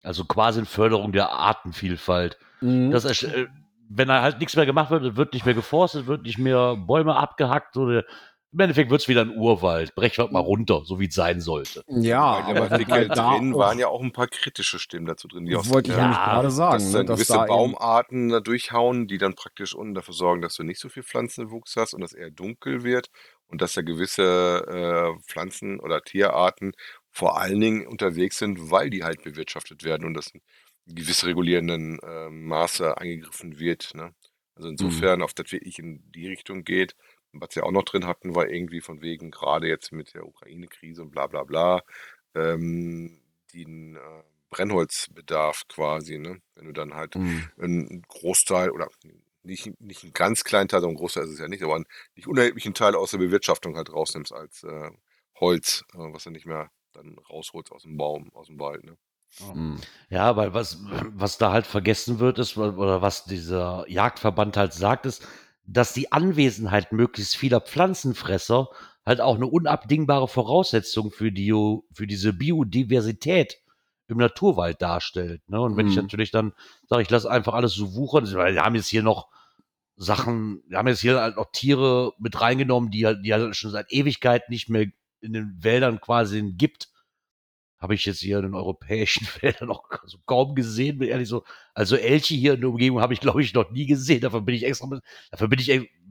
Also 0.03 0.25
quasi 0.25 0.61
eine 0.61 0.67
Förderung 0.67 1.13
der 1.13 1.31
Artenvielfalt. 1.33 2.39
Mhm. 2.61 2.91
Das, 2.91 3.05
äh, 3.23 3.47
wenn 3.89 4.09
da 4.09 4.23
halt 4.23 4.39
nichts 4.39 4.57
mehr 4.57 4.67
gemacht 4.67 4.91
wird, 4.91 5.17
wird 5.17 5.33
nicht 5.33 5.45
mehr 5.47 5.55
geforstet, 5.55 6.07
wird 6.07 6.23
nicht 6.23 6.39
mehr 6.39 6.77
Bäume 6.77 7.17
abgehackt 7.17 7.77
oder 7.77 8.05
Im 8.53 8.61
Endeffekt 8.61 8.91
wird 8.91 9.03
es 9.03 9.09
wieder 9.09 9.21
ein 9.23 9.37
Urwald. 9.37 9.95
Brechen 9.95 10.25
wir 10.25 10.33
mal 10.33 10.41
runter, 10.41 10.83
so 10.85 10.99
wie 10.99 11.09
es 11.09 11.15
sein 11.15 11.41
sollte. 11.43 11.85
Ja, 11.87 12.23
aber 12.47 12.69
da 12.71 12.79
drin 12.79 13.55
waren 13.59 13.79
ja 13.79 13.89
auch 13.89 14.03
ein 14.03 14.13
paar 14.13 14.27
kritische 14.29 14.79
Stimmen 14.79 15.05
dazu 15.07 15.29
drin. 15.29 15.45
Die 15.45 15.55
auch 15.55 15.69
wollte 15.69 15.91
ich 15.91 15.97
sagen, 15.97 16.09
nämlich 16.09 16.19
Ja, 16.19 16.25
gerade 16.25 16.51
sagen, 16.51 16.85
dass 16.85 16.93
ne, 16.93 17.05
dann 17.05 17.07
dass 17.07 17.17
gewisse 17.17 17.33
da 17.35 17.45
Baumarten 17.45 18.31
da 18.31 18.41
durchhauen, 18.41 19.07
die 19.07 19.19
dann 19.19 19.35
praktisch 19.35 19.75
unten 19.75 19.95
dafür 19.95 20.15
sorgen, 20.15 20.41
dass 20.41 20.55
du 20.55 20.63
nicht 20.63 20.81
so 20.81 20.89
viel 20.89 21.03
Pflanzenwuchs 21.03 21.77
hast 21.77 21.93
und 21.93 22.01
dass 22.01 22.15
eher 22.15 22.31
dunkel 22.31 22.85
wird 22.85 23.11
und 23.49 23.61
dass 23.61 23.75
ja 23.75 23.83
gewisse 23.83 24.65
äh, 24.67 25.21
Pflanzen 25.27 25.79
oder 25.79 26.03
Tierarten 26.03 26.73
vor 27.19 27.37
allen 27.41 27.59
Dingen 27.61 27.85
unterwegs 27.85 28.39
sind, 28.39 28.71
weil 28.71 28.91
die 28.91 29.03
halt 29.03 29.25
bewirtschaftet 29.25 29.83
werden 29.83 30.07
und 30.07 30.15
das 30.15 30.29
in 30.29 30.41
gewisse 30.87 31.27
regulierenden 31.27 31.99
äh, 31.99 32.31
Maße 32.31 32.97
eingegriffen 32.97 33.59
wird. 33.59 33.93
Ne? 33.97 34.15
Also 34.55 34.69
insofern, 34.69 35.21
auf 35.23 35.35
das 35.35 35.51
wirklich 35.51 35.81
in 35.81 36.01
die 36.13 36.29
Richtung 36.29 36.63
geht. 36.63 36.95
Was 37.33 37.57
wir 37.57 37.67
auch 37.67 37.73
noch 37.73 37.83
drin 37.83 38.07
hatten, 38.07 38.37
war 38.37 38.49
irgendwie 38.49 38.81
von 38.81 39.03
wegen, 39.03 39.33
gerade 39.33 39.67
jetzt 39.67 39.91
mit 39.91 40.15
der 40.15 40.29
Ukraine-Krise 40.29 41.03
und 41.03 41.11
bla 41.11 41.27
bla 41.27 41.43
bla, 41.43 41.83
ähm, 42.37 43.21
den 43.53 43.97
äh, 43.97 44.23
Brennholzbedarf 44.51 45.67
quasi, 45.67 46.19
ne? 46.19 46.41
Wenn 46.55 46.67
du 46.67 46.73
dann 46.73 46.95
halt 46.95 47.17
Mhm. 47.17 47.51
einen 47.59 48.03
Großteil 48.03 48.71
oder 48.71 48.89
nicht, 49.43 49.81
nicht 49.81 50.05
einen 50.05 50.13
ganz 50.13 50.45
kleinen 50.45 50.69
Teil, 50.69 50.83
sondern 50.83 50.95
ein 50.95 51.01
Großteil 51.01 51.25
ist 51.25 51.33
es 51.33 51.41
ja 51.41 51.49
nicht, 51.49 51.65
aber 51.65 51.75
einen 51.75 51.87
nicht 52.15 52.29
unerheblichen 52.29 52.75
Teil 52.75 52.95
aus 52.95 53.11
der 53.11 53.19
Bewirtschaftung 53.19 53.77
halt 53.77 53.93
rausnimmst 53.93 54.33
als 54.33 54.63
äh, 54.63 54.91
Holz, 55.41 55.85
äh, 55.95 55.99
was 55.99 56.23
du 56.23 56.31
nicht 56.31 56.47
mehr 56.47 56.71
dann 56.93 57.17
rausholst 57.31 57.73
aus 57.73 57.83
dem 57.83 57.97
Baum, 57.97 58.31
aus 58.35 58.47
dem 58.49 58.59
Wald. 58.59 58.85
Ne? 58.85 58.97
Mhm. 59.55 59.77
Ja, 60.11 60.37
weil 60.37 60.55
was, 60.55 60.79
was 61.13 61.39
da 61.39 61.53
halt 61.53 61.67
vergessen 61.67 62.19
wird, 62.19 62.39
ist, 62.39 62.57
oder 62.57 63.03
was 63.03 63.25
dieser 63.25 63.85
Jagdverband 63.89 64.57
halt 64.57 64.73
sagt, 64.73 65.07
ist, 65.07 65.27
dass 65.65 65.93
die 65.93 66.13
Anwesenheit 66.13 66.93
möglichst 66.93 67.37
vieler 67.37 67.61
Pflanzenfresser 67.61 68.69
halt 69.05 69.21
auch 69.21 69.37
eine 69.37 69.47
unabdingbare 69.47 70.29
Voraussetzung 70.29 71.11
für, 71.11 71.31
die, 71.31 71.53
für 71.93 72.07
diese 72.07 72.33
Biodiversität 72.33 73.59
im 74.07 74.17
Naturwald 74.19 74.81
darstellt. 74.81 75.47
Ne? 75.49 75.61
Und 75.61 75.77
wenn 75.77 75.87
ich 75.87 75.97
Mhm. 75.97 76.03
natürlich 76.03 76.31
dann 76.31 76.55
sage, 76.87 77.03
ich 77.03 77.11
lasse 77.11 77.31
einfach 77.31 77.53
alles 77.55 77.75
so 77.75 77.95
wuchern, 77.95 78.31
weil 78.35 78.55
wir 78.55 78.63
haben 78.63 78.75
jetzt 78.75 78.89
hier 78.89 79.03
noch 79.03 79.29
Sachen, 79.97 80.63
wir 80.69 80.79
haben 80.79 80.89
jetzt 80.89 81.01
hier 81.01 81.21
halt 81.21 81.37
noch 81.37 81.51
Tiere 81.53 82.13
mit 82.19 82.41
reingenommen, 82.41 82.91
die 82.91 83.05
halt, 83.05 83.25
die 83.25 83.35
halt 83.35 83.55
schon 83.57 83.71
seit 83.71 83.93
Ewigkeit 83.93 84.49
nicht 84.49 84.69
mehr 84.71 84.87
in 85.21 85.33
den 85.33 85.57
Wäldern 85.61 86.01
quasi 86.01 86.43
gibt 86.57 86.89
habe 87.81 87.95
ich 87.95 88.05
jetzt 88.07 88.19
hier 88.19 88.39
in 88.39 88.43
den 88.45 88.55
europäischen 88.55 89.27
Wäldern 89.41 89.69
noch 89.69 89.85
so 90.05 90.19
kaum 90.27 90.55
gesehen, 90.55 90.99
bin 90.99 91.09
ehrlich 91.09 91.29
so. 91.29 91.45
Also 91.75 91.97
Elche 91.97 92.35
hier 92.35 92.55
in 92.55 92.61
der 92.61 92.71
Umgebung 92.71 93.01
habe 93.01 93.15
ich, 93.15 93.21
glaube 93.21 93.41
ich, 93.41 93.55
noch 93.55 93.71
nie 93.71 93.87
gesehen. 93.87 94.21
Dafür 94.21 94.41
bin 94.41 94.57
ich 94.57 94.65
extra, 94.65 94.89
dafür 95.31 95.47
bin 95.49 95.61
ich, 95.61 95.69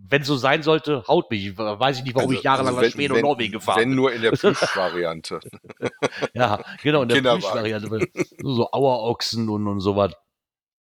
wenn 0.10 0.22
es 0.22 0.28
so 0.28 0.38
sein 0.38 0.64
sollte, 0.64 1.04
haut 1.08 1.30
mich. 1.30 1.58
Weiß 1.58 1.98
ich 1.98 2.06
nicht, 2.06 2.16
warum 2.16 2.30
Also- 2.30 2.40
ich 2.40 2.44
jahrelang 2.46 2.76
also 2.76 2.86
nach 2.88 2.94
Schweden 2.94 3.16
und 3.16 3.22
Norwegen 3.22 3.52
gefahren 3.52 3.82
Wenn 3.82 3.90
bin. 3.90 3.98
nur 3.98 4.14
in 4.14 4.22
der 4.22 4.32
Plüschvariante. 4.38 5.42
Ja, 6.34 6.64
genau, 6.82 7.02
in 7.04 7.10
der. 7.10 7.20
Plüschvariante. 7.22 8.08
So, 8.42 8.54
so 8.56 8.72
Auerochsen 8.72 9.50
und, 9.50 9.68
und 9.68 9.82
sowas. 9.82 10.14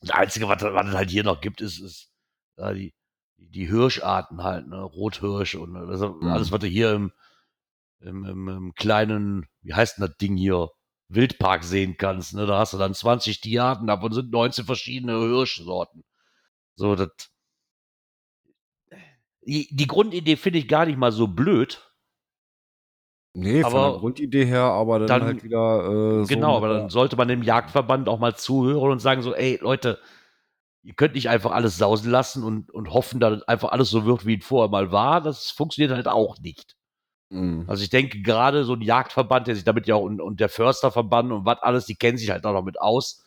Das 0.01 0.09
Einzige, 0.09 0.47
was, 0.47 0.63
was 0.63 0.87
es 0.87 0.95
halt 0.95 1.11
hier 1.11 1.23
noch 1.23 1.41
gibt, 1.41 1.61
ist, 1.61 1.79
ist 1.79 2.09
ja, 2.57 2.73
die, 2.73 2.95
die 3.37 3.67
Hirscharten 3.67 4.41
halt, 4.41 4.67
ne? 4.67 4.81
Rothirsche 4.81 5.59
und 5.59 5.75
das, 5.75 6.01
alles, 6.01 6.51
was 6.51 6.59
du 6.59 6.65
hier 6.65 6.93
im, 6.93 7.11
im, 8.01 8.25
im, 8.25 8.47
im 8.47 8.73
kleinen, 8.73 9.45
wie 9.61 9.73
heißt 9.73 9.97
denn 9.97 10.07
das 10.07 10.17
Ding 10.17 10.35
hier, 10.37 10.69
Wildpark 11.09 11.63
sehen 11.63 11.97
kannst. 11.97 12.33
Ne? 12.33 12.45
Da 12.45 12.59
hast 12.59 12.73
du 12.73 12.77
dann 12.77 12.93
20 12.93 13.41
Tierarten, 13.41 13.87
davon 13.87 14.13
sind 14.13 14.31
19 14.31 14.65
verschiedene 14.65 15.19
Hirschsorten. 15.19 16.03
So, 16.75 16.95
das. 16.95 17.09
Die, 19.41 19.67
die 19.71 19.87
Grundidee 19.87 20.35
finde 20.35 20.59
ich 20.59 20.67
gar 20.67 20.85
nicht 20.85 20.97
mal 20.97 21.11
so 21.11 21.27
blöd. 21.27 21.81
Nee, 23.33 23.61
von 23.61 23.73
Aber 23.73 23.91
der 23.91 23.99
Grundidee 23.99 24.45
her, 24.45 24.63
aber 24.63 24.99
dann, 24.99 25.07
dann- 25.07 25.23
halt 25.23 25.43
wieder 25.43 25.85
äh, 25.85 26.23
so 26.23 26.27
genau, 26.27 26.55
mit 26.59 26.63
aber 26.63 26.73
dann 26.73 26.89
sollte 26.89 27.15
man 27.15 27.27
dem 27.27 27.43
Jagdverband 27.43 28.09
auch 28.09 28.19
mal 28.19 28.35
zuhören 28.35 28.91
und 28.91 28.99
sagen 28.99 29.21
so, 29.21 29.33
ey, 29.33 29.57
Leute, 29.61 29.99
ihr 30.83 30.93
könnt 30.93 31.15
nicht 31.15 31.29
einfach 31.29 31.51
alles 31.51 31.77
sausen 31.77 32.11
lassen 32.11 32.43
und, 32.43 32.71
und 32.71 32.89
hoffen, 32.91 33.19
dass 33.19 33.41
einfach 33.43 33.71
alles 33.71 33.89
so 33.89 34.05
wird, 34.05 34.25
wie 34.25 34.37
es 34.37 34.45
vorher 34.45 34.69
mal 34.69 34.91
war. 34.91 35.21
Das 35.21 35.49
funktioniert 35.49 35.93
halt 35.95 36.07
auch 36.07 36.39
nicht. 36.39 36.75
Mhm. 37.31 37.63
Also 37.67 37.83
ich 37.83 37.89
denke, 37.89 38.21
gerade 38.21 38.65
so 38.65 38.73
ein 38.73 38.81
Jagdverband, 38.81 39.47
der 39.47 39.55
sich 39.55 39.63
damit 39.63 39.87
ja 39.87 39.95
auch 39.95 40.03
und, 40.03 40.19
und 40.21 40.39
der 40.39 40.49
Försterverband 40.49 41.31
und 41.31 41.45
was 41.45 41.59
alles, 41.61 41.85
die 41.85 41.95
kennen 41.95 42.17
sich 42.17 42.29
halt 42.29 42.45
auch 42.45 42.53
noch 42.53 42.63
mit 42.63 42.79
aus. 42.79 43.25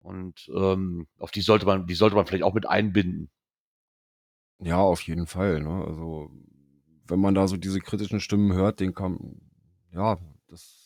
Und 0.00 0.48
ähm, 0.54 1.06
auf 1.18 1.32
die 1.32 1.42
sollte 1.42 1.66
man, 1.66 1.86
die 1.86 1.94
sollte 1.94 2.16
man 2.16 2.26
vielleicht 2.26 2.44
auch 2.44 2.54
mit 2.54 2.68
einbinden. 2.68 3.30
Ja, 4.60 4.78
auf 4.78 5.02
jeden 5.02 5.26
Fall. 5.26 5.60
Ne? 5.60 5.84
Also, 5.84 6.30
wenn 7.06 7.20
man 7.20 7.34
da 7.34 7.48
so 7.48 7.56
diese 7.56 7.80
kritischen 7.80 8.20
Stimmen 8.20 8.52
hört, 8.52 8.78
den 8.78 8.94
kann, 8.94 9.40
ja, 9.92 10.18
das 10.46 10.81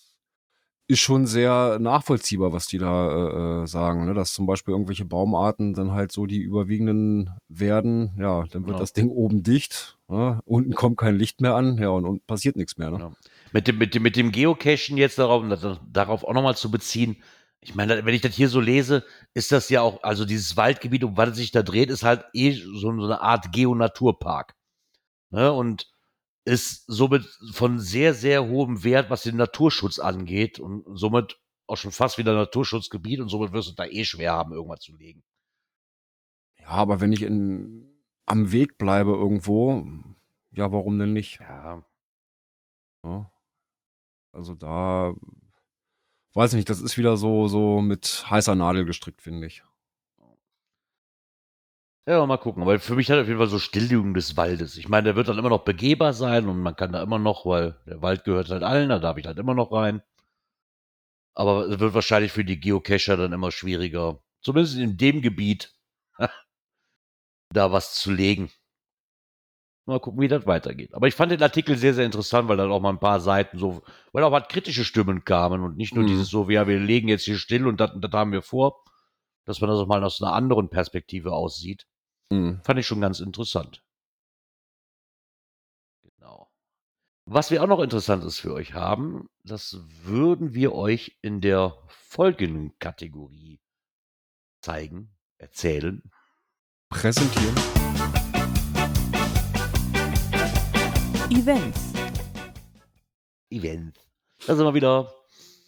ist 0.88 1.00
schon 1.00 1.26
sehr 1.26 1.78
nachvollziehbar, 1.80 2.52
was 2.52 2.66
die 2.66 2.78
da 2.78 3.08
äh, 3.08 3.62
äh, 3.62 3.66
sagen. 3.66 4.04
Ne? 4.06 4.14
Dass 4.14 4.32
zum 4.32 4.46
Beispiel 4.46 4.72
irgendwelche 4.72 5.04
Baumarten 5.04 5.74
dann 5.74 5.92
halt 5.92 6.12
so 6.12 6.26
die 6.26 6.38
überwiegenden 6.38 7.30
werden. 7.48 8.14
Ja, 8.18 8.44
dann 8.50 8.66
wird 8.66 8.76
Ja. 8.76 8.80
das 8.80 8.92
Ding 8.92 9.08
oben 9.08 9.42
dicht. 9.42 9.98
Ne? 10.08 10.40
Unten 10.44 10.74
kommt 10.74 10.96
kein 10.98 11.16
Licht 11.16 11.40
mehr 11.40 11.54
an. 11.56 11.76
Ja, 11.78 11.88
und 11.88 12.04
unten 12.04 12.24
passiert 12.26 12.56
nichts 12.56 12.76
mehr. 12.78 12.90
Ne? 12.90 12.98
Ja. 13.00 13.12
Mit 13.52 13.66
dem, 13.66 13.78
mit 13.78 13.94
dem, 13.94 14.02
mit 14.02 14.16
dem 14.16 14.30
Geocachen 14.30 14.96
jetzt 14.96 15.18
darauf, 15.18 15.44
darauf 15.90 16.22
auch 16.24 16.34
nochmal 16.34 16.56
zu 16.56 16.70
beziehen. 16.70 17.16
Ich 17.60 17.74
meine, 17.74 18.04
wenn 18.04 18.14
ich 18.14 18.20
das 18.20 18.34
hier 18.34 18.48
so 18.48 18.60
lese, 18.60 19.02
ist 19.34 19.50
das 19.50 19.68
ja 19.70 19.80
auch, 19.82 20.04
also 20.04 20.24
dieses 20.24 20.56
Waldgebiet, 20.56 21.02
um 21.02 21.16
was 21.16 21.30
es 21.30 21.36
sich 21.36 21.50
da 21.50 21.64
dreht, 21.64 21.90
ist 21.90 22.04
halt 22.04 22.24
eh 22.32 22.52
so, 22.52 22.78
so 22.80 22.90
eine 22.90 23.20
Art 23.22 23.50
Geonaturpark. 23.50 24.54
Ne? 25.30 25.52
Und 25.52 25.88
ist 26.46 26.84
somit 26.86 27.24
von 27.52 27.80
sehr, 27.80 28.14
sehr 28.14 28.46
hohem 28.46 28.84
Wert, 28.84 29.10
was 29.10 29.24
den 29.24 29.36
Naturschutz 29.36 29.98
angeht 29.98 30.60
und 30.60 30.84
somit 30.96 31.40
auch 31.66 31.76
schon 31.76 31.90
fast 31.90 32.18
wieder 32.18 32.34
Naturschutzgebiet 32.34 33.20
und 33.20 33.28
somit 33.28 33.52
wirst 33.52 33.68
du 33.68 33.74
da 33.74 33.84
eh 33.84 34.04
schwer 34.04 34.32
haben, 34.32 34.52
irgendwas 34.52 34.80
zu 34.80 34.94
legen. 34.94 35.24
Ja, 36.60 36.68
aber 36.68 37.00
wenn 37.00 37.12
ich 37.12 37.22
in, 37.22 37.88
am 38.26 38.52
Weg 38.52 38.78
bleibe 38.78 39.10
irgendwo, 39.10 39.86
ja, 40.52 40.70
warum 40.70 40.98
denn 40.98 41.12
nicht? 41.12 41.40
Ja, 41.40 41.84
Ja. 43.04 43.30
Also 44.32 44.54
da 44.54 45.14
weiß 46.34 46.52
ich 46.52 46.56
nicht, 46.58 46.70
das 46.70 46.80
ist 46.80 46.98
wieder 46.98 47.16
so, 47.16 47.48
so 47.48 47.80
mit 47.80 48.26
heißer 48.30 48.54
Nadel 48.54 48.84
gestrickt, 48.84 49.22
finde 49.22 49.46
ich. 49.46 49.64
Ja, 52.08 52.24
mal 52.24 52.36
gucken. 52.38 52.62
Aber 52.62 52.78
für 52.78 52.94
mich 52.94 53.10
hat 53.10 53.18
auf 53.18 53.26
jeden 53.26 53.38
Fall 53.38 53.48
so 53.48 53.58
Stilllegung 53.58 54.14
des 54.14 54.36
Waldes. 54.36 54.76
Ich 54.76 54.88
meine, 54.88 55.04
der 55.06 55.16
wird 55.16 55.28
dann 55.28 55.38
immer 55.38 55.48
noch 55.48 55.64
begehbar 55.64 56.12
sein 56.12 56.48
und 56.48 56.60
man 56.62 56.76
kann 56.76 56.92
da 56.92 57.02
immer 57.02 57.18
noch, 57.18 57.44
weil 57.46 57.76
der 57.86 58.00
Wald 58.00 58.24
gehört 58.24 58.48
halt 58.48 58.62
allen, 58.62 58.88
da 58.90 58.98
darf 59.00 59.16
ich 59.18 59.26
halt 59.26 59.38
immer 59.38 59.54
noch 59.54 59.72
rein. 59.72 60.02
Aber 61.34 61.66
es 61.68 61.78
wird 61.80 61.94
wahrscheinlich 61.94 62.32
für 62.32 62.44
die 62.44 62.58
Geocacher 62.60 63.16
dann 63.16 63.32
immer 63.32 63.50
schwieriger, 63.52 64.20
zumindest 64.40 64.76
in 64.78 64.96
dem 64.96 65.20
Gebiet, 65.20 65.74
da 67.52 67.72
was 67.72 67.94
zu 67.96 68.12
legen. 68.12 68.50
Mal 69.86 70.00
gucken, 70.00 70.20
wie 70.20 70.28
das 70.28 70.46
weitergeht. 70.46 70.94
Aber 70.94 71.06
ich 71.06 71.14
fand 71.14 71.30
den 71.30 71.42
Artikel 71.42 71.76
sehr, 71.76 71.94
sehr 71.94 72.06
interessant, 72.06 72.48
weil 72.48 72.56
dann 72.56 72.72
auch 72.72 72.80
mal 72.80 72.90
ein 72.90 72.98
paar 72.98 73.20
Seiten 73.20 73.58
so, 73.58 73.82
weil 74.12 74.24
auch 74.24 74.30
mal 74.32 74.40
kritische 74.40 74.84
Stimmen 74.84 75.24
kamen 75.24 75.62
und 75.62 75.76
nicht 75.76 75.94
nur 75.94 76.04
Mhm. 76.04 76.08
dieses 76.08 76.28
so, 76.28 76.48
ja, 76.50 76.66
wir 76.66 76.80
legen 76.80 77.08
jetzt 77.08 77.24
hier 77.24 77.38
still 77.38 77.66
und 77.66 77.78
das, 77.80 77.92
und 77.92 78.02
das 78.02 78.10
haben 78.12 78.32
wir 78.32 78.42
vor, 78.42 78.82
dass 79.44 79.60
man 79.60 79.70
das 79.70 79.78
auch 79.78 79.86
mal 79.86 80.02
aus 80.02 80.20
einer 80.20 80.32
anderen 80.32 80.70
Perspektive 80.70 81.32
aussieht. 81.32 81.86
Mhm. 82.30 82.60
Fand 82.64 82.78
ich 82.78 82.86
schon 82.86 83.00
ganz 83.00 83.20
interessant. 83.20 83.82
Genau. 86.02 86.50
Was 87.26 87.50
wir 87.50 87.62
auch 87.62 87.66
noch 87.68 87.80
Interessantes 87.80 88.38
für 88.38 88.52
euch 88.52 88.74
haben, 88.74 89.28
das 89.44 89.78
würden 90.02 90.54
wir 90.54 90.74
euch 90.74 91.18
in 91.22 91.40
der 91.40 91.76
folgenden 91.88 92.76
Kategorie 92.78 93.60
zeigen, 94.60 95.14
erzählen. 95.38 96.02
Präsentieren. 96.88 97.54
Events. 101.30 101.92
Event. 103.50 103.98
Da 104.46 104.54
sind 104.56 104.64
wir 104.64 104.74
wieder. 104.74 105.12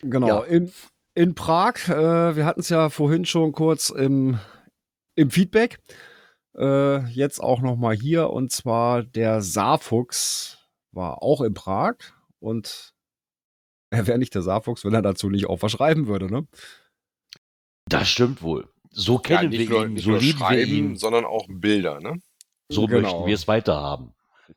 Genau, 0.01 0.27
Ja. 0.29 0.43
in, 0.45 0.73
in 1.15 1.35
Prag. 1.35 1.89
Äh, 1.89 2.37
wir 2.37 2.45
hatten 2.47 2.61
es 2.61 2.69
ja 2.69 2.89
vorhin 2.91 3.25
schon 3.25 3.53
kurz 3.53 3.91
im, 3.91 4.39
im 5.17 5.31
Feedback. 5.31 5.81
Äh, 6.59 7.07
jetzt 7.11 7.41
auch 7.41 7.61
noch 7.61 7.77
mal 7.77 7.95
hier. 7.95 8.31
Und 8.31 8.51
zwar 8.53 9.03
der 9.03 9.41
Saarfuchs 9.43 10.59
war 10.93 11.23
auch 11.23 11.41
in 11.41 11.55
Prag. 11.55 11.95
Und 12.41 12.95
er 13.91 14.07
wäre 14.07 14.19
nicht 14.19 14.35
der 14.35 14.43
Saarfuchs, 14.43 14.85
wenn 14.85 14.95
er 14.95 15.03
dazu 15.03 15.31
nicht 15.31 15.47
auch 15.47 15.63
was 15.63 15.73
schreiben 15.73 16.07
würde. 16.07 16.31
Ne? 16.31 16.47
Das 17.89 18.09
stimmt 18.09 18.43
wohl. 18.43 18.69
So 18.91 19.15
Ja, 19.15 19.21
kennen 19.39 19.51
nicht 19.51 19.69
wir 19.71 19.77
nur, 19.77 19.87
ihn, 19.87 19.93
nicht 19.95 20.05
so 20.05 20.11
nur 20.11 20.19
lieben 20.19 20.39
wir 20.41 20.47
schreiben, 20.47 20.71
ihn, 20.71 20.97
sondern 20.97 21.25
auch 21.25 21.47
Bilder, 21.49 22.01
ne? 22.01 22.21
so 22.69 22.87
Genau. 22.87 23.01
möchten 23.01 23.27
wir 23.27 23.35
es 23.35 23.49
weiterhaben. 23.49 24.13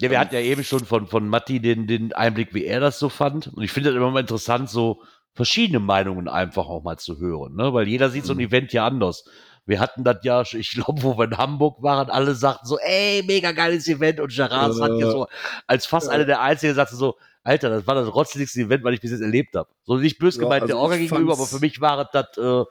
Ja, 0.00 0.10
wir 0.10 0.18
hatten 0.18 0.34
ja 0.34 0.40
eben 0.40 0.64
schon 0.64 0.84
von, 0.84 1.06
von 1.06 1.28
Matti 1.28 1.60
den, 1.60 1.86
den 1.86 2.12
Einblick, 2.12 2.54
wie 2.54 2.64
er 2.64 2.80
das 2.80 2.98
so 2.98 3.08
fand. 3.08 3.48
Und 3.48 3.62
ich 3.62 3.70
finde 3.70 3.90
es 3.90 3.94
immer 3.96 4.10
mal 4.10 4.20
interessant, 4.20 4.68
so 4.68 5.02
verschiedene 5.34 5.80
Meinungen 5.80 6.28
einfach 6.28 6.66
auch 6.68 6.82
mal 6.82 6.98
zu 6.98 7.18
hören, 7.18 7.54
ne? 7.56 7.72
Weil 7.72 7.88
jeder 7.88 8.10
sieht 8.10 8.24
so 8.26 8.34
ein 8.34 8.38
Mhm. 8.38 8.44
Event 8.46 8.72
ja 8.72 8.86
anders. 8.86 9.24
Wir 9.64 9.78
hatten 9.80 10.02
das 10.04 10.18
ja, 10.24 10.42
ich 10.42 10.72
glaube, 10.72 11.02
wo 11.02 11.16
wir 11.16 11.24
in 11.24 11.38
Hamburg 11.38 11.82
waren, 11.82 12.10
alle 12.10 12.34
sagten 12.34 12.66
so, 12.66 12.78
ey, 12.78 13.22
mega 13.24 13.52
geiles 13.52 13.86
Event 13.88 14.18
und 14.20 14.32
Gerard 14.34 14.80
hat 14.80 14.98
ja 14.98 15.06
Äh, 15.06 15.10
so, 15.10 15.26
als 15.66 15.86
fast 15.86 16.08
einer 16.08 16.24
der 16.24 16.40
Einzigen, 16.40 16.74
sagte 16.74 16.96
so, 16.96 17.16
Alter, 17.44 17.70
das 17.70 17.86
war 17.86 17.94
das 17.94 18.12
rotzligste 18.12 18.60
Event, 18.60 18.84
was 18.84 18.94
ich 18.94 19.00
bis 19.00 19.12
jetzt 19.12 19.20
erlebt 19.20 19.54
habe. 19.56 19.68
So 19.84 19.96
nicht 19.96 20.18
böse 20.18 20.38
Ja, 20.38 20.40
gemeint 20.40 20.62
also 20.62 20.74
der 20.74 20.78
Orga 20.82 20.96
gegenüber, 20.96 21.32
aber 21.34 21.46
für 21.46 21.60
mich 21.60 21.80
war 21.80 22.08
das, 22.12 22.36
äh, 22.38 22.64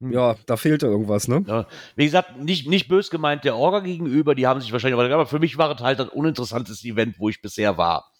Ja, 0.00 0.36
da 0.46 0.56
fehlte 0.56 0.86
irgendwas, 0.86 1.28
ne? 1.28 1.44
ja, 1.46 1.66
wie 1.96 2.04
gesagt, 2.04 2.36
nicht, 2.38 2.68
nicht 2.68 2.88
böse 2.88 3.10
gemeint 3.10 3.44
der 3.44 3.56
Orga 3.56 3.80
gegenüber, 3.80 4.34
die 4.34 4.46
haben 4.46 4.60
sich 4.60 4.72
wahrscheinlich, 4.72 4.98
aber 5.00 5.26
für 5.26 5.38
mich 5.38 5.56
war 5.58 5.74
es 5.74 5.80
halt 5.82 5.98
das 5.98 6.08
uninteressanteste 6.08 6.86
Event, 6.88 7.18
wo 7.18 7.28
ich 7.28 7.40
bisher 7.42 7.76
war. 7.78 8.10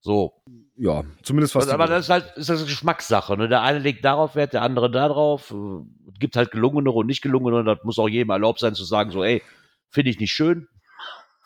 So. 0.00 0.42
Ja, 0.76 1.04
zumindest 1.22 1.54
was. 1.54 1.64
Also, 1.64 1.74
aber 1.74 1.86
das 1.86 2.04
ist 2.04 2.10
halt 2.10 2.36
ist 2.36 2.50
das 2.50 2.64
Geschmackssache. 2.64 3.36
Ne? 3.36 3.48
Der 3.48 3.62
eine 3.62 3.78
legt 3.78 4.04
darauf 4.04 4.34
Wert, 4.36 4.52
der 4.52 4.62
andere 4.62 4.90
darauf. 4.90 5.50
Äh, 5.50 5.80
Es 6.12 6.18
gibt 6.18 6.36
halt 6.36 6.50
gelungenere 6.50 6.94
und 6.94 7.06
nicht 7.06 7.22
gelungenere. 7.22 7.64
Das 7.64 7.84
muss 7.84 7.98
auch 7.98 8.08
jedem 8.08 8.30
erlaubt 8.30 8.60
sein 8.60 8.74
zu 8.74 8.84
sagen, 8.84 9.10
so, 9.10 9.24
ey, 9.24 9.42
finde 9.90 10.10
ich 10.10 10.20
nicht 10.20 10.32
schön. 10.32 10.68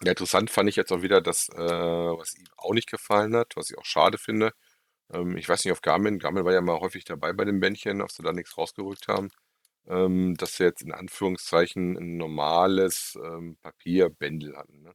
Ja, 0.02 0.10
interessant 0.10 0.50
fand 0.50 0.68
ich 0.68 0.76
jetzt 0.76 0.92
auch 0.92 1.02
wieder, 1.02 1.20
dass, 1.20 1.48
äh, 1.50 1.58
was 1.58 2.34
ihm 2.34 2.46
auch 2.56 2.72
nicht 2.72 2.90
gefallen 2.90 3.36
hat, 3.36 3.52
was 3.56 3.70
ich 3.70 3.78
auch 3.78 3.84
schade 3.84 4.18
finde. 4.18 4.52
Ähm, 5.12 5.36
ich 5.36 5.48
weiß 5.48 5.64
nicht, 5.64 5.72
auf 5.72 5.82
Garmin, 5.82 6.18
Garmin 6.18 6.44
war 6.44 6.52
ja 6.52 6.60
mal 6.60 6.80
häufig 6.80 7.04
dabei 7.04 7.32
bei 7.32 7.44
den 7.44 7.60
Bändchen, 7.60 8.00
ob 8.02 8.10
sie 8.10 8.22
da 8.22 8.32
nichts 8.32 8.56
rausgerückt 8.56 9.08
haben, 9.08 9.30
ähm, 9.88 10.36
dass 10.36 10.56
sie 10.56 10.64
jetzt 10.64 10.82
in 10.82 10.92
Anführungszeichen 10.92 11.96
ein 11.98 12.16
normales 12.16 13.18
ähm, 13.22 13.56
Papierbändel 13.62 14.56
hatten. 14.56 14.82
Ne? 14.82 14.92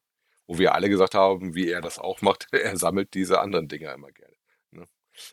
Wo 0.48 0.58
wir 0.60 0.76
alle 0.76 0.90
gesagt 0.90 1.16
haben, 1.16 1.56
wie 1.56 1.70
er 1.70 1.82
das 1.82 2.00
auch 2.00 2.22
macht, 2.22 2.48
er 2.54 2.78
sammelt 2.78 3.14
diese 3.14 3.40
anderen 3.42 3.68
Dinger 3.68 3.94
immer 3.94 4.12
gerne. 4.12 4.36
Ne? 4.72 4.88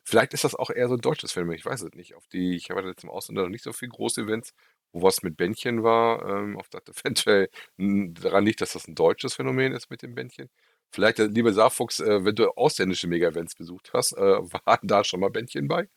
Vielleicht 0.04 0.32
ist 0.34 0.44
das 0.44 0.54
auch 0.54 0.70
eher 0.70 0.88
so 0.88 0.94
ein 0.94 1.00
deutsches 1.00 1.32
Phänomen, 1.32 1.56
ich 1.56 1.64
weiß 1.66 1.82
es 1.82 1.92
nicht. 1.94 2.14
Auf 2.14 2.26
die, 2.28 2.56
ich 2.56 2.70
habe 2.70 2.82
jetzt 2.88 3.04
im 3.04 3.10
Ausland 3.10 3.38
noch 3.38 3.48
nicht 3.48 3.64
so 3.64 3.72
viele 3.72 3.90
große 3.90 4.22
Events, 4.22 4.52
wo 4.92 5.02
was 5.02 5.22
mit 5.22 5.36
Bändchen 5.36 5.82
war, 5.82 6.24
ähm, 6.28 6.58
auf 6.58 6.68
das 6.68 6.82
eventuell 7.04 7.48
n- 7.78 8.14
daran 8.14 8.44
liegt, 8.44 8.60
dass 8.60 8.72
das 8.74 8.86
ein 8.88 8.94
deutsches 8.94 9.34
Phänomen 9.34 9.72
ist 9.72 9.90
mit 9.90 10.02
dem 10.02 10.14
Bändchen. 10.14 10.50
Vielleicht, 10.92 11.18
äh, 11.20 11.26
liebe 11.26 11.52
Saarfuchs, 11.52 12.00
äh, 12.00 12.24
wenn 12.24 12.34
du 12.34 12.50
ausländische 12.50 13.08
Mega-Events 13.08 13.54
besucht 13.56 13.90
hast, 13.94 14.12
äh, 14.12 14.20
waren 14.66 14.86
da 14.88 15.04
schon 15.04 15.20
mal 15.20 15.30
Bändchen 15.30 15.68
bei? 15.68 15.88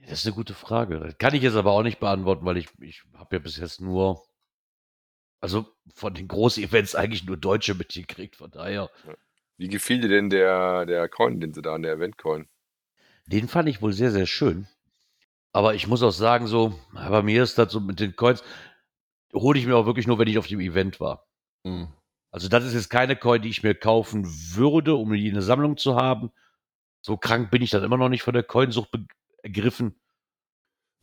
Das 0.00 0.20
ist 0.20 0.26
eine 0.26 0.34
gute 0.34 0.54
Frage. 0.54 0.98
Das 0.98 1.16
kann 1.18 1.34
ich 1.34 1.42
jetzt 1.42 1.54
aber 1.56 1.72
auch 1.72 1.82
nicht 1.82 1.98
beantworten, 2.00 2.44
weil 2.44 2.56
ich, 2.58 2.68
ich 2.80 3.02
habe 3.14 3.36
ja 3.36 3.40
bis 3.42 3.56
jetzt 3.56 3.80
nur, 3.80 4.22
also 5.42 5.66
von 5.94 6.14
den 6.14 6.28
großen 6.28 6.62
Events 6.62 6.94
eigentlich 6.94 7.24
nur 7.24 7.36
Deutsche 7.36 7.74
mitgekriegt. 7.74 8.36
Von 8.36 8.50
daher, 8.50 8.90
Wie 9.58 9.68
gefiel 9.68 10.00
dir 10.00 10.08
denn 10.08 10.30
der, 10.30 10.86
der 10.86 11.08
Coin, 11.08 11.40
den 11.40 11.52
sie 11.52 11.60
da 11.60 11.74
an 11.74 11.82
der 11.82 11.92
Event-Coin? 11.92 12.48
den 13.26 13.48
fand 13.48 13.68
ich 13.68 13.82
wohl 13.82 13.92
sehr, 13.92 14.10
sehr 14.10 14.26
schön. 14.26 14.66
Aber 15.52 15.74
ich 15.74 15.86
muss 15.86 16.02
auch 16.02 16.12
sagen, 16.12 16.46
so, 16.46 16.78
bei 16.92 17.22
mir 17.22 17.42
ist 17.42 17.58
das 17.58 17.72
so 17.72 17.80
mit 17.80 18.00
den 18.00 18.16
Coins, 18.16 18.42
hole 19.34 19.58
ich 19.58 19.66
mir 19.66 19.76
auch 19.76 19.86
wirklich 19.86 20.06
nur, 20.06 20.18
wenn 20.18 20.28
ich 20.28 20.38
auf 20.38 20.46
dem 20.46 20.60
Event 20.60 21.00
war. 21.00 21.26
Mhm. 21.64 21.88
Also 22.30 22.48
das 22.48 22.64
ist 22.64 22.74
jetzt 22.74 22.88
keine 22.88 23.16
Coin, 23.16 23.42
die 23.42 23.50
ich 23.50 23.62
mir 23.62 23.74
kaufen 23.74 24.24
würde, 24.54 24.94
um 24.94 25.12
die 25.12 25.28
in 25.28 25.34
eine 25.34 25.42
Sammlung 25.42 25.76
zu 25.76 25.96
haben. 25.96 26.30
So 27.02 27.16
krank 27.16 27.50
bin 27.50 27.62
ich 27.62 27.70
dann 27.70 27.84
immer 27.84 27.98
noch 27.98 28.08
nicht 28.08 28.22
von 28.22 28.34
der 28.34 28.42
Coinsucht 28.42 28.90
begriffen. 29.42 30.00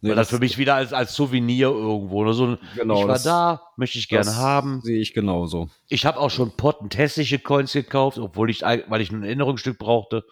Nee, 0.01 0.09
weil 0.09 0.15
das 0.15 0.29
für 0.29 0.39
mich 0.39 0.57
wieder 0.57 0.75
als, 0.75 0.93
als 0.93 1.13
Souvenir 1.13 1.69
irgendwo. 1.69 2.23
Ne? 2.23 2.33
So, 2.33 2.57
genau, 2.75 3.01
ich 3.01 3.01
war 3.01 3.07
das- 3.07 3.23
da, 3.23 3.61
möchte 3.75 3.99
ich 3.99 4.07
gerne 4.07 4.25
das 4.25 4.35
haben. 4.37 4.81
Sehe 4.81 4.99
ich 4.99 5.13
genauso. 5.13 5.69
Ich 5.89 6.05
habe 6.05 6.19
auch 6.19 6.29
schon 6.29 6.55
potentestische 6.55 7.39
Coins 7.39 7.73
gekauft, 7.73 8.17
obwohl 8.17 8.49
ich, 8.49 8.61
weil 8.61 9.01
ich 9.01 9.11
ein 9.11 9.23
Erinnerungsstück 9.23 9.77
brauchte. 9.77 10.23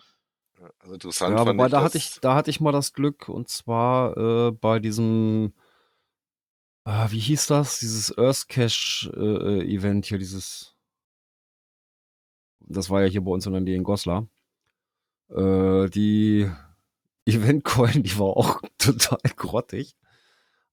Also 0.79 0.93
interessant 0.93 1.37
Ja, 1.37 1.65
ich, 1.65 1.71
da 1.71 1.81
hatte 1.81 1.97
ich, 1.97 2.19
da 2.21 2.35
hatte 2.35 2.49
ich 2.49 2.61
mal 2.61 2.71
das 2.71 2.93
Glück 2.93 3.27
und 3.29 3.49
zwar 3.49 4.15
äh, 4.17 4.51
bei 4.51 4.79
diesem, 4.79 5.53
ah, 6.85 7.07
wie 7.11 7.19
hieß 7.19 7.47
das? 7.47 7.79
Dieses 7.79 8.17
Earth 8.17 8.47
äh, 8.57 8.63
äh, 8.63 9.75
Event 9.75 10.05
hier, 10.05 10.17
dieses, 10.17 10.75
das 12.61 12.89
war 12.89 13.01
ja 13.01 13.07
hier 13.07 13.21
bei 13.21 13.31
uns 13.31 13.45
in 13.45 13.51
der 13.51 13.61
Nähe 13.61 13.75
in 13.75 13.83
Goslar. 13.83 14.27
Äh, 15.29 15.89
die 15.89 16.49
Event-Coin, 17.27 18.03
die 18.03 18.17
war 18.17 18.37
auch 18.37 18.61
total 18.77 19.19
grottig. 19.35 19.95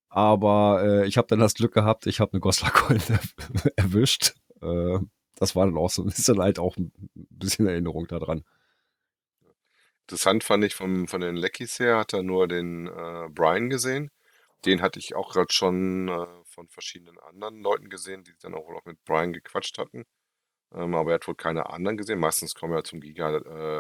Aber 0.09 0.83
äh, 0.85 1.07
ich 1.07 1.17
habe 1.17 1.27
dann 1.29 1.41
das 1.41 1.55
Glück 1.55 1.75
gehabt, 1.75 2.07
ich 2.07 2.21
habe 2.21 2.33
eine 2.33 2.41
Goslar-Coin 2.41 3.03
er 3.09 3.73
erwischt. 3.77 4.35
Äh, 4.63 4.99
das 5.37 5.57
war 5.57 5.67
dann 5.67 5.77
auch 5.77 5.91
so 5.91 6.03
ein 6.03 6.07
bisschen 6.07 6.41
halt 6.41 6.59
auch 6.59 6.77
ein 6.77 6.93
bisschen 7.13 7.67
Erinnerung 7.67 8.07
daran. 8.07 8.45
Interessant 10.03 10.45
fand 10.45 10.65
ich 10.65 10.75
vom, 10.75 11.09
von 11.09 11.21
den 11.21 11.35
Leckies 11.37 11.79
her, 11.79 11.97
hat 11.99 12.13
er 12.13 12.23
nur 12.23 12.47
den 12.47 12.87
äh, 12.87 13.29
Brian 13.31 13.71
gesehen. 13.71 14.11
Den 14.65 14.83
hatte 14.83 14.99
ich 14.99 15.15
auch 15.15 15.33
gerade 15.33 15.53
schon 15.53 16.09
äh, 16.09 16.27
von 16.45 16.69
verschiedenen 16.69 17.19
anderen 17.19 17.61
Leuten 17.61 17.89
gesehen, 17.89 18.23
die 18.23 18.35
dann 18.41 18.55
auch 18.55 18.69
noch 18.71 18.85
mit 18.85 19.03
Brian 19.05 19.33
gequatscht 19.33 19.79
hatten. 19.79 20.05
Ähm, 20.75 20.95
aber 20.95 21.13
er 21.13 21.15
hat 21.17 21.29
wohl 21.29 21.35
keine 21.35 21.71
anderen 21.71 21.97
gesehen. 21.97 22.19
Meistens 22.19 22.55
kommen 22.55 22.75
ja 22.75 22.85
zum 22.85 23.01
Giga 23.01 23.37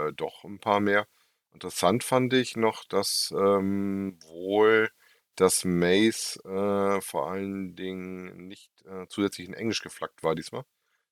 äh, 0.08 0.12
doch 0.14 0.44
ein 0.44 0.58
paar 0.60 0.80
mehr. 0.80 1.06
Interessant 1.54 2.04
fand 2.04 2.32
ich 2.34 2.56
noch, 2.56 2.84
dass 2.84 3.32
ähm, 3.36 4.18
wohl 4.26 4.90
das 5.36 5.64
Maze 5.64 6.38
äh, 6.44 7.00
vor 7.00 7.30
allen 7.30 7.74
Dingen 7.76 8.46
nicht 8.48 8.70
äh, 8.84 9.06
zusätzlich 9.08 9.48
in 9.48 9.54
Englisch 9.54 9.80
geflaggt 9.82 10.22
war 10.22 10.34
diesmal, 10.34 10.64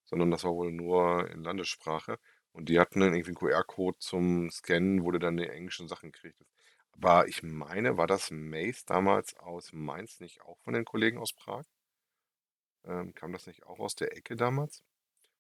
sondern 0.05 0.31
das 0.31 0.45
war 0.45 0.53
wohl 0.55 0.73
nur 0.73 1.29
in 1.31 1.43
Landessprache. 1.45 2.19
Und 2.53 2.69
die 2.69 2.79
hatten 2.81 3.01
dann 3.01 3.15
irgendwie 3.15 3.31
einen 3.31 3.37
QR-Code 3.37 3.99
zum 4.01 4.51
Scannen, 4.51 5.05
wo 5.05 5.11
du 5.13 5.19
dann 5.19 5.37
die 5.39 5.49
englischen 5.49 5.89
Sachen 5.89 6.13
kriegst. 6.13 6.45
Aber 6.93 7.27
ich 7.29 7.43
meine, 7.43 7.97
war 7.97 8.07
das 8.07 8.31
Maze 8.31 8.83
damals 8.87 9.35
aus 9.39 9.73
Mainz 9.73 10.21
nicht 10.21 10.43
auch 10.43 10.59
von 10.61 10.75
den 10.75 10.85
Kollegen 10.85 11.19
aus 11.19 11.33
Prag? 11.33 11.65
Ähm, 12.85 13.13
kam 13.15 13.33
das 13.33 13.47
nicht 13.47 13.65
auch 13.67 13.79
aus 13.81 13.95
der 13.97 14.17
Ecke 14.17 14.37
damals? 14.37 14.83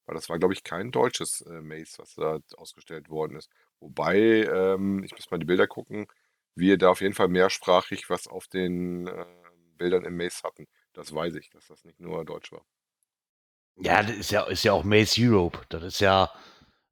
Weil 0.07 0.16
das 0.16 0.28
war, 0.30 0.38
glaube 0.38 0.55
ich, 0.55 0.64
kein 0.64 0.90
deutsches 0.92 1.42
äh, 1.42 1.61
Maze, 1.62 1.98
was 2.00 2.14
da 2.16 2.40
ausgestellt 2.57 3.09
worden 3.11 3.36
ist. 3.36 3.50
Wobei, 3.82 4.44
ähm, 4.44 5.02
ich 5.02 5.10
muss 5.10 5.28
mal 5.32 5.38
die 5.38 5.44
Bilder 5.44 5.66
gucken, 5.66 6.06
wir 6.54 6.78
da 6.78 6.90
auf 6.90 7.00
jeden 7.00 7.14
Fall 7.14 7.26
mehrsprachig 7.28 8.08
was 8.08 8.28
auf 8.28 8.46
den 8.46 9.08
äh, 9.08 9.24
Bildern 9.76 10.04
im 10.04 10.16
Maze 10.16 10.42
hatten. 10.44 10.68
Das 10.92 11.12
weiß 11.12 11.34
ich, 11.34 11.50
dass 11.50 11.66
das 11.66 11.84
nicht 11.84 11.98
nur 11.98 12.24
Deutsch 12.24 12.52
war. 12.52 12.64
Ja, 13.76 14.02
das 14.02 14.16
ist 14.16 14.30
ja, 14.30 14.42
ist 14.44 14.62
ja 14.62 14.72
auch 14.72 14.84
Maze 14.84 15.20
Europe. 15.20 15.58
Das 15.68 15.82
ist 15.82 16.00
ja, 16.00 16.30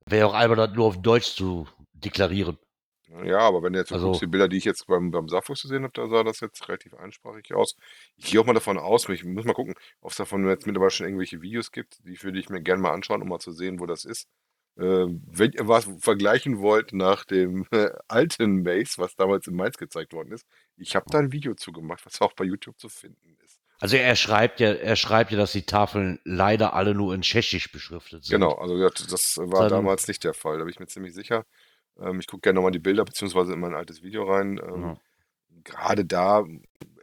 wäre 0.07 0.26
auch 0.26 0.34
albern, 0.34 0.57
das 0.59 0.72
nur 0.74 0.86
auf 0.86 1.01
Deutsch 1.01 1.36
zu 1.36 1.68
deklarieren. 1.93 2.59
Ja, 3.24 3.38
aber 3.41 3.62
wenn 3.62 3.72
du 3.72 3.78
jetzt 3.78 3.91
so 3.91 3.97
Also- 3.97 4.07
guckst, 4.09 4.22
die 4.22 4.26
Bilder, 4.26 4.49
die 4.49 4.57
ich 4.57 4.64
jetzt 4.64 4.86
beim, 4.88 5.12
beim 5.12 5.28
Saarfuchs 5.28 5.62
gesehen 5.62 5.84
habe, 5.84 5.93
da 5.93 6.09
sah 6.09 6.24
das 6.24 6.41
jetzt 6.41 6.66
relativ 6.68 6.95
einsprachig 6.95 7.55
aus. 7.55 7.76
Ich 8.16 8.30
gehe 8.30 8.41
auch 8.41 8.47
mal 8.47 8.53
davon 8.55 8.78
aus, 8.78 9.09
ich 9.09 9.24
muss 9.24 9.45
mal 9.45 9.53
gucken, 9.53 9.74
ob 10.01 10.11
es 10.11 10.16
davon 10.16 10.49
jetzt 10.49 10.66
mittlerweile 10.66 10.91
schon 10.91 11.07
irgendwelche 11.07 11.41
Videos 11.43 11.70
gibt, 11.70 11.99
die 12.05 12.20
würde 12.22 12.38
ich 12.41 12.49
mir 12.49 12.62
gerne 12.62 12.82
mal 12.82 12.93
anschauen, 12.93 13.22
um 13.22 13.28
mal 13.28 13.38
zu 13.41 13.53
sehen, 13.53 13.78
wo 13.78 13.86
das 13.86 14.05
ist. 14.05 14.28
Äh, 14.77 15.07
wenn 15.09 15.53
ihr 15.53 15.68
was 15.68 15.89
vergleichen 16.01 16.61
wollt 16.61 16.93
nach 16.93 17.25
dem 17.25 17.66
äh, 17.71 17.91
alten 18.09 18.62
Maze, 18.62 18.95
was 18.99 19.14
damals 19.16 19.47
in 19.47 19.55
Mainz 19.55 19.77
gezeigt 19.77 20.12
worden 20.12 20.33
ist, 20.33 20.47
ich 20.77 20.97
habe 20.97 21.07
da 21.11 21.18
ein 21.18 21.33
Video 21.33 21.55
zu 21.55 21.73
gemacht, 21.73 22.05
was 22.07 22.21
auch 22.21 22.33
bei 22.33 22.45
YouTube 22.45 22.79
zu 22.79 22.89
finden 22.89 23.37
ist. 23.45 23.61
Also 23.81 23.97
er 23.97 24.14
schreibt 24.16 24.61
ja, 24.61 24.73
er 24.73 24.97
schreibt 24.97 25.33
ja, 25.33 25.39
dass 25.39 25.53
die 25.53 25.62
Tafeln 25.62 26.18
leider 26.25 26.75
alle 26.75 26.95
nur 26.95 27.14
in 27.14 27.23
Tschechisch 27.23 27.73
beschriftet 27.73 28.25
sind. 28.25 28.33
Genau, 28.33 28.53
also 28.53 28.79
das, 28.79 29.07
das 29.07 29.37
war 29.39 29.62
Dann- 29.68 29.71
damals 29.85 30.07
nicht 30.09 30.23
der 30.25 30.35
Fall, 30.35 30.59
da 30.59 30.64
bin 30.64 30.71
ich 30.73 30.81
mir 30.81 30.87
ziemlich 30.87 31.14
sicher. 31.14 31.45
Ähm, 31.99 32.21
ich 32.21 32.27
gucke 32.27 32.43
gerne 32.43 32.57
nochmal 32.57 32.73
die 32.73 32.79
Bilder, 32.79 33.05
beziehungsweise 33.05 33.53
in 33.55 33.61
mein 33.61 33.75
altes 33.75 34.03
Video 34.03 34.25
rein. 34.25 34.59
Ähm, 34.62 34.83
Ja. 34.83 34.97
gerade 35.64 36.05
da, 36.05 36.45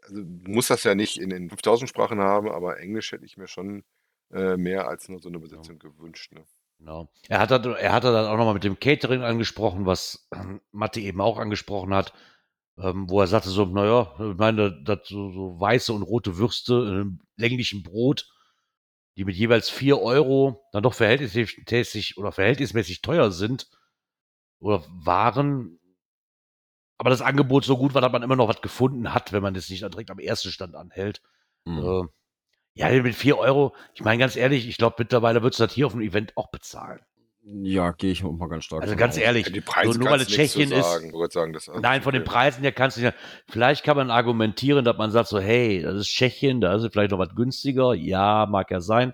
also 0.03 0.23
du 0.23 0.51
musst 0.51 0.69
das 0.69 0.83
ja 0.83 0.95
nicht 0.95 1.17
in, 1.17 1.31
in 1.31 1.49
5000 1.49 1.89
Sprachen 1.89 2.19
haben, 2.19 2.47
aber 2.49 2.79
Englisch 2.79 3.11
hätte 3.11 3.25
ich 3.25 3.37
mir 3.37 3.47
schon 3.47 3.83
äh, 4.31 4.55
mehr 4.57 4.87
als 4.87 5.09
nur 5.09 5.19
so 5.19 5.29
eine 5.29 5.37
Übersetzung 5.37 5.79
gewünscht. 5.79 6.31
Ne? 6.33 6.43
Genau. 6.79 7.09
Er 7.27 7.39
hat, 7.39 7.51
er 7.51 7.91
hatte 7.91 8.11
dann 8.11 8.27
auch 8.27 8.37
nochmal 8.37 8.53
mit 8.53 8.63
dem 8.63 8.79
Catering 8.79 9.23
angesprochen, 9.23 9.85
was 9.85 10.29
Mathe 10.71 10.99
eben 11.01 11.21
auch 11.21 11.37
angesprochen 11.39 11.93
hat, 11.93 12.13
ähm, 12.77 13.09
wo 13.09 13.19
er 13.21 13.27
sagte 13.27 13.49
so, 13.49 13.65
naja, 13.65 14.13
ich 14.19 14.37
meine, 14.37 14.83
das 14.83 15.07
so, 15.07 15.31
so 15.31 15.59
weiße 15.59 15.91
und 15.93 16.03
rote 16.03 16.37
Würste 16.37 16.73
in 16.73 16.87
einem 16.89 17.19
länglichen 17.35 17.83
Brot, 17.83 18.29
die 19.17 19.25
mit 19.25 19.35
jeweils 19.35 19.69
4 19.69 19.99
Euro 19.99 20.63
dann 20.71 20.83
doch 20.83 20.93
verhältnismäßig 20.93 22.17
oder 22.17 22.31
verhältnismäßig 22.31 23.01
teuer 23.01 23.31
sind 23.31 23.69
oder 24.59 24.85
waren, 24.89 25.79
aber 26.99 27.09
das 27.09 27.21
Angebot 27.21 27.65
so 27.65 27.77
gut 27.77 27.93
war, 27.93 28.01
dass 28.01 28.11
man 28.11 28.23
immer 28.23 28.35
noch 28.35 28.47
was 28.47 28.61
gefunden 28.61 29.13
hat, 29.13 29.31
wenn 29.31 29.43
man 29.43 29.53
das 29.53 29.69
nicht 29.69 29.81
direkt 29.81 30.11
am 30.11 30.19
ersten 30.19 30.51
Stand 30.51 30.75
anhält. 30.75 31.21
Äh, 31.77 32.03
ja, 32.77 32.89
mit 33.01 33.15
4 33.15 33.37
Euro, 33.37 33.73
ich 33.93 34.03
meine 34.03 34.17
ganz 34.19 34.35
ehrlich, 34.35 34.67
ich 34.67 34.77
glaube 34.77 34.95
mittlerweile 34.99 35.41
würdest 35.43 35.59
du 35.59 35.65
das 35.65 35.73
hier 35.73 35.87
auf 35.87 35.93
dem 35.93 36.01
Event 36.01 36.33
auch 36.37 36.49
bezahlen. 36.49 36.99
Ja, 37.49 37.91
gehe 37.91 38.11
ich 38.11 38.23
mal 38.23 38.49
ganz 38.49 38.65
stark. 38.65 38.81
Also 38.81 38.97
ganz 38.97 39.15
aus. 39.15 39.21
ehrlich, 39.21 39.45
Ja, 39.47 39.53
die 39.53 39.61
Preise 39.61 39.93
so, 39.93 39.99
nur 39.99 40.09
weil 40.09 40.19
es 40.19 40.27
Tschechien 40.27 40.69
ist. 40.71 40.85
sagen. 40.85 41.07
Ich 41.07 41.13
wollte 41.13 41.33
sagen, 41.33 41.53
das 41.53 41.71
Nein, 41.79 42.01
von 42.01 42.13
den 42.13 42.25
Preisen 42.25 42.61
her 42.61 42.73
kannst 42.73 42.97
du 42.97 43.01
nicht. 43.01 43.13
Vielleicht 43.47 43.85
kann 43.85 43.95
man 43.95 44.11
argumentieren, 44.11 44.83
dass 44.83 44.97
man 44.97 45.11
sagt 45.11 45.29
so, 45.29 45.39
hey, 45.39 45.81
das 45.81 45.95
ist 45.95 46.07
Tschechien, 46.09 46.59
da 46.59 46.75
ist 46.75 46.83
es 46.83 46.91
vielleicht 46.91 47.11
noch 47.11 47.19
was 47.19 47.33
günstiger. 47.35 47.93
Ja, 47.93 48.45
mag 48.49 48.69
ja 48.69 48.81
sein. 48.81 49.13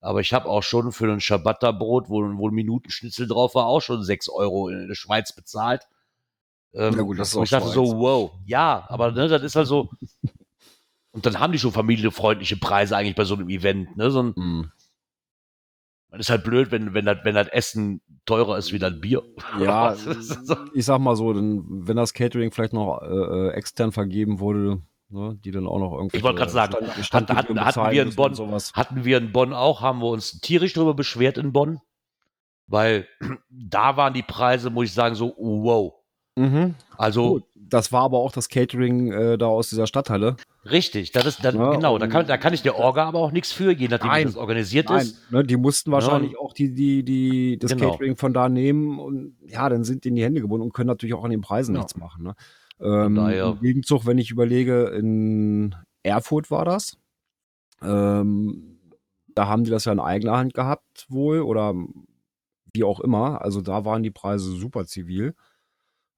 Aber 0.00 0.20
ich 0.20 0.32
habe 0.32 0.48
auch 0.48 0.62
schon 0.62 0.92
für 0.92 1.12
ein 1.12 1.20
Ciabatta-Brot, 1.20 2.08
wo, 2.08 2.22
wo 2.22 2.48
ein 2.48 2.54
Minutenschnitzel 2.54 3.26
drauf 3.26 3.54
war, 3.54 3.66
auch 3.66 3.80
schon 3.80 4.02
6 4.02 4.30
Euro 4.30 4.68
in 4.68 4.88
der 4.88 4.94
Schweiz 4.94 5.34
bezahlt. 5.34 5.86
Ähm, 6.72 6.94
Ja 6.94 7.02
gut, 7.02 7.18
das 7.18 7.28
ist 7.28 7.36
auch 7.36 7.42
ich 7.44 7.50
dachte 7.50 7.66
Schweiz. 7.66 7.74
so, 7.74 7.98
wow. 7.98 8.32
Ja, 8.46 8.86
aber 8.88 9.12
ne, 9.12 9.28
das 9.28 9.42
ist 9.42 9.56
halt 9.56 9.66
so. 9.66 9.90
Und 11.14 11.24
dann 11.26 11.38
haben 11.38 11.52
die 11.52 11.58
schon 11.60 11.72
familienfreundliche 11.72 12.56
Preise 12.56 12.96
eigentlich 12.96 13.14
bei 13.14 13.24
so 13.24 13.34
einem 13.36 13.48
Event. 13.48 13.96
Ne? 13.96 14.10
So 14.10 14.22
ein, 14.22 14.32
Mhm. 14.36 14.70
man 16.10 16.20
ist 16.20 16.28
halt 16.28 16.42
blöd, 16.44 16.70
wenn, 16.72 16.92
wenn, 16.92 17.04
das, 17.06 17.18
wenn 17.22 17.34
das 17.36 17.48
Essen 17.48 18.00
teurer 18.26 18.58
ist 18.58 18.72
wie 18.72 18.78
das 18.80 19.00
Bier. 19.00 19.22
Ja, 19.60 19.94
ich 20.74 20.84
sag 20.84 20.98
mal 21.00 21.14
so, 21.16 21.32
denn, 21.32 21.64
wenn 21.86 21.96
das 21.96 22.14
Catering 22.14 22.50
vielleicht 22.50 22.72
noch 22.72 23.00
äh, 23.02 23.06
äh, 23.06 23.50
extern 23.52 23.92
vergeben 23.92 24.40
wurde, 24.40 24.82
ne, 25.08 25.38
die 25.44 25.50
dann 25.52 25.66
auch 25.68 25.78
noch 25.78 25.92
irgendwie. 25.92 26.16
Ich 26.16 26.22
wollte 26.24 26.38
gerade 26.38 26.50
sagen, 26.50 26.74
hatten- 26.74 27.36
hatten- 27.36 27.64
hatten 27.64 27.90
wir 27.92 28.02
in 28.02 28.14
Bonn-. 28.14 28.36
Hatten 28.74 29.04
wir 29.04 29.18
in 29.18 29.30
Bonn 29.32 29.52
auch, 29.52 29.80
haben 29.82 30.00
wir 30.00 30.08
uns 30.08 30.40
tierisch 30.40 30.72
darüber 30.72 30.94
beschwert 30.94 31.38
in 31.38 31.52
Bonn. 31.52 31.80
Weil 32.66 33.06
da 33.50 33.96
waren 33.96 34.14
die 34.14 34.22
Preise, 34.22 34.70
muss 34.70 34.86
ich 34.86 34.94
sagen, 34.94 35.14
so 35.14 35.34
wow. 35.38 35.94
Mhm. 36.36 36.74
Also 36.96 37.34
Gut, 37.34 37.44
das 37.54 37.92
war 37.92 38.02
aber 38.02 38.18
auch 38.18 38.32
das 38.32 38.48
Catering 38.48 39.12
äh, 39.12 39.38
da 39.38 39.46
aus 39.46 39.68
dieser 39.68 39.86
Stadthalle. 39.86 40.36
richtig, 40.68 41.12
das 41.12 41.26
ist 41.26 41.44
dann, 41.44 41.56
Ja, 41.56 41.70
genau, 41.70 41.96
da 41.98 42.06
kann, 42.08 42.26
da 42.26 42.36
kann 42.36 42.52
ich 42.52 42.62
der 42.62 42.76
Orga 42.78 43.04
aber 43.06 43.20
auch 43.20 43.30
nichts 43.30 43.52
für, 43.52 43.70
je 43.72 43.86
nachdem, 43.88 44.06
wie 44.06 44.12
Nein, 44.14 44.26
das 44.26 44.36
organisiert 44.36 44.88
Nein, 44.88 45.02
ist. 45.02 45.30
ne, 45.30 45.44
die 45.44 45.56
mussten 45.56 45.92
wahrscheinlich 45.92 46.32
Ja. 46.32 46.38
auch 46.38 46.52
die, 46.52 46.74
die, 46.74 47.04
die, 47.04 47.58
das 47.58 47.70
Genau. 47.72 47.92
Catering 47.92 48.16
von 48.16 48.32
da 48.34 48.48
nehmen 48.48 48.98
und 48.98 49.36
ja, 49.46 49.68
dann 49.68 49.84
sind 49.84 50.04
denen 50.04 50.16
die 50.16 50.24
Hände 50.24 50.40
gebunden 50.40 50.64
und 50.64 50.74
können 50.74 50.88
natürlich 50.88 51.14
auch 51.14 51.24
an 51.24 51.30
den 51.30 51.40
Preisen 51.40 51.74
Ja. 51.74 51.80
nichts 51.82 51.96
machen. 51.96 52.24
Ne? 52.24 52.34
Ähm, 52.80 53.14
daher- 53.14 53.50
Im 53.52 53.60
Gegenzug, 53.60 54.04
wenn 54.06 54.18
ich 54.18 54.30
überlege, 54.32 54.86
in 54.86 55.74
Erfurt 56.02 56.50
war 56.50 56.64
das. 56.64 56.96
Ähm, 57.82 58.78
da 59.34 59.46
haben 59.48 59.64
die 59.64 59.70
das 59.70 59.84
ja 59.84 59.92
in 59.92 60.00
eigener 60.00 60.36
Hand 60.36 60.54
gehabt, 60.54 61.06
wohl, 61.08 61.40
oder 61.42 61.74
wie 62.72 62.84
auch 62.84 63.00
immer. 63.00 63.42
Also 63.42 63.60
da 63.60 63.84
waren 63.84 64.02
die 64.02 64.10
Preise 64.10 64.50
super 64.52 64.84
zivil. 64.86 65.34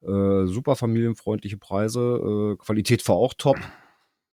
Äh, 0.07 0.47
super 0.47 0.77
familienfreundliche 0.77 1.57
Preise. 1.57 2.55
Äh, 2.55 2.57
Qualität 2.57 3.07
war 3.09 3.17
auch 3.17 3.35
top. 3.35 3.59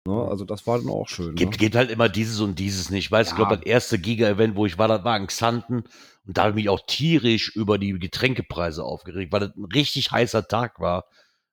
Ne? 0.05 0.27
Also 0.29 0.45
das 0.45 0.67
war 0.67 0.77
dann 0.79 0.89
auch 0.89 1.07
schön. 1.07 1.35
Gibt, 1.35 1.53
ne? 1.53 1.57
gibt 1.57 1.75
halt 1.75 1.89
immer 1.89 2.09
dieses 2.09 2.39
und 2.41 2.59
dieses 2.59 2.89
nicht. 2.89 3.05
Ich 3.05 3.11
weiß, 3.11 3.27
ich 3.27 3.31
Ja. 3.31 3.37
glaube, 3.37 3.57
das 3.57 3.65
erste 3.65 3.99
Giga-Event, 3.99 4.55
wo 4.55 4.65
ich 4.65 4.77
war, 4.77 4.87
das 4.87 5.03
war 5.03 5.17
in 5.17 5.27
Xanten. 5.27 5.83
Und 6.25 6.37
da 6.37 6.43
habe 6.43 6.51
ich 6.51 6.55
mich 6.55 6.69
auch 6.69 6.81
tierisch 6.85 7.55
über 7.55 7.77
die 7.77 7.97
Getränkepreise 7.97 8.83
aufgeregt, 8.83 9.31
weil 9.31 9.39
das 9.41 9.55
ein 9.55 9.65
richtig 9.65 10.11
heißer 10.11 10.47
Tag 10.47 10.79
war. 10.79 11.05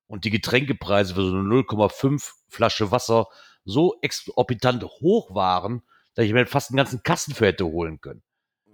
Und 0.07 0.25
die 0.25 0.31
Getränkepreise 0.31 1.15
für 1.15 1.23
so 1.23 1.37
eine 1.37 1.49
0,5 1.49 2.33
Flasche 2.49 2.91
Wasser 2.91 3.27
so 3.65 3.97
exorbitant 4.03 4.83
hoch 4.85 5.35
waren, 5.35 5.83
dass 6.15 6.25
ich 6.25 6.33
mir 6.33 6.47
fast 6.47 6.71
einen 6.71 6.77
ganzen 6.77 7.03
Kasten 7.03 7.33
für 7.35 7.47
hätte 7.47 7.67
holen 7.67 8.01
können. 8.01 8.23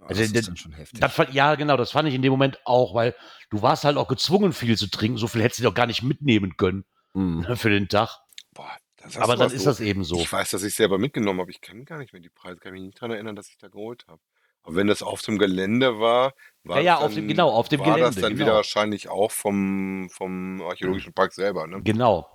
Also 0.07 0.21
das 0.21 0.31
ist 0.31 0.47
dann 0.47 0.57
schon 0.57 0.71
heftig. 0.73 0.99
Das 0.99 1.15
ja, 1.31 1.55
genau, 1.55 1.77
das 1.77 1.91
fand 1.91 2.07
ich 2.09 2.15
in 2.15 2.21
dem 2.21 2.31
Moment 2.31 2.59
auch, 2.65 2.93
weil 2.95 3.15
du 3.49 3.61
warst 3.61 3.83
halt 3.83 3.97
auch 3.97 4.07
gezwungen, 4.07 4.53
viel 4.53 4.77
zu 4.77 4.89
trinken. 4.89 5.17
So 5.17 5.27
viel 5.27 5.41
hättest 5.41 5.59
du 5.59 5.63
doch 5.63 5.73
gar 5.73 5.85
nicht 5.87 6.03
mitnehmen 6.03 6.57
können 6.57 6.85
Mhm. 7.13 7.55
für 7.55 7.69
den 7.69 7.89
Tag. 7.89 8.19
Boah, 8.53 8.69
das 8.97 9.17
Aber 9.17 9.35
dann 9.35 9.51
ist 9.51 9.63
so. 9.63 9.69
das 9.69 9.79
eben 9.79 10.03
so. 10.03 10.17
Ich 10.17 10.31
weiß, 10.31 10.51
dass 10.51 10.63
ich 10.63 10.75
selber 10.75 10.97
mitgenommen 10.97 11.39
habe. 11.41 11.51
Ich 11.51 11.61
kann 11.61 11.83
gar 11.85 11.97
nicht 11.97 12.13
mehr 12.13 12.21
die 12.21 12.29
Preise, 12.29 12.57
kann 12.59 12.73
mich 12.73 12.81
nicht 12.81 12.97
daran 12.97 13.11
erinnern, 13.11 13.35
dass 13.35 13.49
ich 13.49 13.57
da 13.57 13.67
geholt 13.67 14.05
habe. 14.07 14.19
Aber 14.63 14.75
wenn 14.75 14.87
das 14.87 15.01
auf 15.01 15.21
dem 15.21 15.37
Gelände 15.37 15.99
war, 15.99 16.33
war 16.63 16.77
Ja, 16.77 16.83
ja, 16.83 16.93
das 16.95 17.03
auf 17.05 17.13
dann, 17.13 17.15
dem- 17.23 17.27
genau, 17.29 17.49
auf 17.51 17.69
dem 17.69 17.79
war 17.79 17.87
das 17.87 17.95
Gelände, 18.15 18.21
dann 18.21 18.33
genau. 18.33 18.45
wieder 18.45 18.55
wahrscheinlich 18.55 19.07
auch 19.09 19.31
vom, 19.31 20.09
vom 20.11 20.61
Archäologischen 20.61 21.13
Park 21.13 21.33
selber. 21.33 21.65
Ne? 21.67 21.81
Genau. 21.83 22.27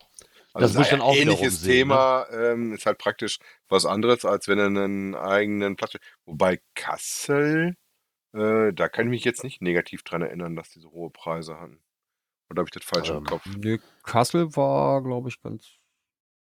Also 0.54 0.68
das 0.68 0.76
muss 0.76 0.90
dann 0.90 1.00
auch 1.00 1.14
ähnliches 1.14 1.60
sehen, 1.60 1.68
ne? 1.68 1.94
Thema 1.94 2.26
ähm, 2.30 2.72
ist 2.74 2.84
halt 2.86 2.98
praktisch 2.98 3.38
was 3.68 3.86
anderes, 3.86 4.24
als 4.24 4.48
wenn 4.48 4.58
er 4.58 4.66
einen 4.66 5.14
eigenen 5.14 5.76
Platz. 5.76 5.96
Wobei 6.26 6.60
Kassel, 6.74 7.76
äh, 8.34 8.72
da 8.72 8.88
kann 8.88 9.06
ich 9.06 9.10
mich 9.10 9.24
jetzt 9.24 9.44
nicht 9.44 9.62
negativ 9.62 10.02
dran 10.02 10.22
erinnern, 10.22 10.56
dass 10.56 10.70
die 10.70 10.80
so 10.80 10.90
hohe 10.90 11.10
Preise 11.10 11.58
hatten. 11.58 11.82
Oder 12.50 12.60
habe 12.60 12.68
ich 12.68 12.72
das 12.72 12.84
falsch 12.84 13.08
Ähm, 13.08 13.18
im 13.18 13.24
Kopf? 13.24 13.46
Nee, 13.46 13.80
Kassel 14.02 14.54
war, 14.54 15.02
glaube 15.02 15.30
ich, 15.30 15.40
ganz 15.40 15.78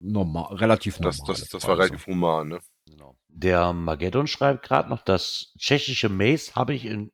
normal, 0.00 0.54
relativ 0.56 0.98
normal. 0.98 1.16
Das, 1.26 1.40
das, 1.40 1.48
das 1.48 1.68
war 1.68 1.78
relativ 1.78 2.06
human, 2.06 2.48
ne? 2.48 2.60
Genau. 2.86 3.16
Der 3.28 3.72
Mageddon 3.72 4.26
schreibt 4.26 4.64
gerade 4.64 4.88
noch, 4.88 5.02
das 5.02 5.54
tschechische 5.56 6.08
Maze 6.08 6.54
habe 6.56 6.74
ich 6.74 6.84
in, 6.84 7.12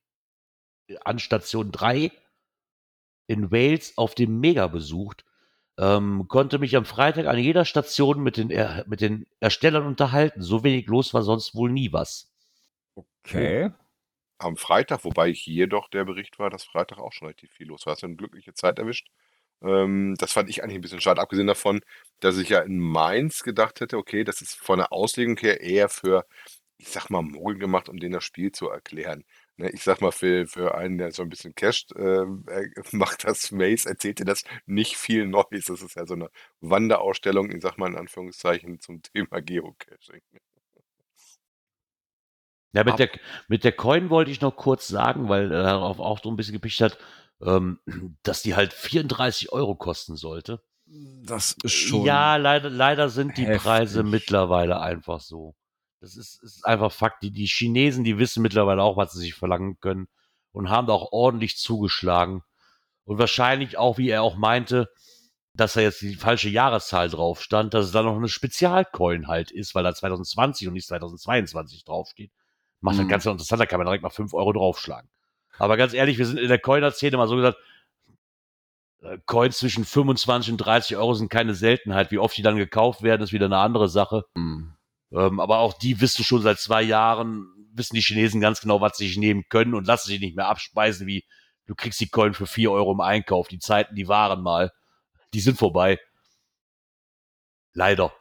an 1.05 1.19
Station 1.19 1.71
3 1.73 2.11
in 3.27 3.51
Wales 3.51 3.99
auf 3.99 4.15
dem 4.15 4.41
Mega 4.41 4.67
besucht. 4.69 5.25
Ähm, 5.79 6.27
konnte 6.29 6.59
mich 6.59 6.77
am 6.77 6.87
Freitag 6.87 7.27
an 7.27 7.39
jeder 7.39 7.65
Station 7.65 8.23
mit 8.23 8.39
den, 8.39 8.51
er, 8.51 8.85
mit 8.87 9.01
den 9.01 9.27
Erstellern 9.41 9.87
unterhalten. 9.87 10.43
So 10.43 10.65
wenig 10.65 10.87
los 10.87 11.13
war 11.13 11.23
sonst 11.23 11.55
wohl 11.55 11.71
nie 11.71 11.93
was. 11.93 12.33
Okay. 12.95 13.71
Am 14.39 14.57
Freitag, 14.57 15.05
wobei 15.05 15.33
hier 15.33 15.67
doch 15.67 15.89
der 15.89 16.05
Bericht 16.05 16.39
war, 16.39 16.51
dass 16.51 16.65
Freitag 16.65 16.99
auch 16.99 17.13
schon 17.13 17.27
relativ 17.29 17.51
viel 17.53 17.69
los 17.69 17.87
war. 17.87 17.93
Hast 17.93 18.03
du 18.03 18.07
eine 18.07 18.17
glückliche 18.17 18.55
Zeit 18.55 18.79
erwischt? 18.79 19.09
Ähm, 19.63 20.15
das 20.19 20.33
fand 20.33 20.51
ich 20.51 20.63
eigentlich 20.63 20.77
ein 20.77 20.83
bisschen 20.83 21.01
schade, 21.01 21.21
abgesehen 21.21 21.47
davon, 21.47 21.81
dass 22.21 22.39
ich 22.39 22.51
ja 22.51 22.61
in 22.61 22.79
Mainz 22.79 23.43
gedacht 23.43 23.81
hätte, 23.81 23.97
okay, 23.97 24.25
das 24.25 24.43
ist 24.43 24.55
von 24.55 24.79
der 24.79 24.93
Auslegung 24.93 25.37
her 25.39 25.61
eher 25.61 25.89
für, 25.89 26.27
ich 26.79 26.89
sag 26.89 27.11
mal, 27.11 27.23
Mogel 27.23 27.59
gemacht, 27.59 27.89
um 27.89 27.99
denen 27.99 28.13
das 28.15 28.25
Spiel 28.25 28.53
zu 28.53 28.69
erklären. 28.69 29.25
Ne, 29.59 29.71
ich 29.71 29.83
sag 29.83 30.03
mal, 30.03 30.13
für, 30.13 30.47
für 30.47 30.75
einen, 30.75 30.99
der 30.99 31.13
so 31.13 31.23
ein 31.23 31.31
bisschen 31.31 31.55
casht, 31.55 31.93
ähm, 31.97 32.45
er 32.47 32.65
macht 32.93 33.25
das 33.25 33.51
Maze, 33.53 33.89
erzählt 33.89 34.19
dir 34.19 34.25
das 34.27 34.45
nicht 34.67 34.97
viel 34.99 35.27
Neues. 35.27 35.67
Das 35.67 35.81
ist 35.83 35.97
ja 35.97 36.07
so 36.07 36.15
eine 36.15 36.31
Wanderausstellung, 36.61 37.51
ich 37.51 37.63
sag 37.63 37.79
mal 37.79 37.89
in 37.91 37.97
Anführungszeichen, 37.97 38.81
zum 38.81 39.01
Thema 39.03 39.41
Geocaching. 39.41 40.21
Ja, 42.73 42.85
mit 42.85 42.93
Ab- 42.95 42.99
der, 42.99 43.11
mit 43.49 43.65
der 43.65 43.73
Coin 43.73 44.11
wollte 44.11 44.31
ich 44.31 44.43
noch 44.43 44.55
kurz 44.57 44.87
sagen, 44.89 45.29
weil 45.31 45.51
er 45.51 45.63
darauf 45.63 45.99
auch 45.99 46.23
so 46.23 46.29
ein 46.31 46.37
bisschen 46.37 46.53
gepicht 46.53 46.81
hat, 46.83 46.99
ähm, 47.41 47.79
dass 48.23 48.43
die 48.43 48.55
halt 48.55 48.75
34 48.75 49.53
Euro 49.53 49.75
kosten 49.75 50.17
sollte. 50.17 50.61
Das 51.25 51.57
ist 51.65 51.73
schon. 51.73 52.05
Ja, 52.05 52.37
leider, 52.37 52.71
leider 52.71 53.09
sind 53.09 53.39
die 53.39 53.45
heftig. 53.45 53.63
Preise 53.63 54.03
mittlerweile 54.03 54.81
einfach 54.81 55.21
so. 55.21 55.55
Das 56.01 56.17
ist, 56.17 56.43
ist 56.43 56.65
einfach 56.65 56.93
Fakt. 56.93 57.23
Die, 57.23 57.31
die 57.31 57.47
Chinesen, 57.47 58.05
die 58.05 58.19
wissen 58.19 58.43
mittlerweile 58.43 58.83
auch, 58.83 58.97
was 58.97 59.13
sie 59.13 59.21
sich 59.21 59.35
verlangen 59.35 59.79
können 59.81 60.09
und 60.53 60.71
haben 60.71 60.87
da 60.87 60.93
auch 60.93 61.13
ordentlich 61.13 61.57
zugeschlagen. 61.57 62.43
Und 63.05 63.19
wahrscheinlich 63.19 63.79
auch, 63.79 63.99
wie 63.99 64.11
er 64.11 64.23
auch 64.23 64.37
meinte, 64.37 64.89
dass 65.55 65.73
da 65.73 65.81
jetzt 65.81 66.03
die 66.03 66.17
falsche 66.17 66.49
Jahreszahl 66.51 67.09
drauf 67.09 67.43
stand, 67.43 67.73
dass 67.73 67.87
es 67.87 67.93
da 67.93 68.03
noch 68.03 68.17
eine 68.17 68.29
Spezialcoin 68.29 69.27
halt 69.27 69.51
ist, 69.51 69.75
weil 69.75 69.85
da 69.85 69.95
2020 69.95 70.69
und 70.69 70.75
nicht 70.75 70.87
2022 70.87 71.85
draufsteht. 71.85 72.31
Macht 72.81 72.99
das 72.99 73.05
Mhm. 73.07 73.09
Ganze 73.09 73.31
interessant, 73.31 73.61
da 73.61 73.67
kann 73.67 73.79
man 73.79 73.87
direkt 73.87 74.03
mal 74.03 74.11
5 74.11 74.35
Euro 74.35 74.53
draufschlagen. 74.53 75.09
Aber 75.59 75.79
ganz 75.79 75.95
ehrlich, 75.95 76.19
wir 76.19 76.27
sind 76.27 76.39
in 76.39 76.49
der 76.49 76.59
Coiner-Szene 76.59 77.17
mal 77.17 77.29
so 77.29 77.37
gesagt, 77.37 77.57
äh, 79.03 79.19
Coins 79.25 79.59
zwischen 79.59 79.85
25 79.87 80.53
und 80.53 80.59
30 80.59 80.97
Euro 80.99 81.15
sind 81.15 81.31
keine 81.31 81.55
Seltenheit. 81.55 82.11
Wie 82.11 82.19
oft 82.19 82.37
die 82.37 82.43
dann 82.43 82.57
gekauft 82.57 83.03
werden, 83.03 83.23
ist 83.23 83.33
wieder 83.33 83.47
eine 83.47 83.59
andere 83.59 83.89
Sache. 83.89 84.27
Hm. 84.35 84.76
Ähm, 85.13 85.41
aber 85.41 85.59
auch 85.59 85.75
die 85.75 86.01
wissen 86.01 86.25
schon 86.25 86.43
seit 86.43 86.59
zwei 86.59 86.83
Jahren, 86.83 87.47
wissen 87.73 87.95
die 87.95 88.03
Chinesen 88.03 88.41
ganz 88.41 88.61
genau, 88.61 88.81
was 88.81 88.97
sie 88.97 89.07
sich 89.07 89.17
nehmen 89.17 89.45
können 89.49 89.75
und 89.75 89.87
lassen 89.87 90.09
sich 90.09 90.21
nicht 90.21 90.37
mehr 90.37 90.49
abspeisen, 90.49 91.07
wie 91.07 91.25
du 91.67 91.75
kriegst 91.75 92.01
die 92.01 92.09
Coin 92.09 92.35
für 92.35 92.47
4 92.47 92.71
Euro 92.71 92.93
im 92.93 93.01
Einkauf. 93.01 93.49
Die 93.49 93.59
Zeiten, 93.59 93.95
die 93.95 94.09
waren 94.09 94.43
mal. 94.43 94.73
Die 95.35 95.41
sind 95.41 95.59
vorbei. 95.59 96.01
Leider. 97.73 98.13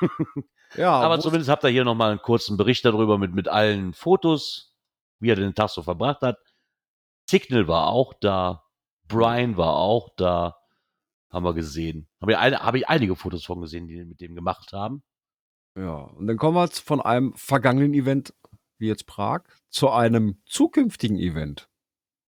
Ja, 0.76 0.92
Aber 1.00 1.18
zumindest 1.18 1.50
habt 1.50 1.64
ihr 1.64 1.70
hier 1.70 1.84
nochmal 1.84 2.12
einen 2.12 2.22
kurzen 2.22 2.56
Bericht 2.56 2.84
darüber 2.84 3.18
mit, 3.18 3.34
mit 3.34 3.48
allen 3.48 3.92
Fotos, 3.92 4.72
wie 5.18 5.30
er 5.30 5.36
den 5.36 5.54
Tag 5.54 5.70
so 5.70 5.82
verbracht 5.82 6.22
hat. 6.22 6.38
Signal 7.28 7.66
war 7.66 7.88
auch 7.88 8.14
da. 8.14 8.64
Brian 9.08 9.56
war 9.56 9.74
auch 9.74 10.10
da. 10.16 10.56
Haben 11.28 11.44
wir 11.44 11.54
gesehen. 11.54 12.08
Habe 12.20 12.32
ich, 12.32 12.38
eine, 12.38 12.60
habe 12.60 12.78
ich 12.78 12.88
einige 12.88 13.16
Fotos 13.16 13.44
von 13.44 13.60
gesehen, 13.60 13.88
die 13.88 14.04
mit 14.04 14.20
dem 14.20 14.34
gemacht 14.34 14.72
haben. 14.72 15.02
Ja, 15.76 15.94
und 15.94 16.26
dann 16.26 16.36
kommen 16.36 16.56
wir 16.56 16.64
jetzt 16.64 16.80
von 16.80 17.00
einem 17.00 17.32
vergangenen 17.34 17.94
Event, 17.94 18.34
wie 18.78 18.88
jetzt 18.88 19.06
Prag, 19.06 19.42
zu 19.68 19.90
einem 19.90 20.40
zukünftigen 20.46 21.16
Event. 21.18 21.68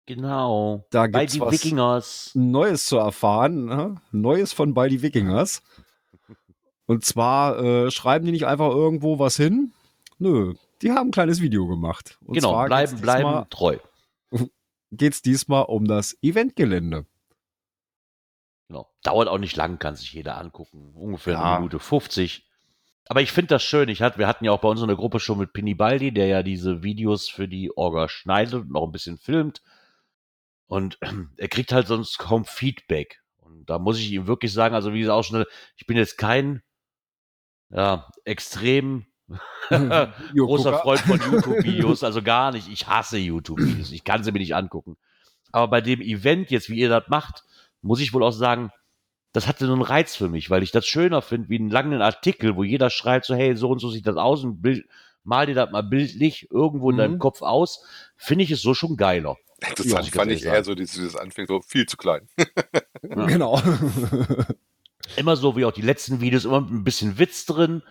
Genau. 0.07 0.86
Da 0.91 1.07
Bei 1.07 1.26
gibt's 1.26 1.34
die 1.34 1.41
Wikingers. 1.41 2.30
Neues 2.34 2.86
zu 2.86 2.97
erfahren. 2.97 3.66
Ne? 3.66 4.01
Neues 4.11 4.53
von 4.53 4.72
bei 4.74 4.89
die 4.89 5.03
Wikingers. 5.03 5.62
Und 6.86 7.05
zwar 7.05 7.59
äh, 7.59 7.91
schreiben 7.91 8.24
die 8.24 8.32
nicht 8.32 8.47
einfach 8.47 8.70
irgendwo 8.70 9.18
was 9.18 9.36
hin. 9.36 9.72
Nö, 10.18 10.55
die 10.80 10.93
haben 10.93 11.09
ein 11.09 11.12
kleines 11.12 11.43
Video 11.43 11.66
gemacht. 11.66 12.18
Und 12.24 12.34
genau, 12.34 12.64
bleiben, 12.64 12.91
geht's 12.91 13.03
bleiben 13.03 13.24
Diesmal, 13.28 13.47
treu. 13.51 13.78
geht's 14.93 15.20
diesmal 15.20 15.64
um 15.64 15.86
das 15.86 16.16
Eventgelände. 16.22 17.05
Genau. 18.68 18.91
Dauert 19.03 19.28
auch 19.28 19.39
nicht 19.39 19.57
lang, 19.57 19.78
kann 19.78 19.95
sich 19.97 20.12
jeder 20.14 20.39
angucken. 20.39 20.93
Ungefähr 20.95 21.34
Ja. 21.34 21.43
eine 21.45 21.59
Minute 21.61 21.78
50. 21.78 22.47
Aber 23.09 23.22
ich 23.22 23.32
finde 23.32 23.48
das 23.48 23.62
schön. 23.62 23.88
Ich 23.88 24.02
hatte, 24.02 24.18
wir 24.18 24.28
hatten 24.28 24.44
ja 24.44 24.52
auch 24.52 24.61
bei 24.61 24.68
uns 24.68 24.82
in 24.82 24.88
der 24.88 24.96
Gruppe 24.96 25.18
schon 25.18 25.38
mit 25.38 25.54
Pinibaldi, 25.54 26.12
der 26.12 26.26
ja 26.26 26.42
diese 26.42 26.82
Videos 26.82 27.28
für 27.28 27.48
die 27.48 27.74
Orga 27.74 28.09
schneidet 28.09 28.54
und 28.54 28.70
noch 28.70 28.84
ein 28.84 28.92
bisschen 28.92 29.18
filmt. 29.18 29.62
Und 30.66 30.98
er 31.38 31.48
kriegt 31.48 31.72
halt 31.72 31.86
sonst 31.86 32.18
kaum 32.18 32.44
Feedback. 32.44 33.20
Und 33.38 33.70
da 33.70 33.78
muss 33.78 33.98
ich 33.98 34.12
ihm 34.12 34.26
wirklich 34.26 34.52
sagen, 34.52 34.74
also 34.74 34.92
wie 34.92 35.00
gesagt 35.00 35.18
auch 35.18 35.24
schon, 35.24 35.44
ich 35.76 35.86
bin 35.86 35.96
jetzt 35.96 36.18
kein 36.18 36.62
ja, 37.70 38.06
extrem 38.24 39.06
großer. 39.70 40.78
Freund 40.78 41.00
von 41.00 41.18
YouTube-Videos, 41.18 42.04
also 42.04 42.22
gar 42.22 42.52
nicht. 42.52 42.68
Ich 42.68 42.86
hasse 42.88 43.16
YouTube-Videos. 43.16 43.90
Ich 43.92 44.04
kann 44.04 44.22
sie 44.22 44.32
mir 44.32 44.38
nicht 44.38 44.54
angucken. 44.54 44.98
Aber 45.50 45.68
bei 45.68 45.80
dem 45.80 46.02
Event 46.02 46.50
jetzt, 46.50 46.68
wie 46.68 46.78
ihr 46.78 46.90
das 46.90 47.09
macht, 47.09 47.44
muss 47.80 48.00
ich 48.00 48.12
wohl 48.12 48.22
auch 48.22 48.32
sagen, 48.32 48.70
das 49.33 49.47
hatte 49.47 49.66
so 49.66 49.72
einen 49.72 49.83
Reiz 49.83 50.16
für 50.16 50.29
mich, 50.29 50.51
weil 50.51 50.62
ich 50.62 50.70
das 50.70 50.87
schöner 50.87 51.22
finde, 51.22 51.49
wie 51.49 51.59
einen 51.59 51.70
langen 51.70 52.01
Artikel, 52.03 52.57
wo 52.57 52.64
jeder 52.64 52.91
schreibt 52.91 53.26
so, 53.26 53.35
hey, 53.35 53.57
so 53.57 53.68
und 53.70 53.79
so 53.79 53.91
sieht 53.91 54.07
das 54.07 54.16
aus 54.16 54.43
und 54.45 54.62
bild, 54.62 54.87
mal 55.24 55.47
dir 55.47 55.55
das 55.55 55.70
mal 55.70 55.83
bildlich 55.83 56.49
irgendwo 56.51 56.91
in 56.91 56.97
Mhm. 56.97 57.01
deinem 57.01 57.18
Kopf 57.18 57.43
aus, 57.43 57.85
finde 58.16 58.45
ich 58.45 58.51
es 58.51 58.62
so 58.62 58.74
schon 58.74 58.97
geiler. 58.97 59.37
Das 59.61 59.85
Ja, 59.87 59.97
fand, 59.97 60.09
ich 60.09 60.14
fand 60.14 60.31
ich 60.33 60.45
eher 60.45 60.64
so, 60.64 60.74
dieses, 60.74 60.95
dieses 60.95 61.16
Anfängt 61.16 61.49
so 61.49 61.61
viel 61.61 61.87
zu 61.87 61.97
klein. 61.97 62.29
Ja. 63.16 63.26
Genau. 63.26 63.61
Immer 65.16 65.37
so 65.37 65.57
wie 65.57 65.64
auch 65.64 65.72
die 65.72 65.83
letzten 65.83 66.20
Videos, 66.20 66.45
immer 66.45 66.61
ein 66.61 66.85
bisschen 66.85 67.18
Witz 67.18 67.47
drin 67.47 67.83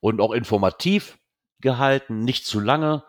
und 0.00 0.20
auch 0.20 0.32
informativ 0.32 1.18
gehalten, 1.60 2.24
nicht 2.24 2.46
zu 2.46 2.60
lange. 2.60 3.02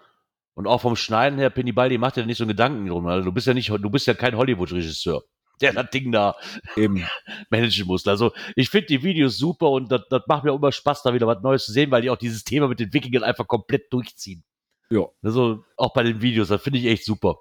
Und 0.56 0.68
auch 0.68 0.82
vom 0.82 0.96
Schneiden 0.96 1.40
her, 1.40 1.50
Pennybaldi 1.50 1.98
macht 1.98 2.18
ja 2.18 2.26
nicht 2.26 2.38
so 2.38 2.46
Gedanken 2.48 2.86
drum. 2.88 3.08
Also 3.08 3.26
du 3.26 3.32
bist 3.32 3.48
ja 3.48 3.54
nicht, 3.54 3.70
du 3.70 3.90
bist 3.90 4.08
ja 4.08 4.14
kein 4.14 4.38
Hollywood-Regisseur, 4.38 5.24
der 5.62 5.74
das 5.74 5.90
Ding 5.92 6.12
da 6.12 6.36
Eben. 6.76 7.06
managen 7.50 7.88
muss. 7.88 8.06
Also 8.08 8.32
ich 8.56 8.70
finde 8.70 8.88
die 8.88 9.04
Videos 9.04 9.38
super 9.38 9.70
und 9.70 9.92
das, 9.92 10.02
das 10.10 10.24
macht 10.28 10.44
mir 10.44 10.52
auch 10.52 10.58
immer 10.58 10.72
Spaß, 10.72 11.04
da 11.04 11.14
wieder 11.14 11.28
was 11.28 11.42
Neues 11.42 11.66
zu 11.66 11.72
sehen, 11.72 11.92
weil 11.92 12.02
die 12.02 12.10
auch 12.10 12.18
dieses 12.18 12.44
Thema 12.44 12.68
mit 12.68 12.80
den 12.80 12.94
Wikingern 12.94 13.24
einfach 13.24 13.48
komplett 13.48 13.92
durchziehen. 13.94 14.44
Ja. 14.90 15.06
Also 15.22 15.64
auch 15.78 15.94
bei 15.94 16.04
den 16.04 16.22
Videos, 16.22 16.50
das 16.50 16.62
finde 16.62 16.80
ich 16.80 16.86
echt 16.86 17.06
super. 17.06 17.38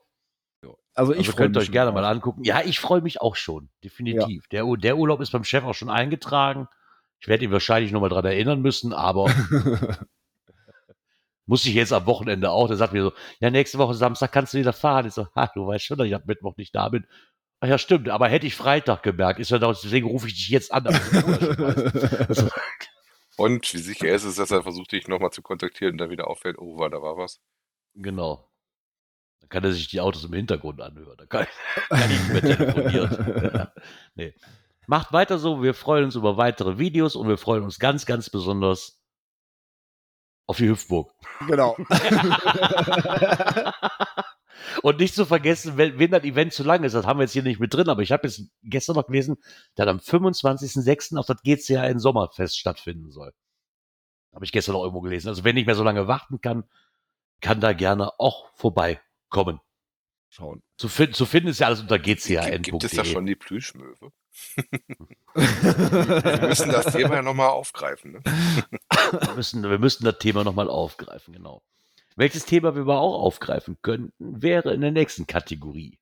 Also 0.94 1.12
ich 1.12 1.20
Also 1.20 1.32
freu 1.32 1.36
könnt 1.38 1.56
ihr 1.56 1.60
mich 1.60 1.68
euch 1.70 1.72
gerne 1.72 1.90
mal 1.92 2.04
angucken. 2.04 2.44
Ja, 2.44 2.60
ich 2.64 2.78
freue 2.78 3.00
mich 3.00 3.20
auch 3.22 3.34
schon, 3.36 3.70
definitiv. 3.82 4.46
Der, 4.48 4.66
Ur- 4.66 4.76
der 4.76 4.98
Urlaub 4.98 5.20
ist 5.22 5.30
beim 5.32 5.42
Chef 5.44 5.64
auch 5.64 5.74
schon 5.74 5.88
eingetragen. 5.88 6.68
Ich 7.18 7.28
werde 7.28 7.44
ihn 7.44 7.50
wahrscheinlich 7.52 7.92
nochmal 7.92 8.10
dran 8.10 8.24
erinnern 8.26 8.60
müssen, 8.60 8.92
aber 8.92 9.26
muss 11.46 11.64
ich 11.66 11.74
jetzt 11.74 11.92
am 11.92 12.06
Wochenende 12.06 12.50
auch. 12.50 12.68
Der 12.68 12.76
sagt 12.76 12.92
mir 12.92 13.02
so, 13.02 13.12
ja, 13.40 13.50
nächste 13.50 13.78
Woche 13.78 13.94
Samstag 13.94 14.32
kannst 14.32 14.54
du 14.54 14.58
wieder 14.58 14.72
fahren. 14.72 15.06
Ich 15.06 15.14
so, 15.14 15.26
ha, 15.34 15.50
du 15.54 15.66
weißt 15.66 15.84
schon, 15.84 15.98
dass 15.98 16.06
ich 16.06 16.14
ab 16.14 16.22
Mittwoch 16.26 16.56
nicht 16.56 16.74
da 16.74 16.88
bin. 16.88 17.06
Ach 17.62 17.68
ja, 17.68 17.78
stimmt, 17.78 18.08
aber 18.08 18.28
hätte 18.28 18.44
ich 18.44 18.56
Freitag 18.56 19.04
gemerkt, 19.04 19.38
ist 19.38 19.52
ja 19.52 19.58
doch, 19.60 19.72
deswegen 19.80 20.08
rufe 20.08 20.26
ich 20.26 20.34
dich 20.34 20.48
jetzt 20.48 20.72
an. 20.72 20.84
Also, 22.28 22.48
Und 23.36 23.72
wie 23.72 23.78
sicher 23.78 24.08
ist 24.08 24.24
es, 24.24 24.34
dass 24.34 24.50
er 24.50 24.64
versucht, 24.64 24.90
dich 24.90 25.06
nochmal 25.06 25.30
zu 25.30 25.42
kontaktieren 25.42 25.92
und 25.92 25.98
dann 25.98 26.10
wieder 26.10 26.26
auffällt, 26.26 26.58
oh, 26.58 26.76
war, 26.78 26.90
da 26.90 27.00
war 27.00 27.16
was. 27.16 27.40
genau. 27.94 28.50
Dann 29.40 29.48
kann 29.48 29.62
er 29.62 29.72
sich 29.72 29.86
die 29.86 30.00
Autos 30.00 30.24
im 30.24 30.32
Hintergrund 30.32 30.80
anhören. 30.80 31.16
Dann 31.16 31.28
kann, 31.28 31.46
kann 31.88 32.10
ich 32.10 32.20
nicht 32.20 32.32
mehr 32.32 32.56
telefonieren. 32.56 33.68
nee. 34.16 34.34
Macht 34.88 35.12
weiter 35.12 35.38
so. 35.38 35.62
Wir 35.62 35.74
freuen 35.74 36.06
uns 36.06 36.16
über 36.16 36.36
weitere 36.36 36.78
Videos 36.78 37.14
und 37.14 37.28
wir 37.28 37.38
freuen 37.38 37.62
uns 37.62 37.78
ganz, 37.78 38.06
ganz 38.06 38.28
besonders 38.28 39.00
auf 40.48 40.56
die 40.56 40.68
Hüpfburg. 40.68 41.12
genau. 41.46 41.76
Und 44.82 44.98
nicht 44.98 45.14
zu 45.14 45.24
vergessen, 45.24 45.76
wenn, 45.76 45.98
wenn 45.98 46.10
das 46.10 46.24
Event 46.24 46.52
zu 46.52 46.62
lang 46.62 46.84
ist, 46.84 46.94
das 46.94 47.06
haben 47.06 47.18
wir 47.18 47.24
jetzt 47.24 47.32
hier 47.32 47.42
nicht 47.42 47.60
mit 47.60 47.74
drin, 47.74 47.88
aber 47.88 48.02
ich 48.02 48.12
habe 48.12 48.26
jetzt 48.26 48.48
gestern 48.62 48.96
noch 48.96 49.06
gelesen, 49.06 49.36
dass 49.74 49.88
am 49.88 49.98
25.06. 49.98 51.18
auch 51.18 51.26
das 51.26 51.42
GCA 51.42 51.98
Sommerfest 51.98 52.58
stattfinden 52.58 53.10
soll. 53.10 53.32
Habe 54.32 54.44
ich 54.44 54.52
gestern 54.52 54.72
noch 54.72 54.82
irgendwo 54.82 55.00
gelesen. 55.00 55.28
Also 55.28 55.44
wenn 55.44 55.56
ich 55.56 55.66
mehr 55.66 55.74
so 55.74 55.84
lange 55.84 56.08
warten 56.08 56.40
kann, 56.40 56.64
kann 57.40 57.60
da 57.60 57.72
gerne 57.72 58.18
auch 58.18 58.48
vorbeikommen. 58.54 59.60
Schauen. 60.30 60.62
Zu, 60.78 60.88
fin 60.88 61.12
zu 61.12 61.26
finden 61.26 61.50
ist 61.50 61.60
ja 61.60 61.66
alles 61.66 61.80
unter 61.80 61.98
gcan.de. 61.98 62.52
Gibt, 62.52 62.64
gibt 62.64 62.84
es 62.84 62.92
da 62.92 63.04
schon 63.04 63.26
die 63.26 63.34
Plüschmöwe? 63.34 64.12
Wir 65.34 66.48
müssen 66.48 66.70
das 66.70 66.92
Thema 66.92 67.16
ja 67.16 67.22
nochmal 67.22 67.50
aufgreifen. 67.50 68.12
Ne? 68.12 68.22
wir, 68.24 69.34
müssen, 69.34 69.62
wir 69.62 69.78
müssen 69.78 70.04
das 70.04 70.18
Thema 70.18 70.42
nochmal 70.42 70.70
aufgreifen, 70.70 71.34
genau. 71.34 71.62
Welches 72.16 72.44
Thema 72.44 72.74
wir 72.74 72.82
aber 72.82 73.00
auch 73.00 73.22
aufgreifen 73.22 73.78
könnten, 73.80 74.12
wäre 74.18 74.74
in 74.74 74.82
der 74.82 74.90
nächsten 74.90 75.26
Kategorie. 75.26 75.98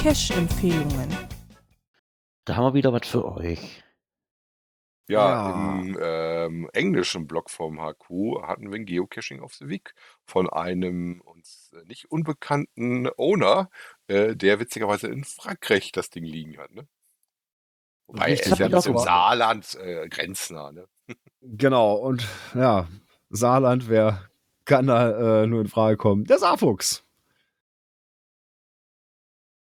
Cash-Empfehlungen. 0.00 1.08
Da 2.44 2.54
haben 2.54 2.66
wir 2.66 2.74
wieder 2.74 2.92
was 2.92 3.08
für 3.08 3.24
euch. 3.24 3.82
Ja, 5.08 5.48
Ja. 5.48 5.80
im 5.80 5.98
ähm, 6.00 6.70
englischen 6.72 7.26
Blog 7.26 7.50
vom 7.50 7.80
HQ 7.80 8.42
hatten 8.42 8.70
wir 8.70 8.76
ein 8.78 8.86
Geocaching 8.86 9.40
of 9.40 9.54
the 9.54 9.68
Week 9.68 9.94
von 10.24 10.48
einem 10.48 11.20
uns 11.22 11.72
äh, 11.74 11.84
nicht 11.86 12.10
unbekannten 12.10 13.08
Owner, 13.16 13.70
äh, 14.06 14.36
der 14.36 14.60
witzigerweise 14.60 15.08
in 15.08 15.24
Frankreich 15.24 15.90
das 15.92 16.10
Ding 16.10 16.24
liegen 16.24 16.58
hat. 16.58 16.70
Ne? 16.70 16.86
Wobei 18.06 18.28
er 18.28 18.32
ist 18.34 18.58
ja 18.58 18.68
bis 18.68 18.86
im 18.86 18.98
Saarland 18.98 19.74
äh, 19.76 20.08
grenznah. 20.08 20.72
Ne? 20.72 20.86
Genau, 21.42 21.94
und 21.94 22.26
ja, 22.54 22.88
Saarland, 23.30 23.88
wer 23.88 24.28
kann 24.64 24.86
da 24.86 25.42
äh, 25.42 25.46
nur 25.46 25.60
in 25.60 25.68
Frage 25.68 25.96
kommen? 25.96 26.24
Der 26.24 26.38
Saarfuchs. 26.38 27.04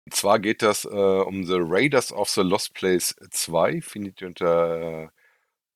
Und 0.05 0.15
zwar 0.15 0.39
geht 0.39 0.63
das 0.63 0.85
äh, 0.85 0.89
um 0.89 1.45
The 1.45 1.59
Raiders 1.59 2.13
of 2.13 2.29
the 2.31 2.43
Lost 2.43 2.75
Place 2.75 3.15
2, 3.31 3.81
findet 3.83 4.21
ihr 4.21 4.29
unter 4.29 5.11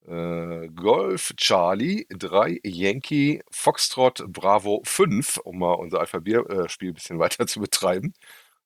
äh, 0.07 0.69
Golf 0.69 1.35
Charlie 1.37 2.07
3 2.11 2.61
Yankee 2.65 3.43
Foxtrot 3.51 4.25
Bravo 4.29 4.83
5, 4.85 5.39
um 5.39 5.59
mal 5.59 5.75
unser 5.75 6.01
Alphabetspiel 6.01 6.91
ein 6.91 6.95
bisschen 6.95 7.19
weiter 7.21 7.47
zu 7.47 7.61
betreiben. 7.61 8.15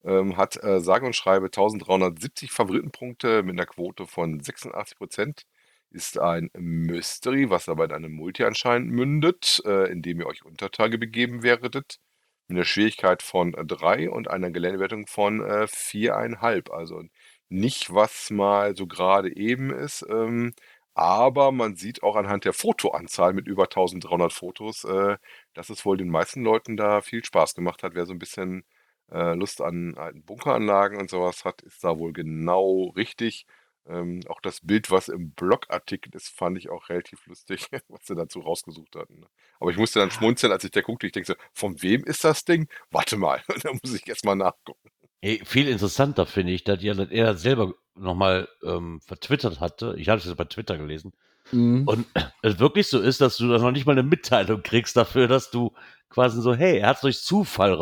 Ähm, 0.05 0.37
hat 0.37 0.63
äh, 0.63 0.81
sage 0.81 1.07
und 1.07 1.17
schreibe 1.17 1.47
1370 1.47 2.53
Favoritenpunkte 2.53 3.43
mit 3.43 3.55
einer 3.55 3.67
Quote 3.67 4.07
von 4.07 4.41
86%. 4.41 5.47
Ist 5.95 6.19
ein 6.19 6.51
Mystery, 6.59 7.51
was 7.51 7.69
aber 7.69 7.85
in 7.85 7.93
einem 7.93 8.13
Multi 8.13 8.43
anscheinend 8.45 8.91
mündet, 8.91 9.63
äh, 9.65 9.91
in 9.93 10.03
dem 10.03 10.19
ihr 10.21 10.27
euch 10.27 10.45
unter 10.45 10.71
Tage 10.73 10.99
begeben 10.99 11.45
werdet 11.45 12.01
mit 12.49 12.57
einer 12.59 12.65
Schwierigkeit 12.65 13.23
von 13.23 13.53
3 13.53 14.11
und 14.11 14.29
einer 14.29 14.51
Geländewertung 14.51 15.07
von 15.07 15.41
äh, 15.41 15.69
4,5. 15.69 16.71
Also 16.71 17.03
nicht, 17.49 17.95
was 17.95 18.31
mal 18.31 18.75
so 18.77 18.89
gerade 18.89 19.37
eben 19.37 19.71
ist. 19.71 20.05
Ähm, 20.09 20.55
aber 20.95 21.53
man 21.53 21.77
sieht 21.77 22.03
auch 22.03 22.17
anhand 22.17 22.45
der 22.45 22.55
Fotoanzahl 22.55 23.33
mit 23.33 23.47
über 23.47 23.65
1300 23.65 24.33
Fotos, 24.33 24.83
äh, 24.85 25.17
dass 25.55 25.71
es 25.71 25.85
wohl 25.87 25.97
den 25.97 26.09
meisten 26.11 26.43
Leuten 26.43 26.77
da 26.77 27.03
viel 27.03 27.25
Spaß 27.25 27.55
gemacht 27.55 27.85
hat. 27.85 27.95
Wer 27.95 28.07
so 28.07 28.13
ein 28.13 28.19
bisschen 28.19 28.65
äh, 29.13 29.35
Lust 29.35 29.61
an 29.61 29.95
alten 29.97 30.25
Bunkeranlagen 30.25 30.99
und 30.99 31.09
sowas 31.11 31.45
hat, 31.45 31.63
ist 31.63 31.85
da 31.85 31.99
wohl 31.99 32.13
genau 32.13 32.93
richtig. 32.97 33.47
Ähm, 33.87 34.21
auch 34.29 34.41
das 34.41 34.61
Bild, 34.61 34.91
was 34.91 35.09
im 35.09 35.33
Blogartikel 35.33 36.15
ist, 36.15 36.29
fand 36.29 36.57
ich 36.57 36.71
auch 36.71 36.89
relativ 36.89 37.27
lustig, 37.27 37.69
was 37.89 38.07
sie 38.07 38.15
dazu 38.15 38.41
rausgesucht 38.41 38.97
hatten. 38.97 39.21
Ne? 39.21 39.27
Aber 39.61 39.71
ich 39.71 39.77
musste 39.77 39.99
dann 39.99 40.11
schmunzeln, 40.11 40.53
als 40.53 40.65
ich 40.65 40.71
da 40.71 40.81
guckte. 40.81 41.07
Ich 41.07 41.13
denke 41.13 41.27
so, 41.27 41.35
von 41.53 41.81
wem 41.83 42.05
ist 42.05 42.25
das 42.25 42.45
Ding? 42.45 42.69
Warte 42.91 43.17
mal, 43.17 43.43
da 43.63 43.73
muss 43.73 43.95
ich 43.95 44.09
erst 44.09 44.25
mal 44.25 44.37
nachgucken. 44.37 44.91
Ey, 45.21 45.41
viel 45.45 45.69
interessanter 45.69 46.27
finde 46.27 46.53
ich, 46.53 46.65
dass 46.65 46.83
er, 46.83 46.95
dass 46.95 47.11
er 47.11 47.35
selber 47.35 47.75
nochmal 47.95 48.49
ähm, 48.63 49.01
vertwittert 49.01 49.61
hatte. 49.61 49.95
Ich 49.99 50.09
habe 50.09 50.19
es 50.19 50.25
jetzt 50.25 50.37
bei 50.37 50.45
Twitter 50.45 50.79
gelesen. 50.79 51.13
Mhm. 51.53 51.87
Und 51.87 52.07
es 52.43 52.59
wirklich 52.59 52.89
so 52.89 53.01
ist, 53.01 53.21
dass 53.21 53.37
du 53.37 53.49
dann 53.49 53.61
noch 53.61 53.71
nicht 53.71 53.87
mal 53.87 53.93
eine 53.93 54.03
Mitteilung 54.03 54.63
kriegst 54.63 54.97
dafür, 54.97 55.29
dass 55.29 55.51
du 55.51 55.73
quasi 56.09 56.41
so, 56.41 56.55
hey, 56.55 56.79
er 56.79 56.89
hat 56.89 56.97
es 56.97 57.03
durch 57.03 57.23
Zufall 57.23 57.73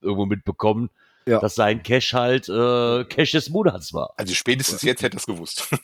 irgendwo 0.00 0.26
mitbekommen, 0.26 0.90
Ja. 1.30 1.40
dass 1.40 1.54
sein 1.54 1.82
Cash 1.82 2.12
halt 2.12 2.48
äh, 2.48 3.04
Cash 3.04 3.30
des 3.32 3.50
Monats 3.50 3.92
war. 3.94 4.12
Also 4.16 4.34
spätestens 4.34 4.82
jetzt 4.82 5.02
hätte 5.02 5.16
er 5.16 5.20
es 5.20 5.26
gewusst. 5.26 5.68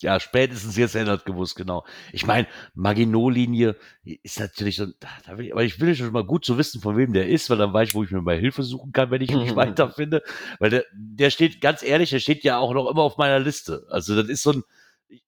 Ja, 0.00 0.18
spätestens 0.18 0.76
jetzt 0.76 0.94
hätte 0.94 1.10
er 1.10 1.16
das 1.18 1.24
gewusst, 1.24 1.54
genau. 1.54 1.84
Ich 2.12 2.26
meine, 2.26 2.48
Maginot-Linie 2.74 3.76
ist 4.24 4.40
natürlich 4.40 4.74
so, 4.74 4.86
da, 4.98 5.38
will 5.38 5.46
ich, 5.46 5.52
aber 5.52 5.62
ich 5.62 5.78
will 5.78 5.94
schon 5.94 6.10
mal 6.12 6.24
gut 6.24 6.44
zu 6.44 6.58
wissen, 6.58 6.80
von 6.80 6.96
wem 6.96 7.12
der 7.12 7.28
ist, 7.28 7.48
weil 7.50 7.58
dann 7.58 7.72
weiß 7.72 7.90
ich, 7.90 7.94
wo 7.94 8.02
ich 8.02 8.10
mir 8.10 8.20
mal 8.20 8.36
Hilfe 8.36 8.64
suchen 8.64 8.90
kann, 8.90 9.12
wenn 9.12 9.22
ich 9.22 9.30
nicht 9.30 9.54
weiterfinde. 9.56 10.22
Weil 10.58 10.70
der, 10.70 10.84
der 10.92 11.30
steht, 11.30 11.60
ganz 11.60 11.84
ehrlich, 11.84 12.10
der 12.10 12.18
steht 12.18 12.42
ja 12.42 12.58
auch 12.58 12.74
noch 12.74 12.90
immer 12.90 13.02
auf 13.02 13.16
meiner 13.16 13.38
Liste. 13.38 13.86
Also 13.90 14.16
das 14.20 14.28
ist 14.28 14.42
so 14.42 14.50
ein, 14.52 14.64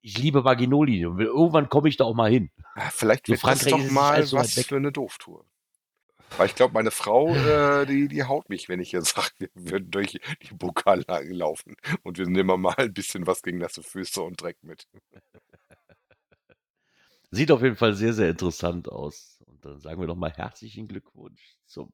ich 0.01 0.19
liebe 0.19 0.43
Maginot-Linie. 0.43 1.09
Und 1.11 1.21
Irgendwann 1.21 1.69
komme 1.69 1.89
ich 1.89 1.97
da 1.97 2.05
auch 2.05 2.15
mal 2.15 2.31
hin. 2.31 2.51
Ja, 2.77 2.91
vielleicht 2.91 3.27
So 3.27 3.33
wird 3.33 3.41
Frankreich 3.43 3.73
das 3.73 3.81
doch 3.81 3.91
mal 3.93 4.19
weit 4.23 4.33
was 4.33 4.57
weg. 4.57 4.67
für 4.67 4.77
eine 4.77 4.91
Dooftour. 4.91 5.45
Weil 6.37 6.47
ich 6.47 6.55
glaube, 6.55 6.75
meine 6.75 6.91
Frau, 6.91 7.35
äh, 7.35 7.87
die, 7.87 8.09
die 8.09 8.25
haut 8.25 8.49
mich, 8.49 8.69
wenn 8.69 8.81
ich 8.81 8.93
ihr 8.93 9.03
sage, 9.03 9.31
wir 9.39 9.51
würden 9.55 9.91
durch 9.91 10.19
die 10.43 10.55
Bunkeranlagen 10.55 11.33
laufen 11.33 11.77
und 12.03 12.19
wir 12.19 12.27
nehmen 12.27 12.61
mal 12.61 12.75
ein 12.77 12.93
bisschen 12.93 13.27
was 13.27 13.43
gegen 13.43 13.59
nasse 13.59 13.83
Füße 13.83 14.21
und 14.21 14.41
Dreck 14.41 14.59
mit. 14.63 14.89
Sieht 17.31 17.51
auf 17.51 17.63
jeden 17.63 17.77
Fall 17.77 17.95
sehr, 17.95 18.13
sehr 18.13 18.31
interessant 18.31 18.89
aus. 18.89 19.43
Und 19.47 19.65
dann 19.65 19.81
sagen 19.81 20.01
wir 20.01 20.07
doch 20.07 20.17
mal 20.17 20.33
herzlichen 20.33 20.87
Glückwunsch 20.89 21.57
zum 21.67 21.91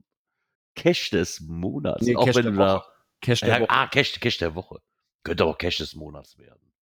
Cash 0.75 1.11
des 1.11 1.41
Monats. 1.41 2.03
Nee, 2.03 2.17
auch 2.17 2.25
Cash 2.27 2.37
wenn 2.37 2.43
der 2.45 2.53
du 2.53 2.59
da. 2.59 2.75
Woche. 2.77 2.91
Cash 3.21 3.41
der 3.41 3.61
Woche. 3.61 3.71
ah, 3.71 3.87
Cash, 3.89 4.21
Cash 4.21 4.39
der 4.39 4.55
Woche. 4.55 4.81
Könnte 5.23 5.45
auch 5.45 5.59
Cash 5.59 5.79
des 5.79 5.95
Monats 5.95 6.39
werden. 6.39 6.73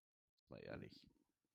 Mal 0.48 0.58
ehrlich. 0.60 1.00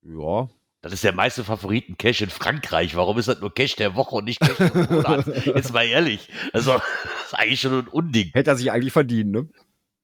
Ja. 0.01 0.49
Das 0.84 0.91
ist 0.91 1.05
der 1.05 1.13
meiste 1.13 1.45
Favoriten-Cash 1.45 2.23
in 2.23 2.29
Frankreich. 2.29 2.97
Warum 2.97 3.17
ist 3.17 3.29
das 3.29 3.39
nur 3.39 3.53
Cash 3.53 3.77
der 3.77 3.95
Woche 3.95 4.17
und 4.17 4.25
nicht 4.25 4.41
Cash 4.41 4.57
des 4.57 4.89
Monats? 4.89 5.29
Jetzt 5.45 5.73
mal 5.73 5.86
ehrlich. 5.86 6.27
Also, 6.51 6.73
das 6.73 6.84
ist 7.27 7.34
eigentlich 7.36 7.61
schon 7.61 7.79
ein 7.79 7.88
Unding. 7.88 8.31
Hätte 8.34 8.51
er 8.51 8.57
sich 8.57 8.69
eigentlich 8.69 8.91
verdient, 8.91 9.31
ne? 9.31 9.47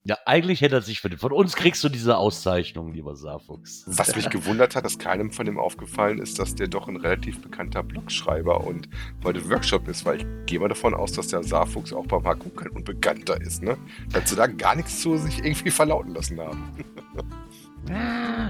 Ja, 0.05 0.17
eigentlich 0.25 0.61
hätte 0.61 0.75
er 0.75 0.81
sich 0.81 1.01
verdient. 1.01 1.19
Von 1.19 1.33
uns 1.33 1.57
kriegst 1.57 1.83
du 1.83 1.89
diese 1.89 2.15
Auszeichnung, 2.15 2.93
lieber 2.93 3.17
Saarfuchs. 3.17 3.83
Was 3.87 4.15
mich 4.15 4.29
gewundert 4.29 4.73
hat, 4.73 4.85
dass 4.85 4.97
keinem 4.97 5.31
von 5.31 5.45
dem 5.45 5.59
aufgefallen 5.59 6.19
ist, 6.19 6.39
dass 6.39 6.55
der 6.55 6.69
doch 6.69 6.87
ein 6.87 6.95
relativ 6.95 7.41
bekannter 7.41 7.83
Blogschreiber 7.83 8.65
und 8.65 8.87
heute 9.25 9.49
Workshop 9.49 9.85
ist, 9.89 10.05
weil 10.05 10.21
ich 10.21 10.25
gehe 10.45 10.61
mal 10.61 10.69
davon 10.69 10.93
aus, 10.93 11.11
dass 11.11 11.27
der 11.27 11.43
Saarfuchs 11.43 11.91
auch 11.91 12.07
beim 12.07 12.23
HQ 12.23 12.55
kein 12.55 12.69
Unbekannter 12.69 13.41
ist, 13.41 13.61
ne? 13.61 13.77
Dass 14.13 14.29
sie 14.29 14.37
da 14.37 14.47
gar 14.47 14.75
nichts 14.75 15.01
zu 15.01 15.17
sich 15.17 15.39
irgendwie 15.39 15.71
verlauten 15.71 16.13
lassen 16.15 16.39
haben. 16.39 16.71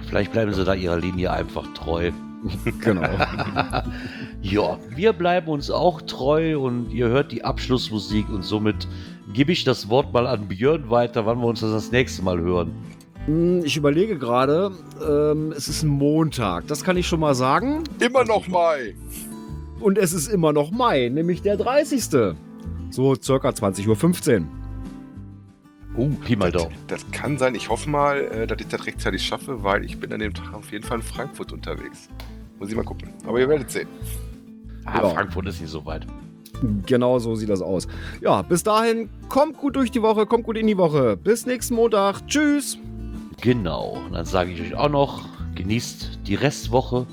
Vielleicht 0.08 0.32
bleiben 0.32 0.54
sie 0.54 0.64
da 0.66 0.74
ihrer 0.74 0.98
Linie 0.98 1.32
einfach 1.32 1.68
treu. 1.74 2.12
Genau. 2.82 3.02
Ja, 4.42 4.78
wir 4.96 5.12
bleiben 5.12 5.50
uns 5.50 5.70
auch 5.70 6.02
treu 6.02 6.58
und 6.58 6.92
ihr 6.94 7.10
hört 7.10 7.34
die 7.34 7.44
Abschlussmusik 7.44 8.30
und 8.30 8.44
somit 8.44 8.88
gebe 9.34 9.52
ich 9.52 9.66
das 9.66 9.90
Wort 9.90 10.14
mal 10.14 10.26
an 10.26 10.48
Björn 10.48 10.90
weiter, 10.90 11.26
wann 11.26 11.40
wir 11.40 11.48
uns 11.48 11.60
das 11.60 11.72
das 11.74 11.92
nächste 11.92 12.24
Mal 12.24 12.40
hören. 12.40 12.72
Hm, 13.26 13.66
Ich 13.66 13.76
überlege 13.76 14.18
gerade, 14.18 14.72
ähm, 15.06 15.52
es 15.52 15.68
ist 15.68 15.84
ein 15.84 15.90
Montag, 15.90 16.68
das 16.68 16.86
kann 16.86 16.96
ich 16.96 17.06
schon 17.06 17.20
mal 17.20 17.36
sagen. 17.36 17.84
Immer 18.00 18.24
noch 18.24 18.48
Mai! 18.48 18.96
Und 19.82 19.98
es 19.98 20.14
ist 20.14 20.30
immer 20.30 20.54
noch 20.54 20.72
Mai, 20.72 21.10
nämlich 21.10 21.42
der 21.42 21.58
30. 21.58 22.36
So 22.92 23.16
circa 23.16 23.50
20.15 23.50 23.88
Uhr. 24.40 24.48
Oh, 25.96 26.08
Pi 26.24 26.36
mal 26.36 26.52
Das, 26.52 26.64
Daumen. 26.64 26.76
das 26.88 27.12
kann 27.12 27.38
sein. 27.38 27.56
Ich 27.56 27.70
hoffe 27.70 27.90
mal, 27.90 28.20
äh, 28.20 28.48
dass 28.48 28.60
ich 28.62 28.68
das 28.68 28.86
rechtzeitig 28.86 29.22
schaffe, 29.26 29.64
weil 29.64 29.84
ich 29.84 30.00
bin 30.00 30.14
an 30.14 30.20
dem 30.20 30.34
Tag 30.34 30.54
auf 30.54 30.72
jeden 30.72 30.86
Fall 30.86 30.98
in 31.00 31.04
Frankfurt 31.04 31.52
unterwegs. 31.52 32.08
Muss 32.60 32.70
ich 32.70 32.76
mal 32.76 32.84
gucken. 32.84 33.10
Aber 33.26 33.40
ihr 33.40 33.50
werdet 33.50 33.70
sehen. 33.72 33.88
Ah, 34.86 35.02
Ja. 35.02 35.10
Frankfurt 35.10 35.48
ist 35.48 35.62
nicht 35.62 35.70
so 35.72 35.86
weit. 35.86 36.06
Genau 36.86 37.20
so 37.20 37.36
sieht 37.36 37.50
das 37.50 37.62
aus. 37.62 37.88
Ja, 38.22 38.42
bis 38.42 38.64
dahin, 38.64 39.10
kommt 39.30 39.58
gut 39.58 39.76
durch 39.78 39.92
die 39.92 40.02
Woche, 40.02 40.26
kommt 40.26 40.44
gut 40.44 40.58
in 40.58 40.68
die 40.68 40.78
Woche. 40.78 41.16
Bis 41.18 41.46
nächsten 41.46 41.76
Montag. 41.76 42.28
Tschüss. 42.28 42.78
Genau, 43.42 43.98
und 44.06 44.14
dann 44.14 44.26
sage 44.26 44.52
ich 44.52 44.62
euch 44.62 44.76
auch 44.76 44.90
noch, 44.90 45.26
genießt 45.56 46.20
die 46.28 46.36
Restwoche. 46.36 47.08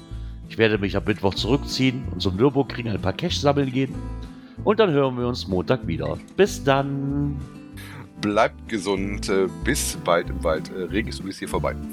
Ich 0.48 0.58
werde 0.58 0.78
mich 0.78 0.96
am 0.96 1.04
Mittwoch 1.04 1.34
zurückziehen 1.34 2.04
und 2.12 2.20
zum 2.20 2.36
Nürburgring 2.36 2.88
ein 2.88 3.00
paar 3.00 3.12
Cash 3.12 3.38
sammeln 3.40 3.70
gehen. 3.72 3.94
Und 4.64 4.80
dann 4.80 4.90
hören 4.90 5.16
wir 5.16 5.28
uns 5.28 5.46
Montag 5.46 5.86
wieder. 5.86 6.18
Bis 6.36 6.62
dann. 6.64 7.36
Bleibt 8.26 8.68
gesund. 8.68 9.28
Äh, 9.28 9.46
bis 9.62 9.96
bald 10.04 10.30
im 10.30 10.42
Wald. 10.42 10.68
Äh, 10.70 10.82
Regen 10.82 11.08
ist 11.08 11.20
übrigens 11.20 11.38
hier 11.38 11.48
vorbei. 11.48 11.76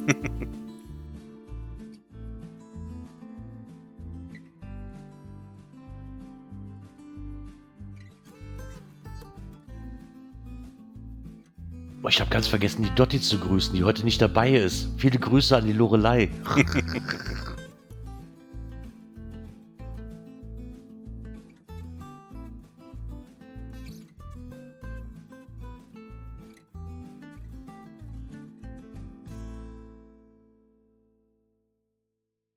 Ich 12.10 12.20
habe 12.20 12.30
ganz 12.30 12.48
vergessen, 12.48 12.84
die 12.84 12.94
Dotti 12.94 13.20
zu 13.20 13.40
grüßen, 13.40 13.74
die 13.74 13.84
heute 13.84 14.04
nicht 14.04 14.22
dabei 14.22 14.52
ist. 14.52 14.90
Viele 14.98 15.18
Grüße 15.18 15.58
an 15.58 15.66
die 15.66 15.74
Lorelei. 15.74 16.30